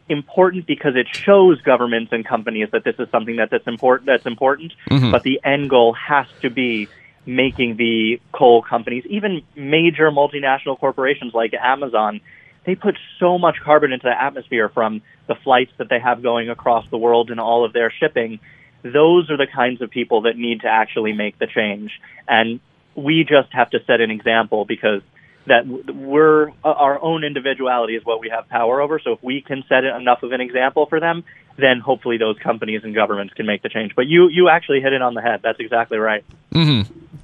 important 0.08 0.66
because 0.66 0.94
it 0.94 1.06
shows 1.10 1.60
governments 1.62 2.12
and 2.12 2.24
companies 2.24 2.68
that 2.72 2.84
this 2.84 2.94
is 2.98 3.08
something 3.10 3.36
that, 3.36 3.50
that's 3.50 3.66
important 3.66 4.06
that's 4.06 4.26
important 4.26 4.72
mm-hmm. 4.88 5.10
but 5.10 5.22
the 5.22 5.40
end 5.44 5.68
goal 5.68 5.92
has 5.94 6.26
to 6.42 6.50
be 6.50 6.88
making 7.24 7.76
the 7.76 8.20
coal 8.32 8.62
companies 8.62 9.04
even 9.06 9.42
major 9.56 10.10
multinational 10.10 10.78
corporations 10.78 11.34
like 11.34 11.52
Amazon 11.54 12.20
they 12.66 12.74
put 12.74 12.98
so 13.18 13.38
much 13.38 13.56
carbon 13.64 13.92
into 13.92 14.04
the 14.04 14.22
atmosphere 14.22 14.68
from 14.68 15.00
the 15.28 15.36
flights 15.36 15.70
that 15.78 15.88
they 15.88 16.00
have 16.00 16.22
going 16.22 16.50
across 16.50 16.86
the 16.90 16.98
world 16.98 17.30
and 17.30 17.40
all 17.40 17.64
of 17.64 17.72
their 17.72 17.90
shipping. 17.90 18.40
Those 18.82 19.30
are 19.30 19.36
the 19.36 19.46
kinds 19.46 19.80
of 19.80 19.90
people 19.90 20.22
that 20.22 20.36
need 20.36 20.62
to 20.62 20.68
actually 20.68 21.12
make 21.12 21.38
the 21.38 21.46
change. 21.46 21.92
And 22.28 22.58
we 22.96 23.24
just 23.24 23.52
have 23.52 23.70
to 23.70 23.78
set 23.86 24.00
an 24.00 24.10
example 24.10 24.64
because 24.64 25.02
that 25.46 25.66
we're 25.66 26.50
our 26.64 27.00
own 27.02 27.24
individuality 27.24 27.94
is 27.96 28.04
what 28.04 28.20
we 28.20 28.28
have 28.30 28.48
power 28.48 28.80
over. 28.80 28.98
So 28.98 29.12
if 29.12 29.22
we 29.22 29.40
can 29.40 29.64
set 29.68 29.84
enough 29.84 30.22
of 30.22 30.32
an 30.32 30.40
example 30.40 30.86
for 30.86 31.00
them, 31.00 31.24
then 31.56 31.80
hopefully 31.80 32.18
those 32.18 32.36
companies 32.38 32.82
and 32.84 32.94
governments 32.94 33.32
can 33.34 33.46
make 33.46 33.62
the 33.62 33.68
change. 33.68 33.94
But 33.94 34.06
you 34.06 34.28
you 34.28 34.48
actually 34.48 34.80
hit 34.80 34.92
it 34.92 35.02
on 35.02 35.14
the 35.14 35.22
head. 35.22 35.40
That's 35.42 35.58
exactly 35.60 35.98
right. 35.98 36.24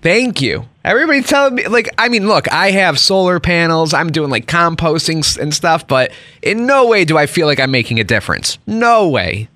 Thank 0.03 0.43
you. 0.43 0.67
Everybody's 0.85 1.29
telling 1.29 1.55
me, 1.55 1.69
like, 1.69 1.89
I 1.97 2.09
mean, 2.09 2.27
look, 2.27 2.53
I 2.53 2.73
have 2.73 2.99
solar 2.99 3.39
panels. 3.39 3.95
I'm 3.95 4.11
doing 4.11 4.31
like 4.31 4.47
composting 4.47 5.39
and 5.39 5.55
stuff, 5.55 5.87
but 5.87 6.11
in 6.43 6.67
no 6.67 6.89
way 6.89 7.05
do 7.05 7.17
I 7.17 7.27
feel 7.27 7.47
like 7.47 7.61
I'm 7.61 7.71
making 7.71 8.01
a 8.01 8.05
difference. 8.05 8.59
No 8.67 9.09
way. 9.09 9.49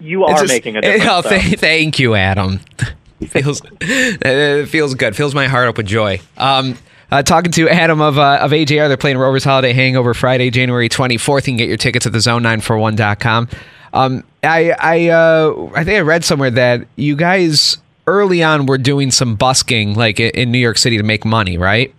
You 0.00 0.24
are 0.24 0.38
just- 0.38 0.48
making 0.48 0.76
a 0.76 0.80
difference. 0.82 1.04
Oh, 1.08 1.22
th- 1.28 1.58
thank 1.60 1.98
you, 1.98 2.14
Adam. 2.14 2.60
feels 3.28 3.62
it 3.80 4.66
feels 4.66 4.94
good. 4.94 5.14
Fills 5.14 5.34
my 5.34 5.46
heart 5.46 5.68
up 5.68 5.76
with 5.76 5.86
joy. 5.86 6.20
Um, 6.36 6.76
uh, 7.12 7.22
talking 7.22 7.52
to 7.52 7.68
Adam 7.68 8.00
of 8.00 8.18
uh, 8.18 8.38
of 8.40 8.52
AJR, 8.52 8.88
they're 8.88 8.96
playing 8.96 9.18
Rovers 9.18 9.44
Holiday 9.44 9.74
Hangover 9.74 10.14
Friday, 10.14 10.50
January 10.50 10.88
24th. 10.88 11.36
You 11.36 11.42
can 11.42 11.56
get 11.58 11.68
your 11.68 11.76
tickets 11.76 12.06
at 12.06 12.12
thezone941.com. 12.14 13.48
Um, 13.92 14.24
I 14.42 14.74
I 14.80 15.08
uh, 15.10 15.70
I 15.74 15.84
think 15.84 15.98
I 15.98 16.00
read 16.00 16.24
somewhere 16.24 16.50
that 16.50 16.86
you 16.96 17.14
guys 17.14 17.76
early 18.06 18.42
on 18.42 18.64
were 18.64 18.78
doing 18.78 19.10
some 19.10 19.36
busking 19.36 19.94
like 19.94 20.18
in 20.20 20.50
New 20.50 20.58
York 20.58 20.78
City 20.78 20.96
to 20.96 21.02
make 21.02 21.24
money, 21.24 21.58
right? 21.58 21.94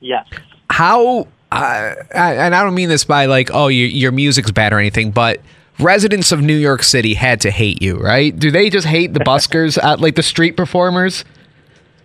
yes. 0.00 0.26
how 0.68 1.26
uh, 1.52 1.94
and 2.12 2.54
I 2.54 2.62
don't 2.62 2.74
mean 2.74 2.90
this 2.90 3.04
by 3.04 3.26
like 3.26 3.50
oh 3.54 3.68
your 3.68 3.88
your 3.88 4.12
music's 4.12 4.50
bad 4.50 4.74
or 4.74 4.78
anything, 4.78 5.10
but 5.10 5.40
residents 5.78 6.32
of 6.32 6.42
New 6.42 6.56
York 6.56 6.82
City 6.82 7.14
had 7.14 7.40
to 7.40 7.50
hate 7.50 7.80
you, 7.80 7.96
right? 7.96 8.38
Do 8.38 8.50
they 8.50 8.68
just 8.68 8.86
hate 8.86 9.14
the 9.14 9.20
buskers, 9.26 9.82
uh, 9.82 9.96
like 9.98 10.16
the 10.16 10.22
street 10.22 10.54
performers? 10.54 11.24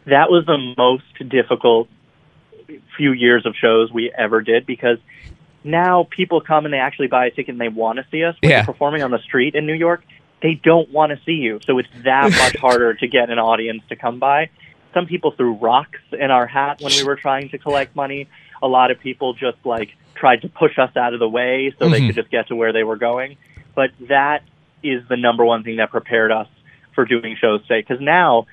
that 0.06 0.30
was 0.30 0.46
the 0.46 0.74
most 0.78 1.04
difficult 1.30 1.89
few 2.97 3.12
years 3.12 3.45
of 3.45 3.56
shows 3.56 3.91
we 3.91 4.12
ever 4.17 4.41
did 4.41 4.65
because 4.65 4.97
now 5.63 6.08
people 6.10 6.41
come 6.41 6.65
and 6.65 6.73
they 6.73 6.78
actually 6.80 7.08
buy 7.08 7.25
a 7.28 7.30
ticket 7.32 7.49
and 7.49 7.62
they 7.62 7.69
want 7.69 7.97
to 7.97 8.06
see 8.12 8.23
us. 8.23 8.36
When 8.41 8.51
Yeah. 8.51 8.58
you're 8.60 8.65
performing 8.65 9.04
on 9.04 9.12
the 9.12 9.19
street 9.19 9.56
in 9.56 9.65
New 9.65 9.73
York, 9.73 10.04
they 10.41 10.54
don't 10.56 10.89
want 10.91 11.12
to 11.12 11.19
see 11.25 11.34
you. 11.34 11.60
So 11.65 11.80
it's 11.80 11.89
that 12.04 12.30
much 12.38 12.56
harder 12.58 12.93
to 12.93 13.08
get 13.08 13.30
an 13.30 13.39
audience 13.39 13.82
to 13.89 13.95
come 13.95 14.19
by. 14.19 14.49
Some 14.93 15.08
people 15.08 15.32
threw 15.32 15.54
rocks 15.54 15.99
in 16.12 16.32
our 16.32 16.45
hat 16.47 16.80
when 16.82 16.91
we 16.95 17.04
were 17.04 17.15
trying 17.15 17.49
to 17.49 17.58
collect 17.58 17.95
money. 17.95 18.28
A 18.62 18.67
lot 18.67 18.91
of 18.91 18.99
people 18.99 19.34
just 19.34 19.58
like 19.65 19.89
tried 20.13 20.41
to 20.43 20.49
push 20.49 20.78
us 20.80 20.95
out 20.95 21.13
of 21.13 21.19
the 21.19 21.28
way 21.28 21.73
so 21.78 21.89
they 21.89 21.99
Mhm. 21.99 22.08
could 22.08 22.15
just 22.15 22.30
get 22.30 22.47
to 22.47 22.56
where 22.56 22.71
they 22.71 22.84
were 22.84 22.95
going. 22.95 23.36
But 23.75 23.91
that 24.08 24.43
is 24.84 25.04
the 25.10 25.17
number 25.17 25.43
one 25.43 25.63
thing 25.63 25.78
that 25.78 25.91
prepared 25.91 26.32
us 26.32 26.47
for 26.93 27.04
doing 27.06 27.36
shows 27.36 27.62
today. 27.63 27.82
Because 27.82 27.99
now, 27.99 28.45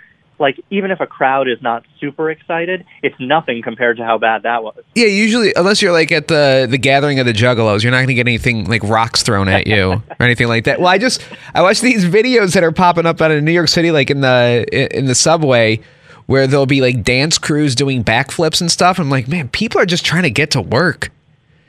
like, 0.42 0.62
even 0.68 0.90
if 0.90 1.00
a 1.00 1.06
crowd 1.06 1.48
is 1.48 1.62
not 1.62 1.84
super 1.98 2.30
excited, 2.30 2.84
it's 3.02 3.14
nothing 3.18 3.62
compared 3.62 3.96
to 3.96 4.04
how 4.04 4.18
bad 4.18 4.42
that 4.42 4.62
was. 4.62 4.76
Yeah, 4.94 5.06
usually 5.06 5.54
unless 5.54 5.80
you're 5.80 5.92
like 5.92 6.12
at 6.12 6.28
the 6.28 6.66
the 6.68 6.76
gathering 6.76 7.18
of 7.18 7.26
the 7.26 7.32
Juggalos, 7.32 7.82
you're 7.82 7.92
not 7.92 7.98
going 7.98 8.08
to 8.08 8.14
get 8.14 8.26
anything 8.26 8.66
like 8.66 8.82
rocks 8.82 9.22
thrown 9.22 9.48
at 9.48 9.66
you 9.66 9.92
or 10.20 10.26
anything 10.26 10.48
like 10.48 10.64
that. 10.64 10.78
Well, 10.80 10.88
I 10.88 10.98
just 10.98 11.22
I 11.54 11.62
watch 11.62 11.80
these 11.80 12.04
videos 12.04 12.52
that 12.52 12.62
are 12.62 12.72
popping 12.72 13.06
up 13.06 13.20
out 13.22 13.30
of 13.30 13.42
New 13.42 13.52
York 13.52 13.68
City, 13.68 13.90
like 13.90 14.10
in 14.10 14.20
the 14.20 14.66
in 14.70 15.06
the 15.06 15.14
subway. 15.14 15.80
Where 16.26 16.46
there'll 16.46 16.66
be 16.66 16.80
like 16.80 17.02
dance 17.02 17.36
crews 17.36 17.74
doing 17.74 18.04
backflips 18.04 18.60
and 18.60 18.70
stuff. 18.70 19.00
I'm 19.00 19.10
like, 19.10 19.26
man, 19.26 19.48
people 19.48 19.80
are 19.80 19.84
just 19.84 20.06
trying 20.06 20.22
to 20.22 20.30
get 20.30 20.52
to 20.52 20.62
work. 20.62 21.10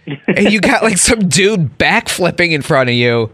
and 0.27 0.51
you 0.51 0.61
got 0.61 0.83
like 0.83 0.97
some 0.97 1.27
dude 1.27 1.77
backflipping 1.79 2.51
in 2.51 2.61
front 2.61 2.89
of 2.89 2.95
you. 2.95 3.31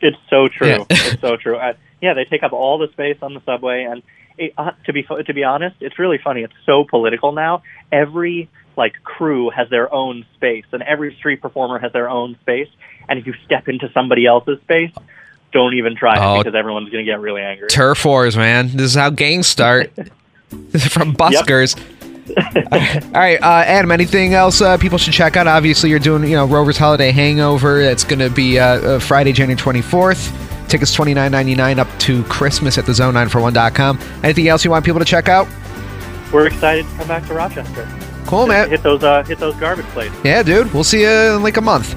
It's 0.00 0.16
so 0.28 0.48
true. 0.48 0.68
Yeah. 0.68 0.84
it's 0.88 1.20
so 1.20 1.36
true. 1.36 1.56
Uh, 1.56 1.74
yeah, 2.00 2.14
they 2.14 2.24
take 2.24 2.42
up 2.42 2.52
all 2.52 2.78
the 2.78 2.88
space 2.92 3.18
on 3.22 3.34
the 3.34 3.42
subway, 3.44 3.84
and 3.84 4.02
it, 4.38 4.52
uh, 4.56 4.72
to 4.86 4.92
be 4.92 5.02
to 5.26 5.34
be 5.34 5.44
honest, 5.44 5.76
it's 5.80 5.98
really 5.98 6.18
funny. 6.18 6.42
It's 6.42 6.54
so 6.66 6.84
political 6.84 7.32
now. 7.32 7.62
Every 7.92 8.48
like 8.76 8.94
crew 9.02 9.50
has 9.50 9.68
their 9.68 9.92
own 9.92 10.24
space, 10.36 10.64
and 10.72 10.82
every 10.82 11.14
street 11.16 11.42
performer 11.42 11.78
has 11.78 11.92
their 11.92 12.08
own 12.08 12.36
space. 12.40 12.68
And 13.08 13.18
if 13.18 13.26
you 13.26 13.34
step 13.44 13.68
into 13.68 13.90
somebody 13.92 14.24
else's 14.26 14.60
space, 14.62 14.92
don't 15.52 15.74
even 15.74 15.96
try 15.96 16.16
Oh. 16.18 16.36
it 16.36 16.44
because 16.44 16.54
everyone's 16.56 16.90
going 16.90 17.04
to 17.04 17.10
get 17.10 17.20
really 17.20 17.42
angry. 17.42 17.68
Turf 17.68 18.04
wars, 18.04 18.36
man. 18.36 18.68
This 18.68 18.92
is 18.92 18.94
how 18.94 19.10
gangs 19.10 19.46
start. 19.48 19.92
From 20.90 21.14
buskers. 21.14 21.76
All 22.30 23.10
right, 23.20 23.40
uh, 23.42 23.64
Adam. 23.66 23.90
Anything 23.90 24.34
else 24.34 24.60
uh, 24.60 24.76
people 24.78 24.98
should 24.98 25.12
check 25.12 25.36
out? 25.36 25.46
Obviously, 25.48 25.90
you're 25.90 25.98
doing 25.98 26.22
you 26.24 26.36
know 26.36 26.44
Rover's 26.46 26.76
Holiday 26.78 27.10
Hangover. 27.10 27.82
That's 27.82 28.04
going 28.04 28.20
to 28.20 28.30
be 28.30 28.58
uh, 28.58 28.64
uh, 28.66 28.98
Friday, 29.00 29.32
January 29.32 29.60
24th. 29.60 30.59
Tickets 30.70 30.94
twenty 30.94 31.14
nine 31.14 31.32
ninety 31.32 31.54
nine 31.56 31.78
up 31.80 31.88
to 32.00 32.22
Christmas 32.24 32.78
at 32.78 32.86
the 32.86 32.92
Zone941.com. 32.92 33.98
Anything 34.22 34.48
else 34.48 34.64
you 34.64 34.70
want 34.70 34.84
people 34.84 35.00
to 35.00 35.04
check 35.04 35.28
out? 35.28 35.48
We're 36.32 36.46
excited 36.46 36.86
to 36.86 36.96
come 36.96 37.08
back 37.08 37.26
to 37.26 37.34
Rochester. 37.34 37.88
Cool, 38.26 38.46
man. 38.46 38.70
Hit 38.70 38.84
those 38.84 39.02
uh, 39.02 39.24
hit 39.24 39.38
those 39.38 39.56
garbage 39.56 39.86
plates. 39.86 40.14
Yeah, 40.24 40.44
dude. 40.44 40.72
We'll 40.72 40.84
see 40.84 41.00
you 41.02 41.08
in 41.08 41.42
like 41.42 41.56
a 41.56 41.60
month. 41.60 41.94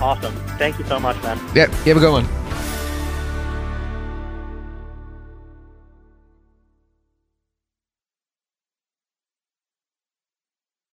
Awesome. 0.00 0.34
Thank 0.56 0.78
you 0.78 0.86
so 0.86 0.98
much, 0.98 1.22
man. 1.22 1.38
Yeah, 1.54 1.66
you 1.84 1.92
have 1.92 1.98
a 1.98 2.00
good 2.00 2.12
one. 2.12 2.41